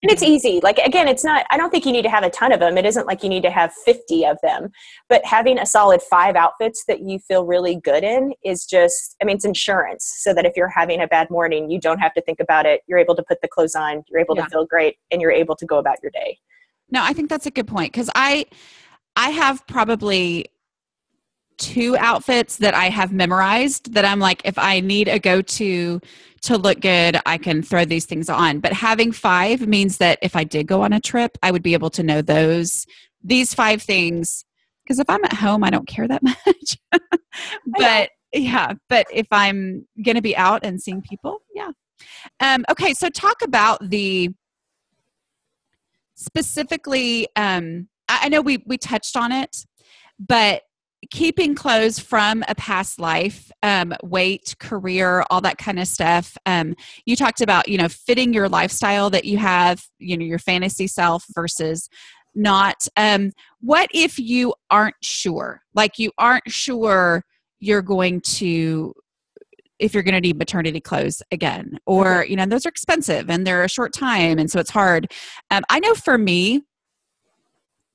And 0.03 0.11
it's 0.11 0.23
easy. 0.23 0.61
Like 0.63 0.79
again 0.79 1.09
it's 1.09 1.25
not 1.25 1.45
i 1.51 1.59
don't 1.59 1.71
think 1.71 1.85
you 1.85 1.93
need 1.93 2.03
to 2.03 2.11
have 2.11 2.25
a 2.25 2.31
ton 2.31 2.53
of 2.53 2.61
them. 2.61 2.79
It 2.79 2.87
isn't 2.87 3.07
like 3.07 3.23
you 3.23 3.29
need 3.29 3.43
to 3.43 3.51
have 3.51 3.73
50 3.85 4.25
of 4.25 4.39
them. 4.43 4.71
But 5.09 5.25
having 5.25 5.59
a 5.59 5.67
solid 5.67 6.01
five 6.01 6.37
outfits 6.37 6.85
that 6.89 7.03
you 7.03 7.19
feel 7.19 7.45
really 7.45 7.77
good 7.77 8.03
in 8.03 8.33
is 8.43 8.65
just 8.65 9.17
i 9.21 9.25
mean 9.25 9.37
it's 9.37 9.45
insurance. 9.45 10.11
So 10.19 10.33
that 10.35 10.47
if 10.47 10.55
you're 10.57 10.69
having 10.69 11.03
a 11.03 11.07
bad 11.07 11.29
morning 11.31 11.71
you 11.71 11.79
don't 11.79 11.99
have 11.99 12.15
to 12.15 12.23
think 12.23 12.41
about 12.41 12.65
it. 12.65 12.81
You're 12.87 12.99
able 12.99 13.15
to 13.17 13.23
put 13.23 13.43
the 13.43 13.49
clothes 13.49 13.75
on. 13.75 14.03
You're 14.09 14.21
able 14.21 14.37
yeah. 14.37 14.45
to 14.45 14.51
feel 14.51 14.67
great 14.67 14.97
and 15.11 15.21
you're 15.21 15.33
able 15.33 15.57
to 15.57 15.67
go 15.67 15.79
about 15.79 15.97
your 16.03 16.11
day. 16.13 16.39
No 16.91 17.03
i 17.05 17.13
think 17.13 17.29
that's 17.29 17.47
a 17.47 17.51
good 17.51 17.69
point. 17.69 17.93
Because 17.93 18.11
i 18.15 18.47
i 19.17 19.31
have 19.31 19.67
probably 19.67 20.47
two 21.61 21.97
outfits 21.99 22.57
that 22.57 22.75
I 22.75 22.87
have 22.87 23.13
memorized 23.13 23.93
that 23.93 24.05
I'm 24.05 24.19
like, 24.19 24.41
if 24.45 24.59
I 24.59 24.81
need 24.81 25.07
a 25.07 25.19
go 25.21 25.43
to 25.43 26.01
to 26.43 26.57
look 26.57 26.81
good, 26.81 27.21
I 27.27 27.37
can 27.37 27.63
throw 27.63 27.85
these 27.85 28.07
things 28.07 28.31
on. 28.31 28.61
But 28.61 28.73
having 28.73 29.13
five 29.13 29.67
means 29.67 29.99
that 29.99 30.19
if 30.23 30.35
I 30.35 30.43
did 30.43 30.67
go 30.67 30.83
on 30.83 30.93
a 30.95 31.01
trip, 31.01 31.37
I 31.43 31.51
would 31.51 31.63
be 31.63 31.75
able 31.75 31.91
to 31.91 32.03
know 32.03 32.23
those, 32.23 32.87
these 33.23 33.53
five 33.53 33.83
things. 33.83 34.47
Because 34.83 34.99
if 34.99 35.11
I'm 35.11 35.23
at 35.25 35.35
home, 35.35 35.63
I 35.63 35.69
don't 35.69 35.87
care 35.87 36.09
that 36.09 36.23
much. 36.23 36.79
but 37.67 38.11
yeah, 38.33 38.73
but 38.89 39.07
if 39.13 39.27
I'm 39.31 39.87
going 40.03 40.17
to 40.17 40.23
be 40.23 40.35
out 40.35 40.65
and 40.65 40.81
seeing 40.81 41.03
people, 41.03 41.43
yeah. 41.55 41.73
Um, 42.41 42.65
okay, 42.71 42.95
so 42.95 43.11
talk 43.11 43.43
about 43.43 43.91
the 43.91 44.31
specifically, 46.15 47.29
um, 47.37 47.89
I, 48.09 48.21
I 48.23 48.29
know 48.31 48.41
we, 48.41 48.63
we 48.67 48.79
touched 48.79 49.15
on 49.15 49.31
it, 49.31 49.67
but 50.19 50.63
keeping 51.11 51.55
clothes 51.55 51.99
from 51.99 52.45
a 52.49 52.55
past 52.55 53.01
life 53.01 53.51
um, 53.63 53.93
weight 54.03 54.55
career 54.59 55.25
all 55.31 55.41
that 55.41 55.59
kind 55.59 55.79
of 55.79 55.89
stuff. 55.89 56.37
Um, 56.47 56.75
you 57.05 57.17
talked 57.17 57.41
about 57.41 57.69
you 57.69 57.79
know 57.79 57.89
fitting 57.89 58.33
your 58.33 58.49
lifestyle 58.49 59.11
that 59.11 59.25
you 59.25 59.39
have 59.39 59.83
you 59.99 60.17
know 60.17 60.25
your 60.25 60.39
fantasy 60.39 60.87
self 60.87 61.25
versus 61.35 61.89
not. 62.35 62.87
Um, 62.97 63.33
what 63.61 63.89
if 63.93 64.19
you 64.19 64.55
aren't 64.71 64.97
sure? 65.03 65.63
Like 65.75 65.99
you 65.99 66.13
aren't 66.17 66.49
sure 66.49 67.25
you're 67.59 67.83
going 67.83 68.21
to 68.23 68.95
if 69.79 69.95
you're 69.95 70.03
going 70.03 70.15
to 70.15 70.21
need 70.21 70.39
maternity 70.39 70.81
clothes 70.81 71.23
again 71.33 71.79
or 71.87 72.27
you 72.29 72.37
know 72.37 72.47
those 72.47 72.67
are 72.67 72.69
expensive 72.69 73.31
and 73.31 73.47
they're 73.47 73.65
a 73.65 73.69
short 73.69 73.93
time 73.95 74.39
and 74.39 74.51
so 74.51 74.61
it's 74.61 74.71
hard. 74.71 75.11
Um, 75.51 75.63
i 75.71 75.81
know 75.81 75.95
for 75.95 76.19
me 76.19 76.63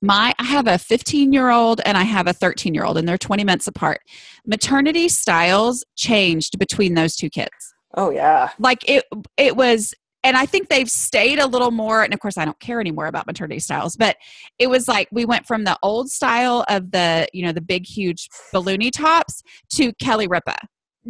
my 0.02 0.34
I 0.40 0.44
have 0.44 0.68
a 0.68 0.78
15 0.78 1.34
year 1.34 1.50
old 1.50 1.82
and 1.86 1.98
I 1.98 2.04
have 2.04 2.28
a 2.28 2.34
13 2.34 2.74
year 2.74 2.86
old, 2.86 2.98
and 2.98 3.08
they're 3.08 3.18
20 3.18 3.44
months 3.44 3.68
apart. 3.68 4.02
Maternity 4.46 5.10
styles 5.10 5.84
changed 5.96 6.60
between 6.60 6.94
those 6.94 7.16
two 7.16 7.30
kids. 7.30 7.74
Oh 7.96 8.10
yeah. 8.10 8.52
Like 8.60 8.88
it 8.90 9.06
it 9.38 9.56
was 9.56 9.94
and 10.26 10.36
I 10.36 10.48
think 10.48 10.70
they've 10.70 10.90
stayed 10.90 11.38
a 11.38 11.46
little 11.46 11.70
more. 11.70 12.04
And 12.04 12.12
of 12.12 12.20
course, 12.20 12.36
I 12.36 12.46
don't 12.46 12.60
care 12.60 12.82
anymore 12.82 13.06
about 13.06 13.28
maternity 13.28 13.60
styles, 13.60 13.96
but 13.96 14.18
it 14.58 14.68
was 14.68 14.88
like 14.88 15.08
we 15.12 15.24
went 15.24 15.46
from 15.46 15.66
the 15.66 15.78
old 15.84 16.10
style 16.10 16.66
of 16.68 16.90
the, 16.90 17.28
you 17.32 17.46
know, 17.46 17.52
the 17.52 17.62
big, 17.62 17.86
huge 17.86 18.28
balloony 18.52 18.92
tops 18.92 19.44
to 19.76 19.94
Kelly 19.94 20.26
Ripa. 20.26 20.58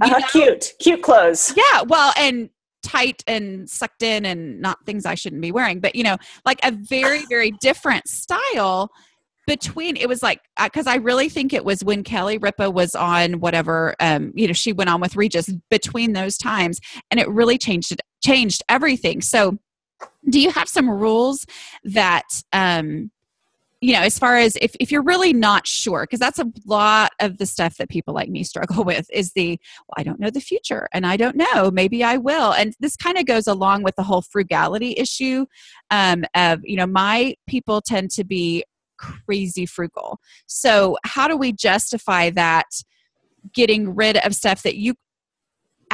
Uh, 0.02 0.22
cute, 0.30 0.74
cute 0.82 1.02
clothes. 1.02 1.54
Yeah. 1.56 1.84
Well, 1.84 2.14
and 2.18 2.50
tight 2.86 3.24
and 3.28 3.68
sucked 3.70 4.04
in 4.04 4.26
and 4.26 4.62
not 4.62 4.86
things 4.86 5.06
I 5.06 5.16
shouldn't 5.16 5.42
be 5.42 5.52
wearing, 5.52 5.80
but 5.80 5.96
you 5.96 6.04
know, 6.04 6.18
like 6.46 6.60
a 6.64 6.72
very, 6.72 7.26
very 7.30 7.52
different 7.60 8.08
style 8.08 8.92
between 9.48 9.96
it 9.96 10.08
was 10.08 10.24
like 10.24 10.42
because 10.64 10.88
I 10.88 10.96
really 10.96 11.30
think 11.30 11.54
it 11.54 11.64
was 11.64 11.84
when 11.84 12.04
Kelly 12.04 12.38
Ripa 12.40 12.72
was 12.72 12.96
on 12.96 13.40
whatever 13.40 13.96
um 14.00 14.32
you 14.34 14.48
know 14.48 14.54
she 14.54 14.74
went 14.74 14.90
on 14.90 15.00
with 15.00 15.16
Regis 15.16 15.52
between 15.70 16.14
those 16.14 16.36
times 16.36 16.80
and 17.12 17.20
it 17.20 17.30
really 17.30 17.60
changed 17.60 17.92
it 17.92 18.02
changed 18.24 18.64
everything. 18.70 19.22
So 19.22 19.60
do 20.28 20.40
you 20.40 20.50
have 20.50 20.68
some 20.68 20.90
rules 20.90 21.46
that 21.84 22.24
um 22.54 23.12
you 23.82 23.94
know 23.94 24.02
as 24.02 24.18
far 24.18 24.38
as 24.38 24.56
if, 24.62 24.76
if 24.80 24.92
you're 24.92 25.04
really 25.04 25.34
not 25.34 25.68
sure 25.68 26.04
because 26.04 26.20
that's 26.20 26.40
a 26.40 26.52
lot 26.66 27.12
of 27.20 27.38
the 27.38 27.46
stuff 27.46 27.78
that 27.78 27.90
people 27.90 28.14
like 28.14 28.30
me 28.30 28.44
struggle 28.56 28.84
with 28.84 29.08
is 29.12 29.34
the 29.34 29.60
well, 29.88 29.96
i 29.98 30.04
don't 30.04 30.20
know 30.20 30.30
the 30.30 30.40
future 30.40 30.88
and 30.94 31.06
i 31.06 31.18
don't 31.18 31.36
know 31.36 31.70
maybe 31.72 32.04
i 32.04 32.18
will 32.18 32.54
and 32.54 32.74
this 32.80 32.96
kind 32.96 33.18
of 33.18 33.26
goes 33.26 33.48
along 33.48 33.84
with 33.84 33.96
the 33.96 34.04
whole 34.04 34.22
frugality 34.22 34.94
issue 34.98 35.46
um, 35.92 36.24
of 36.36 36.60
you 36.64 36.76
know 36.76 36.88
my 36.88 37.36
people 37.48 37.82
tend 37.82 38.10
to 38.12 38.24
be 38.24 38.64
crazy 38.98 39.66
frugal. 39.66 40.20
So, 40.48 40.98
how 41.04 41.28
do 41.28 41.38
we 41.38 41.52
justify 41.52 42.30
that 42.32 42.66
getting 43.54 43.94
rid 43.96 44.18
of 44.18 44.36
stuff 44.36 44.64
that 44.64 44.78
you 44.78 44.96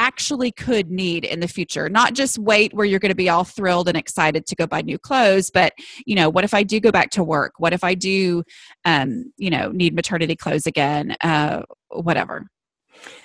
actually 0.02 0.50
could 0.50 0.90
need 0.90 1.24
in 1.24 1.38
the 1.38 1.46
future. 1.46 1.88
Not 1.88 2.14
just 2.14 2.36
wait 2.36 2.74
where 2.74 2.84
you're 2.84 2.98
going 2.98 3.10
to 3.10 3.14
be 3.14 3.28
all 3.28 3.44
thrilled 3.44 3.86
and 3.88 3.96
excited 3.96 4.46
to 4.46 4.56
go 4.56 4.66
buy 4.66 4.82
new 4.82 4.98
clothes 4.98 5.48
but 5.48 5.72
you 6.04 6.16
know 6.16 6.28
what 6.28 6.42
if 6.42 6.54
i 6.54 6.62
do 6.64 6.80
go 6.80 6.90
back 6.90 7.10
to 7.10 7.22
work? 7.22 7.52
What 7.58 7.72
if 7.72 7.84
i 7.84 7.94
do 7.94 8.42
um, 8.84 9.32
you 9.36 9.48
know 9.48 9.70
need 9.70 9.94
maternity 9.94 10.34
clothes 10.34 10.66
again? 10.66 11.16
Uh, 11.20 11.62
whatever. 11.90 12.48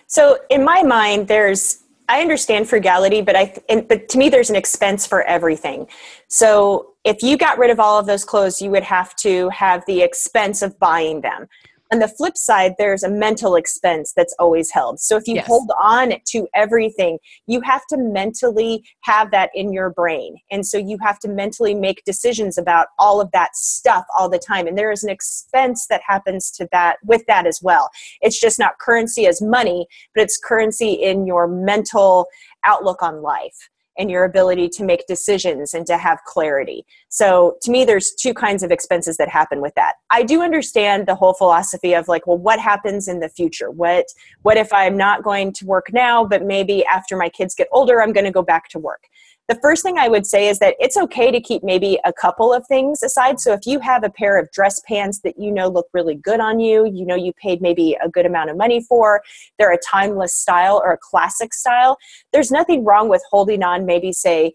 So 0.05 0.37
in 0.49 0.63
my 0.63 0.83
mind 0.83 1.27
there's 1.27 1.83
I 2.09 2.21
understand 2.21 2.69
frugality, 2.69 3.21
but 3.21 3.35
I 3.35 3.53
and, 3.67 3.87
but 3.87 4.07
to 4.09 4.17
me 4.17 4.29
there's 4.29 4.51
an 4.51 4.55
expense 4.55 5.07
for 5.07 5.23
everything. 5.23 5.87
So 6.27 6.93
if 7.03 7.23
you 7.23 7.37
got 7.37 7.57
rid 7.57 7.71
of 7.71 7.79
all 7.79 7.99
of 7.99 8.05
those 8.05 8.23
clothes, 8.23 8.61
you 8.61 8.69
would 8.69 8.83
have 8.83 9.15
to 9.17 9.49
have 9.49 9.83
the 9.87 10.01
expense 10.01 10.61
of 10.61 10.77
buying 10.79 11.21
them 11.21 11.47
on 11.91 12.00
the 12.00 12.08
flip 12.08 12.38
side 12.38 12.73
there's 12.78 13.04
a 13.04 13.10
mental 13.10 13.56
expense 13.56 14.13
that's 14.15 14.36
always 14.39 14.71
held. 14.71 15.00
So 15.00 15.17
if 15.17 15.28
you 15.28 15.36
yes. 15.36 15.47
hold 15.47 15.69
on 15.82 16.13
to 16.28 16.47
everything 16.54 17.19
you 17.47 17.62
have 17.62 17.86
to 17.89 17.97
mentally 17.97 18.84
have 19.02 19.32
that 19.32 19.50
in 19.54 19.71
your 19.71 19.89
brain. 19.89 20.36
And 20.52 20.65
so 20.65 20.78
you 20.78 20.97
have 21.02 21.19
to 21.19 21.28
mentally 21.28 21.73
make 21.73 22.04
decisions 22.06 22.58
about 22.58 22.88
all 23.00 23.21
of 23.21 23.32
that 23.32 23.56
stuff 23.56 24.06
all 24.17 24.30
the 24.30 24.39
time. 24.39 24.67
And 24.67 24.78
there 24.78 24.91
is 24.91 25.04
an 25.04 25.10
expense 25.10 25.88
that 25.89 26.02
happens 26.06 26.52
to 26.52 26.67
that 26.71 26.97
with 27.04 27.23
that 27.28 27.45
as 27.45 27.62
well. 27.62 27.89
It's 28.21 28.39
just 28.39 28.60
not 28.60 28.80
currency 28.80 29.28
as 29.28 29.41
money 29.41 29.88
but 30.13 30.23
it's 30.23 30.38
currency 30.38 30.93
in 30.93 31.26
your 31.26 31.47
mental 31.47 32.28
outlook 32.65 33.02
on 33.02 33.21
life 33.21 33.69
and 33.97 34.12
your 34.12 34.23
ability 34.23 34.69
to 34.69 34.83
make 34.83 35.05
decisions 35.07 35.73
and 35.73 35.86
to 35.88 35.97
have 35.97 36.19
clarity. 36.25 36.86
So 37.10 37.57
to 37.62 37.71
me, 37.71 37.86
there's 37.86 38.13
two 38.13 38.33
kinds 38.33 38.63
of 38.63 38.71
expenses 38.71 39.17
that 39.17 39.29
happen 39.29 39.62
with 39.62 39.73
that. 39.75 39.95
I 40.10 40.23
do 40.23 40.41
understand 40.41 41.07
the 41.07 41.15
whole 41.15 41.33
philosophy 41.33 41.93
of 41.93 42.07
like, 42.07 42.27
well, 42.27 42.38
what 42.38 42.60
happens 42.60 43.07
in 43.07 43.19
the 43.19 43.29
future? 43.29 43.71
What 43.71 44.05
what 44.41 44.57
if 44.57 44.71
I'm 44.73 44.97
not 44.97 45.23
going 45.23 45.53
to 45.53 45.65
work 45.65 45.91
now, 45.93 46.25
but 46.25 46.43
maybe 46.43 46.86
after 46.86 47.17
my 47.17 47.29
kids 47.29 47.55
get 47.55 47.67
older, 47.71 48.01
I'm 48.01 48.13
going 48.13 48.25
to 48.25 48.31
go 48.31 48.41
back 48.41 48.69
to 48.69 48.79
work? 48.79 49.03
The 49.47 49.55
first 49.62 49.81
thing 49.81 49.97
I 49.97 50.10
would 50.10 50.25
say 50.25 50.49
is 50.49 50.60
that 50.60 50.75
it's 50.79 50.97
okay 50.97 51.31
to 51.31 51.39
keep 51.39 51.63
maybe 51.63 51.97
a 52.03 52.12
couple 52.12 52.53
of 52.53 52.67
things 52.67 53.01
aside. 53.01 53.39
So 53.39 53.53
if 53.53 53.62
you 53.65 53.79
have 53.79 54.03
a 54.03 54.10
pair 54.10 54.38
of 54.38 54.51
dress 54.51 54.81
pants 54.86 55.21
that 55.21 55.39
you 55.39 55.51
know 55.51 55.69
look 55.69 55.88
really 55.93 56.15
good 56.15 56.41
on 56.41 56.60
you, 56.60 56.86
you 56.86 57.05
know 57.05 57.15
you 57.15 57.31
paid 57.33 57.62
maybe 57.62 57.97
a 58.03 58.10
good 58.10 58.25
amount 58.25 58.49
of 58.49 58.57
money 58.57 58.81
for, 58.81 59.21
they're 59.57 59.71
a 59.71 59.79
timeless 59.79 60.33
style 60.33 60.81
or 60.83 60.91
a 60.91 60.97
classic 60.97 61.53
style, 61.53 61.97
there's 62.33 62.51
nothing 62.51 62.83
wrong 62.83 63.07
with 63.07 63.23
holding 63.29 63.63
on 63.63 63.86
maybe 63.86 64.12
say 64.12 64.53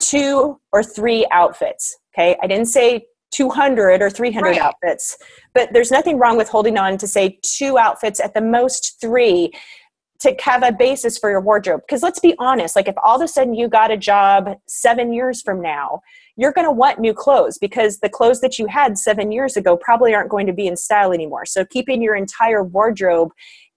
two 0.00 0.58
or 0.72 0.82
three 0.82 1.26
outfits. 1.30 1.98
Okay, 2.14 2.36
I 2.42 2.46
didn't 2.46 2.66
say 2.66 3.06
200 3.32 4.00
or 4.00 4.08
300 4.08 4.48
right. 4.48 4.58
outfits, 4.58 5.18
but 5.52 5.70
there's 5.74 5.90
nothing 5.90 6.18
wrong 6.18 6.38
with 6.38 6.48
holding 6.48 6.78
on 6.78 6.96
to 6.96 7.06
say 7.06 7.38
two 7.42 7.76
outfits 7.76 8.20
at 8.20 8.32
the 8.32 8.40
most 8.40 8.98
three 9.02 9.52
to 10.20 10.34
have 10.40 10.62
a 10.62 10.72
basis 10.72 11.16
for 11.16 11.30
your 11.30 11.40
wardrobe. 11.40 11.82
Because 11.86 12.02
let's 12.02 12.18
be 12.18 12.34
honest, 12.38 12.74
like 12.74 12.88
if 12.88 12.96
all 13.04 13.16
of 13.16 13.22
a 13.22 13.28
sudden 13.28 13.54
you 13.54 13.68
got 13.68 13.90
a 13.90 13.96
job 13.96 14.58
seven 14.66 15.12
years 15.12 15.42
from 15.42 15.62
now, 15.62 16.00
you're 16.36 16.52
going 16.52 16.66
to 16.66 16.72
want 16.72 17.00
new 17.00 17.14
clothes 17.14 17.58
because 17.58 17.98
the 17.98 18.08
clothes 18.08 18.40
that 18.40 18.58
you 18.58 18.66
had 18.66 18.96
seven 18.98 19.32
years 19.32 19.56
ago 19.56 19.76
probably 19.76 20.14
aren't 20.14 20.30
going 20.30 20.46
to 20.46 20.52
be 20.52 20.66
in 20.66 20.76
style 20.76 21.12
anymore. 21.12 21.44
So 21.46 21.64
keeping 21.64 22.02
your 22.02 22.14
entire 22.14 22.62
wardrobe 22.62 23.32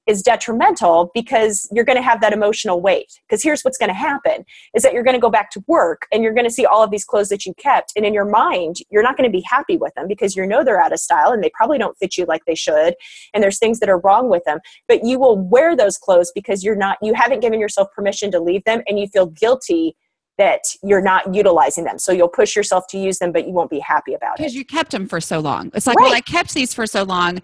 is 0.08 0.22
detrimental 0.22 1.12
because 1.14 1.70
you're 1.72 1.86
going 1.86 1.98
to 1.98 2.02
have 2.02 2.22
that 2.22 2.34
emotional 2.34 2.82
weight. 2.82 3.20
Because 3.28 3.44
here's 3.44 3.62
what's 3.62 3.78
going 3.78 3.90
to 3.90 3.96
happen 3.96 4.46
is 4.74 4.84
that 4.84 4.94
you're 4.94 5.04
going 5.04 5.16
to 5.16 5.22
go 5.22 5.30
back 5.30 5.52
to 5.52 5.64
work 5.68 6.08
and 6.12 6.24
you're 6.24 6.34
going 6.34 6.46
to 6.46 6.54
see 6.54 6.66
all 6.66 6.84
of 6.84 6.92
these 6.92 7.06
clothes 7.06 7.30
that 7.30 7.46
you 7.46 7.54
kept 7.56 7.94
and 7.96 8.06
in 8.06 8.14
your 8.14 8.26
mind 8.26 8.78
you're 8.90 9.04
not 9.04 9.16
going 9.16 9.30
to 9.30 9.36
be 9.36 9.44
happy 9.48 9.78
with 9.78 9.94
them 9.96 10.08
because 10.08 10.36
you 10.36 10.46
know 10.46 10.64
they're 10.64 10.82
out 10.82 10.92
of 10.92 11.00
style 11.00 11.32
and 11.32 11.44
they 11.44 11.52
probably 11.54 11.78
don't 11.78 11.98
fit 11.98 12.18
you 12.18 12.26
like 12.26 12.44
they 12.46 12.56
should 12.56 12.96
and 13.34 13.44
there's 13.44 13.60
things 13.60 13.80
that 13.80 13.90
are 13.90 14.00
wrong 14.00 14.30
with 14.30 14.44
them. 14.46 14.60
But 14.88 15.06
you 15.06 15.20
will 15.20 15.38
wear 15.38 15.76
those 15.76 15.98
clothes 15.98 16.32
because 16.34 16.64
you're 16.64 16.76
not 16.76 16.98
you 17.02 17.14
haven't 17.14 17.42
given 17.42 17.60
yourself 17.60 17.90
permission 17.96 18.32
to 18.32 18.40
leave 18.40 18.64
them 18.64 18.82
and 18.88 19.00
you 19.00 19.08
feel 19.08 19.28
guilty 19.28 19.96
that 20.38 20.62
you're 20.84 21.02
not 21.02 21.34
utilizing 21.34 21.84
them. 21.84 22.00
So 22.00 22.12
you'll 22.12 22.28
push 22.28 22.56
yourself 22.56 22.88
to 22.88 22.98
use 22.98 23.20
them, 23.20 23.32
but 23.32 23.46
you 23.46 23.54
won't 23.54 23.70
be 23.70 23.80
happy 23.80 24.13
about 24.13 24.34
it. 24.34 24.38
Because 24.38 24.56
you 24.56 24.65
kept 24.65 24.91
them 24.91 25.08
for 25.08 25.22
so 25.22 25.39
long. 25.39 25.72
It's 25.74 25.86
like, 25.86 25.98
right. 25.98 26.06
well, 26.06 26.13
I 26.13 26.22
kept 26.22 26.54
these 26.54 26.74
for 26.74 26.88
so 26.88 27.04
long 27.04 27.41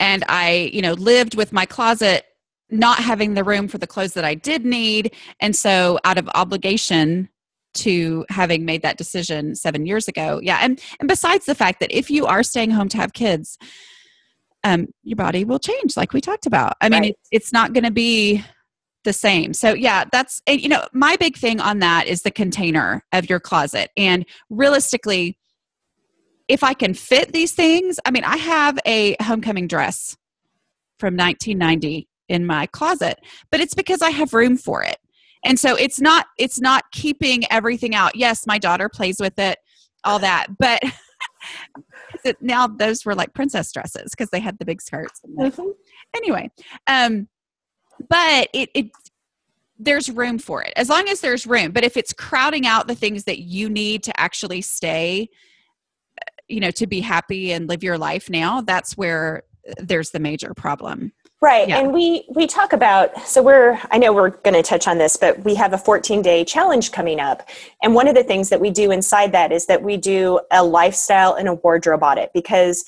and 0.00 0.24
I, 0.28 0.70
you 0.72 0.80
know, 0.80 0.92
lived 0.94 1.36
with 1.36 1.52
my 1.52 1.66
closet 1.66 2.24
not 2.70 2.98
having 2.98 3.34
the 3.34 3.44
room 3.44 3.66
for 3.68 3.78
the 3.78 3.86
clothes 3.86 4.14
that 4.14 4.24
I 4.24 4.34
did 4.34 4.64
need. 4.64 5.14
And 5.40 5.56
so 5.56 5.98
out 6.04 6.18
of 6.18 6.28
obligation 6.34 7.28
to 7.74 8.24
having 8.28 8.64
made 8.64 8.82
that 8.82 8.98
decision 8.98 9.54
seven 9.54 9.86
years 9.86 10.08
ago. 10.08 10.40
Yeah. 10.42 10.58
And, 10.60 10.80
and 11.00 11.08
besides 11.08 11.46
the 11.46 11.54
fact 11.54 11.80
that 11.80 11.96
if 11.96 12.10
you 12.10 12.26
are 12.26 12.42
staying 12.42 12.70
home 12.70 12.88
to 12.90 12.96
have 12.96 13.12
kids, 13.12 13.58
um, 14.64 14.88
your 15.02 15.16
body 15.16 15.44
will 15.44 15.58
change 15.58 15.96
like 15.96 16.12
we 16.12 16.20
talked 16.20 16.46
about. 16.46 16.76
I 16.80 16.88
mean, 16.88 17.00
right. 17.00 17.10
it, 17.10 17.18
it's 17.30 17.52
not 17.52 17.72
going 17.72 17.84
to 17.84 17.90
be 17.90 18.44
the 19.08 19.12
same. 19.14 19.54
So 19.54 19.72
yeah, 19.72 20.04
that's 20.12 20.42
you 20.46 20.68
know 20.68 20.86
my 20.92 21.16
big 21.16 21.38
thing 21.38 21.60
on 21.60 21.78
that 21.78 22.06
is 22.06 22.22
the 22.22 22.30
container 22.30 23.02
of 23.12 23.28
your 23.30 23.40
closet. 23.40 23.90
And 23.96 24.26
realistically, 24.50 25.38
if 26.46 26.62
I 26.62 26.74
can 26.74 26.92
fit 26.92 27.32
these 27.32 27.52
things, 27.52 27.98
I 28.04 28.10
mean, 28.10 28.24
I 28.24 28.36
have 28.36 28.78
a 28.86 29.16
homecoming 29.22 29.66
dress 29.66 30.18
from 31.00 31.16
1990 31.16 32.06
in 32.28 32.44
my 32.44 32.66
closet, 32.66 33.18
but 33.50 33.60
it's 33.60 33.74
because 33.74 34.02
I 34.02 34.10
have 34.10 34.34
room 34.34 34.58
for 34.58 34.82
it. 34.82 34.98
And 35.42 35.58
so 35.58 35.74
it's 35.74 36.00
not 36.02 36.26
it's 36.36 36.60
not 36.60 36.84
keeping 36.92 37.50
everything 37.50 37.94
out. 37.94 38.14
Yes, 38.14 38.46
my 38.46 38.58
daughter 38.58 38.90
plays 38.90 39.16
with 39.18 39.38
it, 39.38 39.58
all 40.04 40.18
that, 40.18 40.48
but 40.58 40.82
now 42.42 42.66
those 42.66 43.06
were 43.06 43.14
like 43.14 43.32
princess 43.32 43.72
dresses 43.72 44.10
because 44.10 44.28
they 44.28 44.40
had 44.40 44.58
the 44.58 44.66
big 44.66 44.82
skirts. 44.82 45.22
Mm-hmm. 45.26 45.70
Anyway, 46.14 46.50
um, 46.86 47.26
but 48.08 48.48
it, 48.52 48.70
it 48.74 48.90
there's 49.78 50.10
room 50.10 50.38
for 50.38 50.62
it 50.62 50.72
as 50.76 50.88
long 50.88 51.08
as 51.08 51.20
there's 51.20 51.46
room 51.46 51.70
but 51.70 51.84
if 51.84 51.96
it's 51.96 52.12
crowding 52.12 52.66
out 52.66 52.88
the 52.88 52.94
things 52.94 53.24
that 53.24 53.40
you 53.40 53.68
need 53.68 54.02
to 54.02 54.20
actually 54.20 54.60
stay 54.60 55.28
uh, 56.20 56.30
you 56.48 56.60
know 56.60 56.70
to 56.70 56.86
be 56.86 57.00
happy 57.00 57.52
and 57.52 57.68
live 57.68 57.82
your 57.82 57.98
life 57.98 58.28
now 58.28 58.60
that's 58.60 58.96
where 58.96 59.44
there's 59.78 60.10
the 60.10 60.18
major 60.18 60.52
problem 60.54 61.12
right 61.40 61.68
yeah. 61.68 61.78
and 61.78 61.92
we 61.92 62.24
we 62.34 62.46
talk 62.46 62.72
about 62.72 63.16
so 63.20 63.40
we're 63.40 63.78
i 63.90 63.98
know 63.98 64.12
we're 64.12 64.30
going 64.30 64.54
to 64.54 64.62
touch 64.62 64.88
on 64.88 64.98
this 64.98 65.16
but 65.16 65.38
we 65.44 65.54
have 65.54 65.72
a 65.72 65.78
14 65.78 66.22
day 66.22 66.44
challenge 66.44 66.90
coming 66.90 67.20
up 67.20 67.48
and 67.82 67.94
one 67.94 68.08
of 68.08 68.14
the 68.14 68.24
things 68.24 68.48
that 68.48 68.60
we 68.60 68.70
do 68.70 68.90
inside 68.90 69.30
that 69.30 69.52
is 69.52 69.66
that 69.66 69.82
we 69.82 69.96
do 69.96 70.40
a 70.50 70.64
lifestyle 70.64 71.34
and 71.34 71.48
a 71.48 71.54
wardrobe 71.54 72.02
audit 72.02 72.30
because 72.34 72.84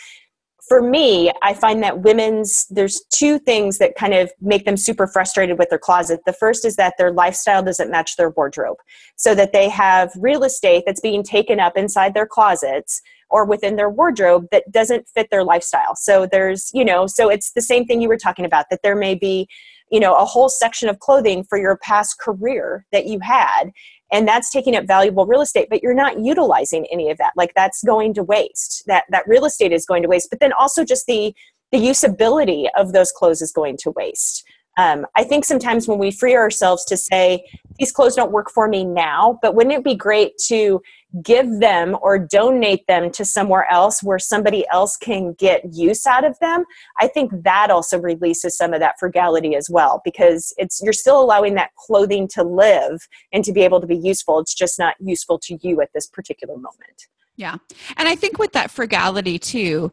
for 0.70 0.80
me, 0.80 1.32
I 1.42 1.52
find 1.52 1.82
that 1.82 2.02
women's, 2.02 2.64
there's 2.70 3.00
two 3.10 3.40
things 3.40 3.78
that 3.78 3.96
kind 3.96 4.14
of 4.14 4.30
make 4.40 4.64
them 4.64 4.76
super 4.76 5.08
frustrated 5.08 5.58
with 5.58 5.68
their 5.68 5.80
closet. 5.80 6.20
The 6.26 6.32
first 6.32 6.64
is 6.64 6.76
that 6.76 6.94
their 6.96 7.10
lifestyle 7.10 7.60
doesn't 7.60 7.90
match 7.90 8.16
their 8.16 8.30
wardrobe. 8.30 8.76
So 9.16 9.34
that 9.34 9.52
they 9.52 9.68
have 9.68 10.12
real 10.14 10.44
estate 10.44 10.84
that's 10.86 11.00
being 11.00 11.24
taken 11.24 11.58
up 11.58 11.76
inside 11.76 12.14
their 12.14 12.24
closets 12.24 13.02
or 13.30 13.44
within 13.44 13.74
their 13.74 13.90
wardrobe 13.90 14.46
that 14.52 14.70
doesn't 14.70 15.08
fit 15.08 15.26
their 15.32 15.42
lifestyle. 15.42 15.96
So 15.96 16.28
there's, 16.30 16.70
you 16.72 16.84
know, 16.84 17.08
so 17.08 17.28
it's 17.28 17.50
the 17.50 17.62
same 17.62 17.84
thing 17.84 18.00
you 18.00 18.08
were 18.08 18.16
talking 18.16 18.44
about 18.44 18.66
that 18.70 18.84
there 18.84 18.94
may 18.94 19.16
be 19.16 19.48
you 19.90 19.98
know 19.98 20.14
a 20.14 20.24
whole 20.24 20.48
section 20.48 20.88
of 20.88 21.00
clothing 21.00 21.42
for 21.42 21.58
your 21.58 21.76
past 21.78 22.20
career 22.20 22.86
that 22.92 23.06
you 23.06 23.18
had 23.18 23.72
and 24.12 24.26
that's 24.26 24.50
taking 24.50 24.76
up 24.76 24.86
valuable 24.86 25.26
real 25.26 25.40
estate 25.40 25.68
but 25.70 25.82
you're 25.82 25.94
not 25.94 26.18
utilizing 26.20 26.86
any 26.92 27.10
of 27.10 27.18
that. 27.18 27.32
Like 27.36 27.52
that's 27.54 27.82
going 27.82 28.14
to 28.14 28.22
waste. 28.22 28.84
That 28.86 29.04
that 29.10 29.26
real 29.26 29.44
estate 29.44 29.72
is 29.72 29.86
going 29.86 30.02
to 30.02 30.08
waste. 30.08 30.28
But 30.30 30.40
then 30.40 30.52
also 30.52 30.84
just 30.84 31.06
the 31.06 31.34
the 31.72 31.78
usability 31.78 32.66
of 32.76 32.92
those 32.92 33.12
clothes 33.12 33.40
is 33.42 33.52
going 33.52 33.76
to 33.78 33.90
waste. 33.92 34.44
Um, 34.78 35.06
I 35.16 35.24
think 35.24 35.44
sometimes 35.44 35.86
when 35.86 35.98
we 35.98 36.10
free 36.10 36.34
ourselves 36.34 36.84
to 36.86 36.96
say, 36.96 37.44
these 37.78 37.92
clothes 37.92 38.16
don't 38.16 38.32
work 38.32 38.50
for 38.50 38.68
me 38.68 38.84
now, 38.84 39.38
but 39.42 39.54
wouldn't 39.54 39.74
it 39.74 39.84
be 39.84 39.94
great 39.94 40.32
to 40.46 40.80
give 41.22 41.60
them 41.60 41.96
or 42.02 42.18
donate 42.18 42.86
them 42.86 43.10
to 43.10 43.24
somewhere 43.24 43.66
else 43.70 44.02
where 44.02 44.18
somebody 44.18 44.66
else 44.72 44.96
can 44.96 45.34
get 45.34 45.62
use 45.72 46.06
out 46.06 46.24
of 46.24 46.38
them? 46.40 46.64
I 47.00 47.08
think 47.08 47.30
that 47.44 47.70
also 47.70 47.98
releases 47.98 48.56
some 48.56 48.72
of 48.72 48.80
that 48.80 48.94
frugality 48.98 49.54
as 49.56 49.68
well 49.70 50.00
because 50.04 50.54
it's 50.56 50.80
you're 50.82 50.92
still 50.92 51.20
allowing 51.20 51.54
that 51.54 51.70
clothing 51.76 52.28
to 52.28 52.42
live 52.42 53.00
and 53.32 53.44
to 53.44 53.52
be 53.52 53.62
able 53.62 53.80
to 53.80 53.86
be 53.86 53.96
useful. 53.96 54.38
It's 54.38 54.54
just 54.54 54.78
not 54.78 54.94
useful 55.00 55.38
to 55.44 55.58
you 55.62 55.80
at 55.80 55.90
this 55.94 56.06
particular 56.06 56.54
moment. 56.54 57.08
Yeah. 57.36 57.56
And 57.96 58.08
I 58.08 58.16
think 58.16 58.38
with 58.38 58.52
that 58.52 58.70
frugality 58.70 59.38
too, 59.38 59.90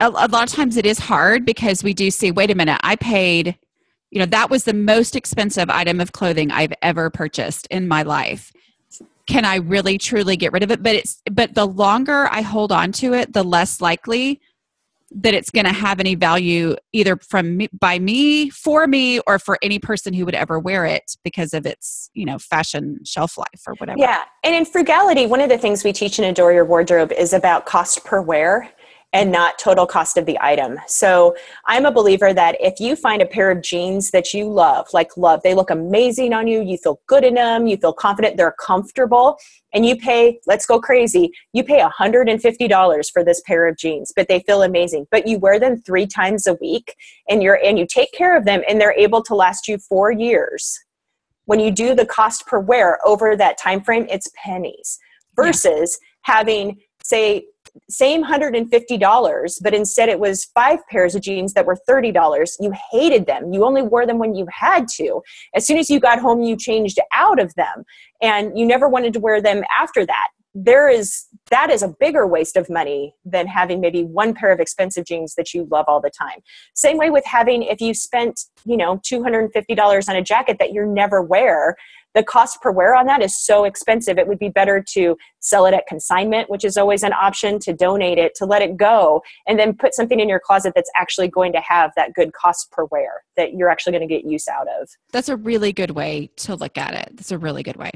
a, 0.00 0.08
a 0.08 0.28
lot 0.28 0.44
of 0.44 0.48
times 0.48 0.76
it 0.76 0.86
is 0.86 0.98
hard 0.98 1.44
because 1.44 1.84
we 1.84 1.94
do 1.94 2.10
see, 2.10 2.30
wait 2.30 2.50
a 2.50 2.54
minute, 2.54 2.80
I 2.82 2.96
paid, 2.96 3.58
you 4.10 4.18
know, 4.18 4.26
that 4.26 4.50
was 4.50 4.64
the 4.64 4.74
most 4.74 5.16
expensive 5.16 5.68
item 5.68 6.00
of 6.00 6.12
clothing 6.12 6.50
I've 6.50 6.72
ever 6.82 7.10
purchased 7.10 7.66
in 7.70 7.88
my 7.88 8.02
life. 8.02 8.52
Can 9.26 9.44
I 9.44 9.56
really 9.56 9.98
truly 9.98 10.36
get 10.36 10.52
rid 10.52 10.62
of 10.62 10.70
it? 10.70 10.82
But 10.82 10.94
it's 10.94 11.22
but 11.30 11.54
the 11.54 11.66
longer 11.66 12.28
I 12.30 12.42
hold 12.42 12.72
on 12.72 12.92
to 12.92 13.14
it, 13.14 13.32
the 13.32 13.42
less 13.42 13.80
likely 13.80 14.40
that 15.10 15.34
it's 15.34 15.50
going 15.50 15.66
to 15.66 15.72
have 15.72 16.00
any 16.00 16.14
value 16.14 16.74
either 16.92 17.16
from 17.16 17.58
me, 17.58 17.68
by 17.72 17.98
me 17.98 18.50
for 18.50 18.86
me 18.86 19.20
or 19.20 19.38
for 19.38 19.58
any 19.62 19.78
person 19.78 20.12
who 20.12 20.24
would 20.24 20.34
ever 20.34 20.58
wear 20.58 20.84
it 20.84 21.16
because 21.22 21.54
of 21.54 21.64
its 21.64 22.10
you 22.12 22.24
know 22.24 22.38
fashion 22.38 22.98
shelf 23.04 23.38
life 23.38 23.62
or 23.66 23.74
whatever 23.78 23.98
yeah 23.98 24.24
and 24.42 24.54
in 24.54 24.64
frugality 24.64 25.26
one 25.26 25.40
of 25.40 25.48
the 25.48 25.58
things 25.58 25.84
we 25.84 25.92
teach 25.92 26.18
in 26.18 26.24
adore 26.24 26.52
your 26.52 26.64
wardrobe 26.64 27.12
is 27.12 27.32
about 27.32 27.66
cost 27.66 28.04
per 28.04 28.20
wear 28.20 28.68
and 29.16 29.32
not 29.32 29.58
total 29.58 29.86
cost 29.86 30.18
of 30.18 30.26
the 30.26 30.36
item. 30.42 30.78
So 30.86 31.34
I'm 31.64 31.86
a 31.86 31.90
believer 31.90 32.34
that 32.34 32.54
if 32.60 32.78
you 32.78 32.94
find 32.94 33.22
a 33.22 33.26
pair 33.26 33.50
of 33.50 33.62
jeans 33.62 34.10
that 34.10 34.34
you 34.34 34.46
love, 34.46 34.88
like 34.92 35.16
love, 35.16 35.40
they 35.42 35.54
look 35.54 35.70
amazing 35.70 36.34
on 36.34 36.46
you, 36.46 36.60
you 36.60 36.76
feel 36.76 37.00
good 37.06 37.24
in 37.24 37.32
them, 37.32 37.66
you 37.66 37.78
feel 37.78 37.94
confident, 37.94 38.36
they're 38.36 38.54
comfortable, 38.60 39.38
and 39.72 39.86
you 39.86 39.96
pay, 39.96 40.38
let's 40.46 40.66
go 40.66 40.78
crazy, 40.78 41.30
you 41.54 41.64
pay 41.64 41.80
$150 41.80 43.10
for 43.10 43.24
this 43.24 43.40
pair 43.46 43.66
of 43.66 43.78
jeans, 43.78 44.12
but 44.14 44.28
they 44.28 44.40
feel 44.40 44.62
amazing. 44.62 45.06
But 45.10 45.26
you 45.26 45.38
wear 45.38 45.58
them 45.58 45.80
three 45.80 46.06
times 46.06 46.46
a 46.46 46.58
week 46.60 46.94
and 47.26 47.42
you're 47.42 47.58
and 47.64 47.78
you 47.78 47.86
take 47.86 48.12
care 48.12 48.36
of 48.36 48.44
them 48.44 48.60
and 48.68 48.78
they're 48.78 48.92
able 48.98 49.22
to 49.22 49.34
last 49.34 49.66
you 49.66 49.78
four 49.78 50.12
years. 50.12 50.78
When 51.46 51.58
you 51.58 51.70
do 51.70 51.94
the 51.94 52.04
cost 52.04 52.46
per 52.46 52.58
wear 52.58 52.98
over 53.06 53.34
that 53.34 53.56
time 53.56 53.82
frame, 53.82 54.06
it's 54.10 54.28
pennies 54.36 54.98
versus 55.34 55.98
yeah. 56.02 56.34
having 56.34 56.80
say 57.02 57.46
same 57.88 58.24
$150, 58.24 59.62
but 59.62 59.74
instead 59.74 60.08
it 60.08 60.18
was 60.18 60.44
five 60.46 60.78
pairs 60.88 61.14
of 61.14 61.22
jeans 61.22 61.52
that 61.54 61.66
were 61.66 61.78
$30. 61.88 62.56
You 62.60 62.72
hated 62.90 63.26
them. 63.26 63.52
You 63.52 63.64
only 63.64 63.82
wore 63.82 64.06
them 64.06 64.18
when 64.18 64.34
you 64.34 64.46
had 64.50 64.88
to. 64.96 65.22
As 65.54 65.66
soon 65.66 65.78
as 65.78 65.90
you 65.90 66.00
got 66.00 66.20
home, 66.20 66.42
you 66.42 66.56
changed 66.56 66.98
out 67.12 67.40
of 67.40 67.54
them 67.54 67.84
and 68.22 68.58
you 68.58 68.66
never 68.66 68.88
wanted 68.88 69.12
to 69.14 69.20
wear 69.20 69.40
them 69.40 69.62
after 69.78 70.04
that. 70.06 70.28
There 70.54 70.88
is 70.88 71.26
that 71.50 71.70
is 71.70 71.82
a 71.82 71.88
bigger 71.88 72.26
waste 72.26 72.56
of 72.56 72.68
money 72.70 73.14
than 73.24 73.46
having 73.46 73.80
maybe 73.80 74.02
one 74.02 74.34
pair 74.34 74.50
of 74.50 74.58
expensive 74.58 75.04
jeans 75.04 75.34
that 75.36 75.54
you 75.54 75.68
love 75.70 75.84
all 75.86 76.00
the 76.00 76.10
time. 76.10 76.40
Same 76.74 76.96
way 76.96 77.10
with 77.10 77.24
having 77.24 77.62
if 77.62 77.80
you 77.80 77.94
spent, 77.94 78.40
you 78.64 78.76
know, 78.76 78.98
$250 78.98 80.08
on 80.08 80.16
a 80.16 80.22
jacket 80.22 80.56
that 80.58 80.72
you 80.72 80.86
never 80.86 81.22
wear, 81.22 81.76
the 82.16 82.22
cost 82.22 82.62
per 82.62 82.72
wear 82.72 82.96
on 82.96 83.04
that 83.06 83.22
is 83.22 83.38
so 83.38 83.64
expensive. 83.64 84.16
It 84.16 84.26
would 84.26 84.38
be 84.38 84.48
better 84.48 84.82
to 84.94 85.16
sell 85.40 85.66
it 85.66 85.74
at 85.74 85.86
consignment, 85.86 86.48
which 86.48 86.64
is 86.64 86.78
always 86.78 87.02
an 87.02 87.12
option, 87.12 87.58
to 87.60 87.74
donate 87.74 88.16
it, 88.16 88.34
to 88.36 88.46
let 88.46 88.62
it 88.62 88.78
go, 88.78 89.22
and 89.46 89.58
then 89.58 89.74
put 89.74 89.94
something 89.94 90.18
in 90.18 90.26
your 90.26 90.40
closet 90.40 90.72
that's 90.74 90.90
actually 90.96 91.28
going 91.28 91.52
to 91.52 91.60
have 91.60 91.92
that 91.94 92.14
good 92.14 92.32
cost 92.32 92.72
per 92.72 92.86
wear 92.86 93.22
that 93.36 93.52
you're 93.52 93.68
actually 93.68 93.92
going 93.92 94.08
to 94.08 94.12
get 94.12 94.24
use 94.24 94.48
out 94.48 94.66
of. 94.80 94.88
That's 95.12 95.28
a 95.28 95.36
really 95.36 95.74
good 95.74 95.90
way 95.90 96.30
to 96.36 96.56
look 96.56 96.78
at 96.78 96.94
it. 96.94 97.16
That's 97.16 97.32
a 97.32 97.38
really 97.38 97.62
good 97.62 97.76
way. 97.76 97.90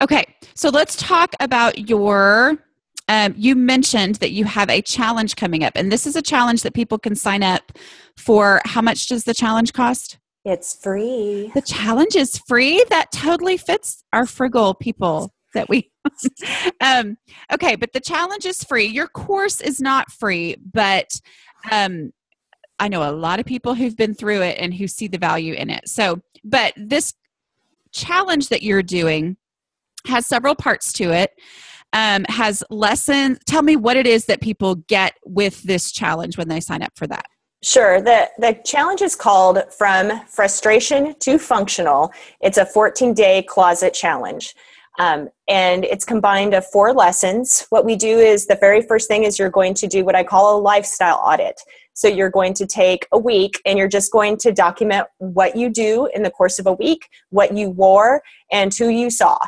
Okay, 0.00 0.24
so 0.54 0.70
let's 0.70 0.96
talk 0.96 1.34
about 1.38 1.88
your. 1.88 2.56
Um, 3.10 3.34
you 3.38 3.56
mentioned 3.56 4.16
that 4.16 4.32
you 4.32 4.44
have 4.44 4.68
a 4.70 4.80
challenge 4.82 5.36
coming 5.36 5.64
up, 5.64 5.72
and 5.76 5.92
this 5.92 6.06
is 6.06 6.16
a 6.16 6.22
challenge 6.22 6.62
that 6.62 6.72
people 6.72 6.98
can 6.98 7.14
sign 7.14 7.42
up 7.42 7.72
for. 8.16 8.62
How 8.64 8.80
much 8.80 9.06
does 9.06 9.24
the 9.24 9.34
challenge 9.34 9.74
cost? 9.74 10.18
It's 10.44 10.74
free. 10.74 11.50
The 11.54 11.62
challenge 11.62 12.16
is 12.16 12.38
free. 12.46 12.84
That 12.90 13.12
totally 13.12 13.56
fits 13.56 14.04
our 14.12 14.26
frugal 14.26 14.74
people 14.74 15.34
that 15.54 15.68
we. 15.68 15.90
um, 16.80 17.16
okay, 17.52 17.76
but 17.76 17.92
the 17.92 18.00
challenge 18.00 18.46
is 18.46 18.62
free. 18.64 18.86
Your 18.86 19.08
course 19.08 19.60
is 19.60 19.80
not 19.80 20.10
free, 20.10 20.56
but 20.72 21.20
um, 21.70 22.12
I 22.78 22.88
know 22.88 23.08
a 23.08 23.12
lot 23.12 23.40
of 23.40 23.46
people 23.46 23.74
who've 23.74 23.96
been 23.96 24.14
through 24.14 24.42
it 24.42 24.56
and 24.58 24.72
who 24.72 24.86
see 24.86 25.08
the 25.08 25.18
value 25.18 25.54
in 25.54 25.70
it. 25.70 25.88
So, 25.88 26.20
but 26.44 26.72
this 26.76 27.14
challenge 27.92 28.48
that 28.48 28.62
you're 28.62 28.82
doing 28.82 29.36
has 30.06 30.26
several 30.26 30.54
parts 30.54 30.92
to 30.94 31.12
it. 31.12 31.32
Um, 31.94 32.26
has 32.28 32.62
lessons. 32.68 33.38
Tell 33.46 33.62
me 33.62 33.74
what 33.74 33.96
it 33.96 34.06
is 34.06 34.26
that 34.26 34.42
people 34.42 34.74
get 34.74 35.14
with 35.24 35.62
this 35.62 35.90
challenge 35.90 36.36
when 36.36 36.48
they 36.48 36.60
sign 36.60 36.82
up 36.82 36.92
for 36.96 37.06
that. 37.06 37.24
Sure. 37.62 38.00
The, 38.00 38.28
the 38.38 38.56
challenge 38.64 39.02
is 39.02 39.16
called 39.16 39.60
From 39.76 40.24
Frustration 40.26 41.14
to 41.18 41.38
Functional. 41.38 42.12
It's 42.40 42.58
a 42.58 42.64
14 42.64 43.14
day 43.14 43.42
closet 43.42 43.94
challenge. 43.94 44.54
Um, 45.00 45.28
and 45.46 45.84
it's 45.84 46.04
combined 46.04 46.54
of 46.54 46.66
four 46.66 46.92
lessons. 46.92 47.66
What 47.70 47.84
we 47.84 47.94
do 47.94 48.18
is 48.18 48.46
the 48.46 48.58
very 48.60 48.82
first 48.82 49.06
thing 49.06 49.24
is 49.24 49.38
you're 49.38 49.50
going 49.50 49.74
to 49.74 49.86
do 49.86 50.04
what 50.04 50.16
I 50.16 50.24
call 50.24 50.58
a 50.58 50.60
lifestyle 50.60 51.20
audit. 51.24 51.60
So 51.94 52.08
you're 52.08 52.30
going 52.30 52.54
to 52.54 52.66
take 52.66 53.06
a 53.12 53.18
week 53.18 53.60
and 53.64 53.78
you're 53.78 53.88
just 53.88 54.12
going 54.12 54.36
to 54.38 54.52
document 54.52 55.06
what 55.18 55.56
you 55.56 55.68
do 55.68 56.08
in 56.14 56.22
the 56.22 56.30
course 56.30 56.58
of 56.58 56.66
a 56.66 56.72
week, 56.72 57.08
what 57.30 57.56
you 57.56 57.70
wore, 57.70 58.22
and 58.52 58.74
who 58.74 58.88
you 58.88 59.10
saw. 59.10 59.38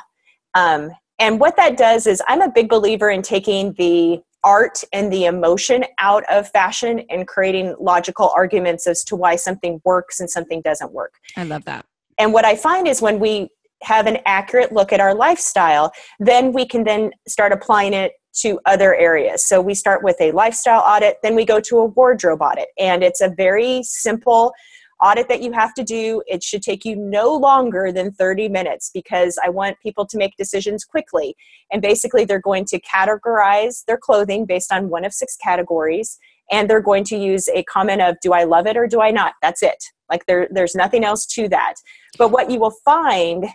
Um, 0.54 0.90
and 1.20 1.38
what 1.38 1.56
that 1.56 1.76
does 1.76 2.06
is, 2.06 2.22
I'm 2.28 2.42
a 2.42 2.50
big 2.50 2.68
believer 2.68 3.10
in 3.10 3.22
taking 3.22 3.74
the 3.74 4.20
art 4.44 4.82
and 4.92 5.12
the 5.12 5.24
emotion 5.26 5.84
out 5.98 6.24
of 6.30 6.48
fashion 6.50 7.02
and 7.10 7.26
creating 7.26 7.76
logical 7.78 8.32
arguments 8.34 8.86
as 8.86 9.04
to 9.04 9.16
why 9.16 9.36
something 9.36 9.80
works 9.84 10.20
and 10.20 10.30
something 10.30 10.60
doesn't 10.62 10.92
work. 10.92 11.14
I 11.36 11.44
love 11.44 11.64
that. 11.64 11.86
And 12.18 12.32
what 12.32 12.44
I 12.44 12.56
find 12.56 12.86
is 12.86 13.00
when 13.00 13.18
we 13.18 13.48
have 13.82 14.06
an 14.06 14.18
accurate 14.26 14.72
look 14.72 14.92
at 14.92 15.00
our 15.00 15.14
lifestyle, 15.14 15.92
then 16.18 16.52
we 16.52 16.66
can 16.66 16.84
then 16.84 17.10
start 17.26 17.52
applying 17.52 17.94
it 17.94 18.12
to 18.32 18.60
other 18.66 18.94
areas. 18.94 19.44
So 19.46 19.60
we 19.60 19.74
start 19.74 20.04
with 20.04 20.16
a 20.20 20.30
lifestyle 20.32 20.82
audit, 20.86 21.16
then 21.22 21.34
we 21.34 21.44
go 21.44 21.60
to 21.60 21.78
a 21.78 21.84
wardrobe 21.86 22.42
audit. 22.42 22.68
And 22.78 23.02
it's 23.02 23.20
a 23.20 23.28
very 23.28 23.82
simple 23.82 24.52
audit 25.02 25.28
that 25.28 25.42
you 25.42 25.52
have 25.52 25.74
to 25.74 25.82
do. 25.82 26.22
It 26.26 26.42
should 26.42 26.62
take 26.62 26.84
you 26.84 26.96
no 26.96 27.34
longer 27.34 27.92
than 27.92 28.12
30 28.12 28.48
minutes 28.48 28.90
because 28.92 29.38
I 29.44 29.48
want 29.48 29.80
people 29.80 30.06
to 30.06 30.18
make 30.18 30.36
decisions 30.36 30.84
quickly. 30.84 31.36
And 31.72 31.80
basically, 31.82 32.24
they're 32.24 32.40
going 32.40 32.64
to 32.66 32.80
categorize 32.80 33.84
their 33.86 33.98
clothing 33.98 34.46
based 34.46 34.72
on 34.72 34.88
one 34.88 35.04
of 35.04 35.12
six 35.12 35.36
categories. 35.36 36.18
And 36.50 36.68
they're 36.68 36.80
going 36.80 37.04
to 37.04 37.16
use 37.16 37.48
a 37.48 37.62
comment 37.64 38.02
of, 38.02 38.16
do 38.20 38.32
I 38.32 38.44
love 38.44 38.66
it 38.66 38.76
or 38.76 38.86
do 38.86 39.00
I 39.00 39.10
not? 39.10 39.34
That's 39.40 39.62
it. 39.62 39.84
Like 40.10 40.26
there, 40.26 40.48
there's 40.50 40.74
nothing 40.74 41.04
else 41.04 41.24
to 41.26 41.48
that. 41.48 41.74
But 42.18 42.30
what 42.32 42.50
you 42.50 42.58
will 42.58 42.74
find 42.84 43.46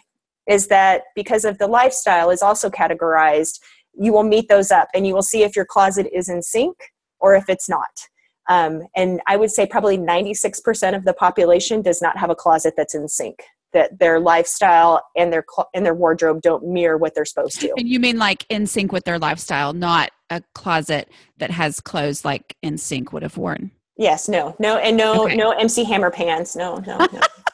is 0.48 0.68
that 0.68 1.04
because 1.16 1.44
of 1.44 1.58
the 1.58 1.68
lifestyle 1.68 2.30
is 2.30 2.42
also 2.42 2.70
categorized, 2.70 3.60
you 3.98 4.14
will 4.14 4.24
meet 4.24 4.48
those 4.48 4.72
up 4.72 4.88
and 4.94 5.06
you 5.06 5.14
will 5.14 5.22
see 5.22 5.44
if 5.44 5.56
your 5.56 5.66
closet 5.66 6.08
is 6.14 6.30
in 6.30 6.42
sync 6.42 6.78
or 7.20 7.36
if 7.36 7.50
it's 7.50 7.70
not. 7.70 8.08
Um, 8.50 8.84
and 8.96 9.22
I 9.28 9.38
would 9.38 9.52
say 9.52 9.66
probably 9.66 9.98
96% 9.98 10.96
of 10.96 11.04
the 11.04 11.14
population 11.14 11.82
does 11.82 12.02
not 12.02 12.18
have 12.18 12.30
a 12.30 12.36
closet 12.36 12.76
that's 12.78 12.96
in 12.96 13.08
sync. 13.08 13.44
That 13.74 14.00
their 14.00 14.22
lifestyle 14.22 15.04
and 15.18 15.34
their 15.34 15.44
cl- 15.54 15.70
and 15.74 15.86
their 15.86 15.94
wardrobe 15.94 16.42
don't 16.42 16.66
mirror 16.66 16.98
what 16.98 17.14
they're 17.14 17.26
supposed 17.26 17.60
to. 17.60 17.74
And 17.78 17.90
you 17.90 18.00
mean 18.00 18.18
like 18.18 18.46
in 18.48 18.68
sync 18.68 18.94
with 18.94 19.04
their 19.04 19.20
lifestyle, 19.20 19.74
not 19.74 20.12
a 20.30 20.42
closet 20.54 21.10
that 21.40 21.52
has 21.52 21.82
clothes 21.82 22.24
like 22.24 22.56
NSYNC 22.64 23.12
would 23.12 23.24
have 23.24 23.36
worn. 23.36 23.72
Yes, 23.98 24.30
no, 24.30 24.56
no, 24.60 24.78
and 24.78 24.96
no, 24.96 25.26
okay. 25.26 25.36
no 25.36 25.52
MC 25.52 25.84
Hammer 25.86 26.12
pants. 26.12 26.56
No, 26.56 26.78
no, 26.88 26.98
no. 26.98 27.08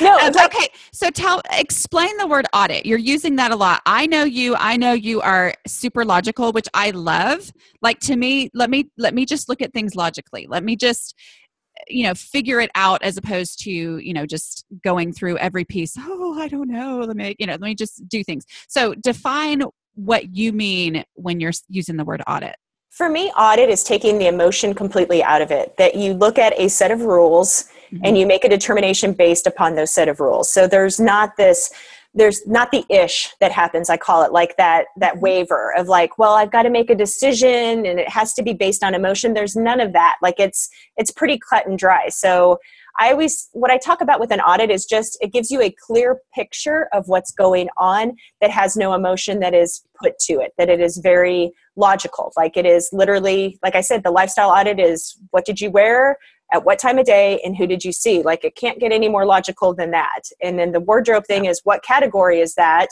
No, 0.00 0.16
um, 0.18 0.32
okay. 0.44 0.68
So 0.92 1.10
tell 1.10 1.40
explain 1.52 2.16
the 2.18 2.26
word 2.26 2.46
audit. 2.52 2.86
You're 2.86 2.98
using 2.98 3.36
that 3.36 3.50
a 3.50 3.56
lot. 3.56 3.82
I 3.86 4.06
know 4.06 4.24
you. 4.24 4.56
I 4.56 4.76
know 4.76 4.92
you 4.92 5.20
are 5.20 5.54
super 5.66 6.04
logical, 6.04 6.52
which 6.52 6.68
I 6.74 6.90
love. 6.90 7.52
Like 7.82 8.00
to 8.00 8.16
me, 8.16 8.50
let 8.54 8.70
me 8.70 8.90
let 8.98 9.14
me 9.14 9.24
just 9.24 9.48
look 9.48 9.62
at 9.62 9.72
things 9.72 9.94
logically. 9.94 10.46
Let 10.48 10.64
me 10.64 10.76
just 10.76 11.14
you 11.88 12.04
know 12.04 12.14
figure 12.14 12.60
it 12.60 12.70
out 12.74 13.02
as 13.02 13.16
opposed 13.16 13.60
to 13.60 13.70
you 13.70 14.12
know 14.12 14.26
just 14.26 14.64
going 14.82 15.12
through 15.12 15.36
every 15.38 15.64
piece 15.64 15.94
oh 15.98 16.40
i 16.40 16.48
don't 16.48 16.68
know 16.68 17.00
let 17.00 17.16
me 17.16 17.36
you 17.38 17.46
know 17.46 17.52
let 17.52 17.60
me 17.60 17.74
just 17.74 18.08
do 18.08 18.24
things 18.24 18.44
so 18.68 18.94
define 18.94 19.62
what 19.94 20.34
you 20.34 20.52
mean 20.52 21.04
when 21.14 21.40
you're 21.40 21.52
using 21.68 21.96
the 21.96 22.04
word 22.04 22.22
audit 22.26 22.56
for 22.90 23.08
me 23.08 23.30
audit 23.32 23.68
is 23.68 23.84
taking 23.84 24.18
the 24.18 24.26
emotion 24.26 24.74
completely 24.74 25.22
out 25.22 25.42
of 25.42 25.50
it 25.50 25.76
that 25.76 25.94
you 25.94 26.12
look 26.14 26.38
at 26.38 26.58
a 26.58 26.68
set 26.68 26.90
of 26.90 27.02
rules 27.02 27.66
mm-hmm. 27.92 28.04
and 28.04 28.18
you 28.18 28.26
make 28.26 28.44
a 28.44 28.48
determination 28.48 29.12
based 29.12 29.46
upon 29.46 29.74
those 29.74 29.92
set 29.92 30.08
of 30.08 30.20
rules. 30.20 30.52
So 30.52 30.66
there's 30.66 31.00
not 31.00 31.36
this 31.36 31.72
there's 32.14 32.46
not 32.46 32.70
the 32.70 32.82
ish 32.88 33.34
that 33.40 33.52
happens 33.52 33.90
i 33.90 33.96
call 33.96 34.22
it 34.22 34.32
like 34.32 34.56
that 34.56 34.86
that 34.96 35.20
waiver 35.20 35.74
of 35.76 35.86
like 35.86 36.16
well 36.16 36.32
i've 36.32 36.50
got 36.50 36.62
to 36.62 36.70
make 36.70 36.88
a 36.88 36.94
decision 36.94 37.84
and 37.84 38.00
it 38.00 38.08
has 38.08 38.32
to 38.32 38.42
be 38.42 38.54
based 38.54 38.82
on 38.82 38.94
emotion 38.94 39.34
there's 39.34 39.54
none 39.54 39.80
of 39.80 39.92
that 39.92 40.16
like 40.22 40.36
it's 40.38 40.70
it's 40.96 41.10
pretty 41.10 41.38
cut 41.50 41.66
and 41.66 41.78
dry 41.78 42.08
so 42.08 42.58
I 42.98 43.12
always, 43.12 43.48
what 43.52 43.70
I 43.70 43.78
talk 43.78 44.00
about 44.00 44.20
with 44.20 44.30
an 44.30 44.40
audit 44.40 44.70
is 44.70 44.86
just 44.86 45.18
it 45.20 45.32
gives 45.32 45.50
you 45.50 45.60
a 45.60 45.70
clear 45.70 46.20
picture 46.34 46.88
of 46.92 47.08
what's 47.08 47.30
going 47.30 47.68
on 47.76 48.16
that 48.40 48.50
has 48.50 48.76
no 48.76 48.94
emotion 48.94 49.40
that 49.40 49.54
is 49.54 49.82
put 50.00 50.18
to 50.20 50.34
it, 50.40 50.52
that 50.56 50.70
it 50.70 50.80
is 50.80 50.96
very 50.96 51.52
logical. 51.76 52.32
Like 52.36 52.56
it 52.56 52.64
is 52.64 52.88
literally, 52.92 53.58
like 53.62 53.74
I 53.74 53.82
said, 53.82 54.02
the 54.02 54.10
lifestyle 54.10 54.50
audit 54.50 54.80
is 54.80 55.18
what 55.30 55.44
did 55.44 55.60
you 55.60 55.70
wear? 55.70 56.16
At 56.52 56.64
what 56.64 56.78
time 56.78 56.98
of 56.98 57.06
day 57.06 57.40
and 57.44 57.56
who 57.56 57.66
did 57.66 57.84
you 57.84 57.92
see? 57.92 58.22
Like 58.22 58.44
it 58.44 58.54
can't 58.54 58.78
get 58.78 58.92
any 58.92 59.08
more 59.08 59.26
logical 59.26 59.74
than 59.74 59.90
that. 59.90 60.20
And 60.42 60.58
then 60.58 60.72
the 60.72 60.80
wardrobe 60.80 61.26
thing 61.26 61.46
is 61.46 61.60
what 61.64 61.82
category 61.82 62.40
is 62.40 62.54
that? 62.54 62.88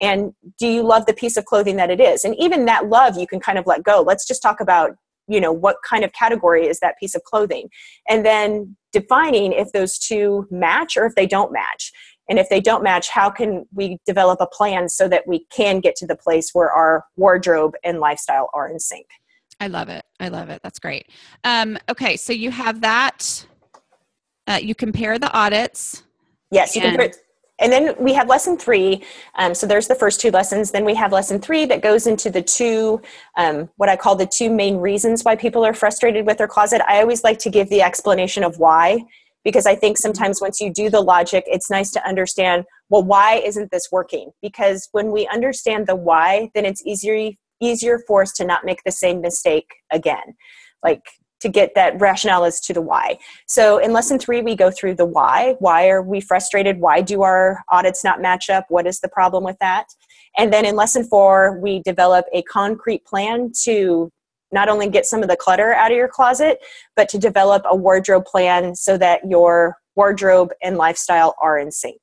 And 0.00 0.32
do 0.58 0.66
you 0.66 0.82
love 0.82 1.06
the 1.06 1.14
piece 1.14 1.36
of 1.36 1.44
clothing 1.44 1.76
that 1.76 1.90
it 1.90 2.00
is? 2.00 2.24
And 2.24 2.36
even 2.38 2.66
that 2.66 2.88
love 2.88 3.16
you 3.16 3.26
can 3.26 3.40
kind 3.40 3.58
of 3.58 3.66
let 3.66 3.82
go. 3.82 4.02
Let's 4.06 4.26
just 4.26 4.42
talk 4.42 4.60
about 4.60 4.96
you 5.28 5.40
know 5.40 5.52
what 5.52 5.76
kind 5.88 6.04
of 6.04 6.12
category 6.12 6.66
is 6.66 6.80
that 6.80 6.98
piece 6.98 7.14
of 7.14 7.22
clothing 7.22 7.68
and 8.08 8.24
then 8.24 8.76
defining 8.92 9.52
if 9.52 9.70
those 9.72 9.98
two 9.98 10.46
match 10.50 10.96
or 10.96 11.04
if 11.04 11.14
they 11.14 11.26
don't 11.26 11.52
match 11.52 11.92
and 12.28 12.38
if 12.38 12.48
they 12.48 12.60
don't 12.60 12.82
match 12.82 13.10
how 13.10 13.30
can 13.30 13.66
we 13.74 13.98
develop 14.06 14.40
a 14.40 14.46
plan 14.46 14.88
so 14.88 15.06
that 15.06 15.26
we 15.26 15.44
can 15.54 15.80
get 15.80 15.94
to 15.96 16.06
the 16.06 16.16
place 16.16 16.50
where 16.52 16.72
our 16.72 17.04
wardrobe 17.16 17.74
and 17.84 18.00
lifestyle 18.00 18.48
are 18.54 18.68
in 18.68 18.80
sync 18.80 19.06
i 19.60 19.66
love 19.66 19.88
it 19.88 20.04
i 20.20 20.28
love 20.28 20.48
it 20.48 20.60
that's 20.62 20.78
great 20.78 21.06
um, 21.44 21.78
okay 21.88 22.16
so 22.16 22.32
you 22.32 22.50
have 22.50 22.80
that 22.80 23.46
uh, 24.46 24.58
you 24.60 24.74
compare 24.74 25.18
the 25.18 25.32
audits 25.32 26.02
yes 26.50 26.74
you 26.74 26.82
and- 26.82 26.96
compare 26.96 27.12
and 27.60 27.72
then 27.72 27.94
we 27.98 28.12
have 28.12 28.28
lesson 28.28 28.56
three. 28.56 29.02
Um, 29.36 29.54
so 29.54 29.66
there's 29.66 29.88
the 29.88 29.94
first 29.94 30.20
two 30.20 30.30
lessons. 30.30 30.70
Then 30.70 30.84
we 30.84 30.94
have 30.94 31.12
lesson 31.12 31.40
three 31.40 31.64
that 31.66 31.82
goes 31.82 32.06
into 32.06 32.30
the 32.30 32.42
two, 32.42 33.02
um, 33.36 33.68
what 33.76 33.88
I 33.88 33.96
call 33.96 34.14
the 34.14 34.26
two 34.26 34.50
main 34.50 34.76
reasons 34.76 35.24
why 35.24 35.34
people 35.34 35.64
are 35.64 35.74
frustrated 35.74 36.26
with 36.26 36.38
their 36.38 36.46
closet. 36.46 36.82
I 36.88 37.00
always 37.00 37.24
like 37.24 37.38
to 37.40 37.50
give 37.50 37.68
the 37.68 37.82
explanation 37.82 38.44
of 38.44 38.58
why, 38.58 39.04
because 39.44 39.66
I 39.66 39.74
think 39.74 39.98
sometimes 39.98 40.40
once 40.40 40.60
you 40.60 40.72
do 40.72 40.88
the 40.88 41.00
logic, 41.00 41.44
it's 41.46 41.70
nice 41.70 41.90
to 41.92 42.06
understand, 42.06 42.64
well, 42.90 43.02
why 43.02 43.36
isn't 43.44 43.72
this 43.72 43.88
working? 43.90 44.30
Because 44.40 44.88
when 44.92 45.10
we 45.10 45.26
understand 45.26 45.88
the 45.88 45.96
why, 45.96 46.50
then 46.54 46.64
it's 46.64 46.84
easier 46.86 47.32
easier 47.60 48.00
for 48.06 48.22
us 48.22 48.32
to 48.32 48.44
not 48.44 48.64
make 48.64 48.82
the 48.84 48.92
same 48.92 49.20
mistake 49.20 49.68
again. 49.92 50.36
Like 50.82 51.02
to 51.40 51.48
get 51.48 51.74
that 51.74 52.00
rationale 52.00 52.44
as 52.44 52.60
to 52.60 52.72
the 52.72 52.82
why. 52.82 53.18
So 53.46 53.78
in 53.78 53.92
lesson 53.92 54.18
three, 54.18 54.42
we 54.42 54.56
go 54.56 54.70
through 54.70 54.96
the 54.96 55.06
why. 55.06 55.54
Why 55.60 55.88
are 55.88 56.02
we 56.02 56.20
frustrated? 56.20 56.80
Why 56.80 57.00
do 57.00 57.22
our 57.22 57.62
audits 57.68 58.02
not 58.02 58.20
match 58.20 58.50
up? 58.50 58.66
What 58.68 58.86
is 58.86 59.00
the 59.00 59.08
problem 59.08 59.44
with 59.44 59.56
that? 59.60 59.86
And 60.36 60.52
then 60.52 60.64
in 60.64 60.76
lesson 60.76 61.04
four, 61.04 61.58
we 61.60 61.80
develop 61.80 62.26
a 62.32 62.42
concrete 62.42 63.04
plan 63.04 63.52
to 63.62 64.10
not 64.50 64.68
only 64.68 64.88
get 64.88 65.06
some 65.06 65.22
of 65.22 65.28
the 65.28 65.36
clutter 65.36 65.74
out 65.74 65.90
of 65.90 65.96
your 65.96 66.08
closet, 66.08 66.58
but 66.96 67.08
to 67.10 67.18
develop 67.18 67.62
a 67.66 67.76
wardrobe 67.76 68.24
plan 68.24 68.74
so 68.74 68.96
that 68.98 69.20
your 69.28 69.76
wardrobe 69.94 70.52
and 70.62 70.76
lifestyle 70.76 71.34
are 71.40 71.58
in 71.58 71.70
sync. 71.70 72.00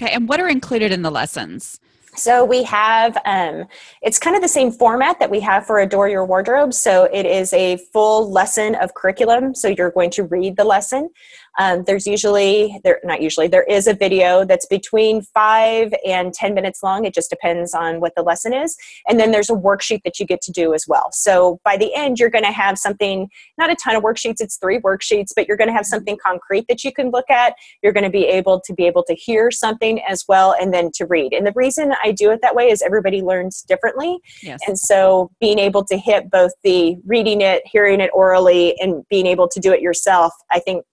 Okay, 0.00 0.12
and 0.12 0.28
what 0.28 0.38
are 0.38 0.48
included 0.48 0.92
in 0.92 1.02
the 1.02 1.10
lessons? 1.10 1.80
So 2.18 2.44
we 2.44 2.62
have, 2.64 3.16
um, 3.24 3.66
it's 4.02 4.18
kind 4.18 4.34
of 4.34 4.42
the 4.42 4.48
same 4.48 4.72
format 4.72 5.18
that 5.20 5.30
we 5.30 5.40
have 5.40 5.66
for 5.66 5.78
Adore 5.78 6.08
Your 6.08 6.24
Wardrobe. 6.24 6.74
So 6.74 7.04
it 7.12 7.24
is 7.24 7.52
a 7.52 7.76
full 7.92 8.30
lesson 8.30 8.74
of 8.74 8.94
curriculum. 8.94 9.54
So 9.54 9.68
you're 9.68 9.92
going 9.92 10.10
to 10.10 10.24
read 10.24 10.56
the 10.56 10.64
lesson. 10.64 11.10
Um, 11.58 11.84
there's 11.86 12.06
usually, 12.06 12.78
there 12.84 13.00
not 13.04 13.20
usually, 13.20 13.48
there 13.48 13.64
is 13.64 13.86
a 13.86 13.94
video 13.94 14.44
that's 14.44 14.66
between 14.66 15.22
five 15.22 15.92
and 16.06 16.32
10 16.32 16.54
minutes 16.54 16.82
long. 16.82 17.04
It 17.04 17.14
just 17.14 17.30
depends 17.30 17.74
on 17.74 18.00
what 18.00 18.14
the 18.14 18.22
lesson 18.22 18.54
is. 18.54 18.76
And 19.08 19.18
then 19.18 19.32
there's 19.32 19.50
a 19.50 19.54
worksheet 19.54 20.02
that 20.04 20.20
you 20.20 20.26
get 20.26 20.40
to 20.42 20.52
do 20.52 20.72
as 20.72 20.84
well. 20.86 21.08
So 21.12 21.60
by 21.64 21.76
the 21.76 21.92
end, 21.94 22.18
you're 22.18 22.30
going 22.30 22.44
to 22.44 22.52
have 22.52 22.78
something, 22.78 23.28
not 23.58 23.70
a 23.70 23.74
ton 23.74 23.96
of 23.96 24.02
worksheets, 24.02 24.40
it's 24.40 24.56
three 24.56 24.78
worksheets, 24.78 25.32
but 25.34 25.48
you're 25.48 25.56
going 25.56 25.68
to 25.68 25.74
have 25.74 25.86
something 25.86 26.16
concrete 26.24 26.66
that 26.68 26.84
you 26.84 26.92
can 26.92 27.10
look 27.10 27.28
at. 27.28 27.54
You're 27.82 27.92
going 27.92 28.04
to 28.04 28.10
be 28.10 28.26
able 28.26 28.60
to 28.60 28.72
be 28.72 28.86
able 28.86 29.02
to 29.04 29.14
hear 29.14 29.50
something 29.50 30.00
as 30.08 30.24
well 30.28 30.54
and 30.60 30.72
then 30.72 30.90
to 30.94 31.06
read. 31.06 31.32
And 31.32 31.46
the 31.46 31.52
reason 31.54 31.92
I 32.02 32.12
do 32.12 32.30
it 32.30 32.40
that 32.42 32.54
way 32.54 32.70
is 32.70 32.82
everybody 32.82 33.20
learns 33.22 33.62
differently. 33.62 34.18
Yes. 34.42 34.60
And 34.66 34.78
so 34.78 35.30
being 35.40 35.58
able 35.58 35.84
to 35.86 35.96
hit 35.96 36.30
both 36.30 36.52
the 36.62 36.96
reading 37.04 37.40
it, 37.40 37.62
hearing 37.66 38.00
it 38.00 38.10
orally, 38.12 38.78
and 38.80 39.04
being 39.10 39.26
able 39.26 39.48
to 39.48 39.60
do 39.60 39.72
it 39.72 39.80
yourself, 39.80 40.32
I 40.50 40.60
think 40.60 40.84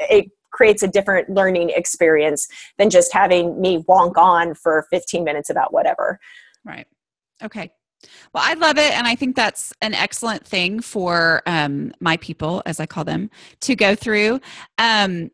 it 0.00 0.30
creates 0.52 0.82
a 0.82 0.88
different 0.88 1.30
learning 1.30 1.70
experience 1.70 2.48
than 2.78 2.90
just 2.90 3.12
having 3.12 3.60
me 3.60 3.82
wonk 3.84 4.16
on 4.16 4.54
for 4.54 4.86
15 4.90 5.24
minutes 5.24 5.50
about 5.50 5.72
whatever. 5.72 6.18
Right. 6.64 6.86
Okay. 7.42 7.70
Well, 8.32 8.42
I 8.46 8.54
love 8.54 8.78
it. 8.78 8.92
And 8.92 9.06
I 9.06 9.14
think 9.14 9.36
that's 9.36 9.72
an 9.82 9.94
excellent 9.94 10.46
thing 10.46 10.80
for 10.80 11.42
um, 11.46 11.92
my 12.00 12.16
people, 12.16 12.62
as 12.66 12.80
I 12.80 12.86
call 12.86 13.04
them, 13.04 13.30
to 13.60 13.76
go 13.76 13.94
through 13.94 14.40
um, 14.78 15.30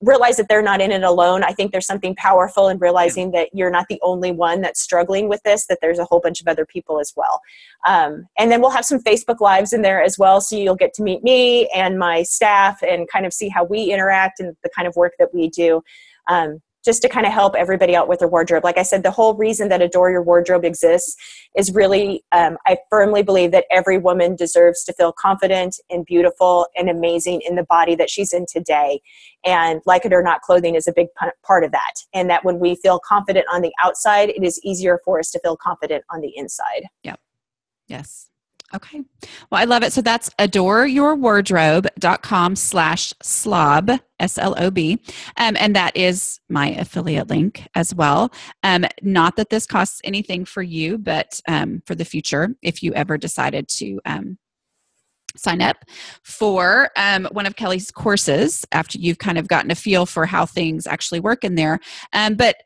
realize 0.00 0.36
that 0.36 0.48
they're 0.48 0.62
not 0.62 0.80
in 0.80 0.92
it 0.92 1.02
alone. 1.02 1.42
I 1.42 1.52
think 1.52 1.72
there's 1.72 1.86
something 1.86 2.14
powerful 2.14 2.68
in 2.68 2.78
realizing 2.78 3.32
that 3.32 3.48
you're 3.52 3.70
not 3.70 3.86
the 3.88 3.98
only 4.02 4.30
one 4.30 4.60
that's 4.60 4.80
struggling 4.80 5.28
with 5.28 5.42
this, 5.42 5.66
that 5.66 5.78
there's 5.80 5.98
a 5.98 6.04
whole 6.04 6.20
bunch 6.20 6.40
of 6.40 6.46
other 6.46 6.66
people 6.66 7.00
as 7.00 7.12
well. 7.16 7.40
Um, 7.86 8.28
and 8.38 8.52
then 8.52 8.60
we'll 8.60 8.70
have 8.70 8.84
some 8.84 9.02
Facebook 9.02 9.40
Lives 9.40 9.72
in 9.72 9.82
there 9.82 10.02
as 10.02 10.18
well, 10.18 10.40
so 10.40 10.54
you'll 10.56 10.76
get 10.76 10.94
to 10.94 11.02
meet 11.02 11.24
me 11.24 11.68
and 11.74 11.98
my 11.98 12.22
staff 12.22 12.82
and 12.82 13.08
kind 13.08 13.26
of 13.26 13.32
see 13.32 13.48
how 13.48 13.64
we 13.64 13.84
interact 13.84 14.38
and 14.38 14.54
the 14.62 14.70
kind 14.76 14.86
of 14.86 14.94
work 14.96 15.14
that 15.18 15.34
we 15.34 15.48
do. 15.48 15.82
Um, 16.28 16.60
just 16.84 17.02
to 17.02 17.08
kind 17.08 17.26
of 17.26 17.32
help 17.32 17.54
everybody 17.54 17.94
out 17.94 18.08
with 18.08 18.20
their 18.20 18.28
wardrobe. 18.28 18.64
Like 18.64 18.78
I 18.78 18.82
said, 18.82 19.02
the 19.02 19.10
whole 19.10 19.34
reason 19.34 19.68
that 19.68 19.82
Adore 19.82 20.10
Your 20.10 20.22
Wardrobe 20.22 20.64
exists 20.64 21.16
is 21.56 21.72
really, 21.74 22.24
um, 22.32 22.56
I 22.66 22.78
firmly 22.88 23.22
believe 23.22 23.50
that 23.52 23.66
every 23.70 23.98
woman 23.98 24.36
deserves 24.36 24.84
to 24.84 24.92
feel 24.94 25.12
confident 25.12 25.76
and 25.90 26.04
beautiful 26.04 26.66
and 26.76 26.88
amazing 26.88 27.42
in 27.46 27.56
the 27.56 27.64
body 27.64 27.94
that 27.96 28.08
she's 28.08 28.32
in 28.32 28.46
today. 28.46 29.00
And 29.44 29.80
like 29.84 30.04
it 30.04 30.12
or 30.12 30.22
not, 30.22 30.42
clothing 30.42 30.74
is 30.74 30.86
a 30.86 30.92
big 30.92 31.08
part 31.42 31.64
of 31.64 31.72
that. 31.72 31.94
And 32.14 32.30
that 32.30 32.44
when 32.44 32.58
we 32.58 32.76
feel 32.76 32.98
confident 32.98 33.46
on 33.52 33.60
the 33.60 33.72
outside, 33.82 34.30
it 34.30 34.42
is 34.42 34.60
easier 34.64 35.00
for 35.04 35.18
us 35.18 35.30
to 35.32 35.40
feel 35.40 35.56
confident 35.56 36.04
on 36.10 36.20
the 36.20 36.32
inside. 36.36 36.84
Yep. 37.02 37.20
Yes. 37.88 38.29
Okay. 38.72 39.02
Well, 39.50 39.60
I 39.60 39.64
love 39.64 39.82
it. 39.82 39.92
So 39.92 40.00
that's 40.00 40.30
adoreyourwardrobe.com 40.38 42.56
slash 42.56 43.12
slob, 43.20 43.90
S-L-O-B. 44.20 45.02
Um, 45.36 45.56
and 45.58 45.74
that 45.74 45.96
is 45.96 46.38
my 46.48 46.70
affiliate 46.70 47.28
link 47.28 47.66
as 47.74 47.92
well. 47.92 48.32
Um, 48.62 48.84
not 49.02 49.34
that 49.36 49.50
this 49.50 49.66
costs 49.66 50.00
anything 50.04 50.44
for 50.44 50.62
you, 50.62 50.98
but 50.98 51.40
um, 51.48 51.82
for 51.84 51.96
the 51.96 52.04
future, 52.04 52.54
if 52.62 52.80
you 52.82 52.94
ever 52.94 53.18
decided 53.18 53.66
to 53.68 54.00
um, 54.04 54.38
sign 55.36 55.62
up 55.62 55.84
for 56.22 56.90
um, 56.96 57.26
one 57.32 57.46
of 57.46 57.56
Kelly's 57.56 57.90
courses 57.90 58.64
after 58.70 58.98
you've 58.98 59.18
kind 59.18 59.38
of 59.38 59.48
gotten 59.48 59.72
a 59.72 59.76
feel 59.76 60.06
for 60.06 60.26
how 60.26 60.46
things 60.46 60.86
actually 60.86 61.20
work 61.20 61.42
in 61.42 61.56
there. 61.56 61.80
Um, 62.12 62.34
but 62.34 62.56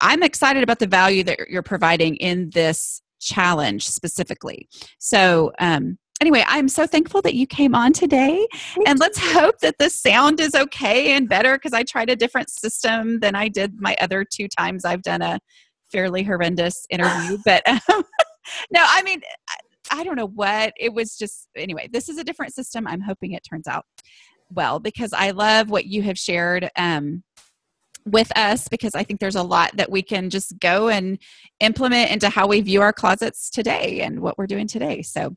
I'm 0.00 0.22
excited 0.22 0.62
about 0.62 0.78
the 0.78 0.86
value 0.86 1.24
that 1.24 1.48
you're 1.48 1.62
providing 1.62 2.16
in 2.16 2.50
this 2.50 3.02
challenge 3.24 3.88
specifically. 3.88 4.68
So, 4.98 5.52
um, 5.58 5.98
anyway, 6.20 6.44
I'm 6.46 6.68
so 6.68 6.86
thankful 6.86 7.22
that 7.22 7.34
you 7.34 7.46
came 7.46 7.74
on 7.74 7.92
today. 7.92 8.46
And 8.86 8.98
let's 8.98 9.18
hope 9.18 9.58
that 9.60 9.76
the 9.78 9.90
sound 9.90 10.40
is 10.40 10.54
okay 10.54 11.12
and 11.12 11.28
better 11.28 11.54
because 11.56 11.72
I 11.72 11.82
tried 11.82 12.10
a 12.10 12.16
different 12.16 12.50
system 12.50 13.20
than 13.20 13.34
I 13.34 13.48
did 13.48 13.80
my 13.80 13.96
other 14.00 14.24
two 14.24 14.48
times 14.48 14.84
I've 14.84 15.02
done 15.02 15.22
a 15.22 15.38
fairly 15.90 16.22
horrendous 16.22 16.86
interview. 16.90 17.38
But 17.44 17.66
um, 17.68 17.80
no, 18.70 18.80
I 18.82 19.02
mean, 19.02 19.20
I 19.90 20.04
don't 20.04 20.16
know 20.16 20.28
what 20.28 20.72
it 20.78 20.92
was. 20.92 21.16
Just 21.16 21.48
anyway, 21.56 21.88
this 21.92 22.08
is 22.08 22.18
a 22.18 22.24
different 22.24 22.54
system. 22.54 22.86
I'm 22.86 23.00
hoping 23.00 23.32
it 23.32 23.42
turns 23.48 23.66
out 23.66 23.84
well 24.50 24.80
because 24.80 25.12
I 25.12 25.30
love 25.30 25.70
what 25.70 25.86
you 25.86 26.02
have 26.02 26.18
shared. 26.18 26.70
Um, 26.76 27.22
with 28.06 28.30
us 28.36 28.68
because 28.68 28.94
I 28.94 29.02
think 29.02 29.20
there's 29.20 29.36
a 29.36 29.42
lot 29.42 29.76
that 29.76 29.90
we 29.90 30.02
can 30.02 30.30
just 30.30 30.58
go 30.58 30.88
and 30.88 31.18
implement 31.60 32.10
into 32.10 32.28
how 32.28 32.46
we 32.46 32.60
view 32.60 32.82
our 32.82 32.92
closets 32.92 33.50
today 33.50 34.00
and 34.00 34.20
what 34.20 34.36
we're 34.36 34.46
doing 34.46 34.66
today. 34.66 35.02
So, 35.02 35.36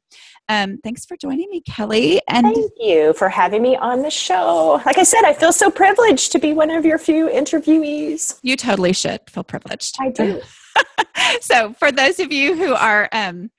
um, 0.50 0.80
thanks 0.84 1.06
for 1.06 1.18
joining 1.18 1.50
me, 1.50 1.62
Kelly. 1.62 2.22
And 2.30 2.46
thank 2.46 2.72
you 2.78 3.14
for 3.14 3.30
having 3.30 3.62
me 3.62 3.76
on 3.76 4.02
the 4.02 4.10
show. 4.10 4.82
Like 4.86 4.98
I 4.98 5.04
said, 5.04 5.24
I 5.24 5.34
feel 5.34 5.52
so 5.52 5.70
privileged 5.70 6.32
to 6.34 6.40
be 6.40 6.54
one 6.54 6.70
of 6.70 6.86
your 6.86 6.98
few 6.98 7.28
interviewees. 7.28 8.40
You 8.42 8.56
totally 8.56 8.94
should 8.94 9.22
feel 9.30 9.44
privileged. 9.44 9.96
I 10.00 10.10
do. 10.10 10.42
so, 11.42 11.74
for 11.74 11.92
those 11.92 12.20
of 12.20 12.32
you 12.32 12.56
who 12.56 12.74
are 12.74 13.10
um, 13.12 13.50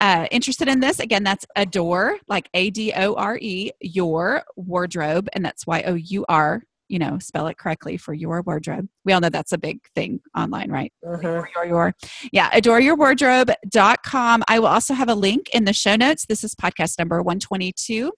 uh, 0.00 0.26
interested 0.30 0.68
in 0.68 0.80
this, 0.80 1.00
again, 1.00 1.22
that's 1.22 1.46
Adore, 1.56 2.18
like 2.28 2.48
A 2.54 2.70
D 2.70 2.92
O 2.94 3.14
R 3.14 3.38
E, 3.40 3.70
your 3.80 4.42
wardrobe, 4.56 5.28
and 5.32 5.44
that's 5.44 5.66
Y 5.66 5.82
O 5.86 5.94
U 5.94 6.24
R 6.28 6.62
you 6.90 6.98
know, 6.98 7.18
spell 7.20 7.46
it 7.46 7.56
correctly 7.56 7.96
for 7.96 8.12
your 8.12 8.42
wardrobe. 8.42 8.88
We 9.04 9.12
all 9.12 9.20
know 9.20 9.28
that's 9.28 9.52
a 9.52 9.58
big 9.58 9.78
thing 9.94 10.20
online, 10.36 10.70
right? 10.70 10.92
Mm-hmm. 11.04 11.24
Your, 11.24 11.66
your, 11.66 11.94
yeah, 12.32 12.50
adoreyourwardrobe.com. 12.50 14.42
I 14.48 14.58
will 14.58 14.66
also 14.66 14.94
have 14.94 15.08
a 15.08 15.14
link 15.14 15.48
in 15.54 15.64
the 15.64 15.72
show 15.72 15.94
notes. 15.94 16.26
This 16.26 16.42
is 16.42 16.54
podcast 16.54 16.98
number 16.98 17.22
122. 17.22 18.12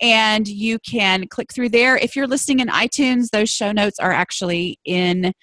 And 0.00 0.48
you 0.48 0.78
can 0.78 1.28
click 1.28 1.52
through 1.52 1.68
there. 1.68 1.98
If 1.98 2.16
you're 2.16 2.26
listening 2.26 2.60
in 2.60 2.68
iTunes, 2.68 3.28
those 3.30 3.50
show 3.50 3.72
notes 3.72 3.98
are 3.98 4.12
actually 4.12 4.78
in 4.86 5.34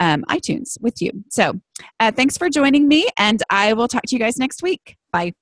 um, 0.00 0.24
iTunes 0.30 0.80
with 0.80 1.02
you. 1.02 1.10
So 1.30 1.60
uh, 2.00 2.10
thanks 2.10 2.38
for 2.38 2.48
joining 2.48 2.88
me, 2.88 3.06
and 3.18 3.42
I 3.50 3.74
will 3.74 3.86
talk 3.86 4.04
to 4.06 4.16
you 4.16 4.18
guys 4.18 4.38
next 4.38 4.62
week. 4.62 4.96
Bye. 5.12 5.34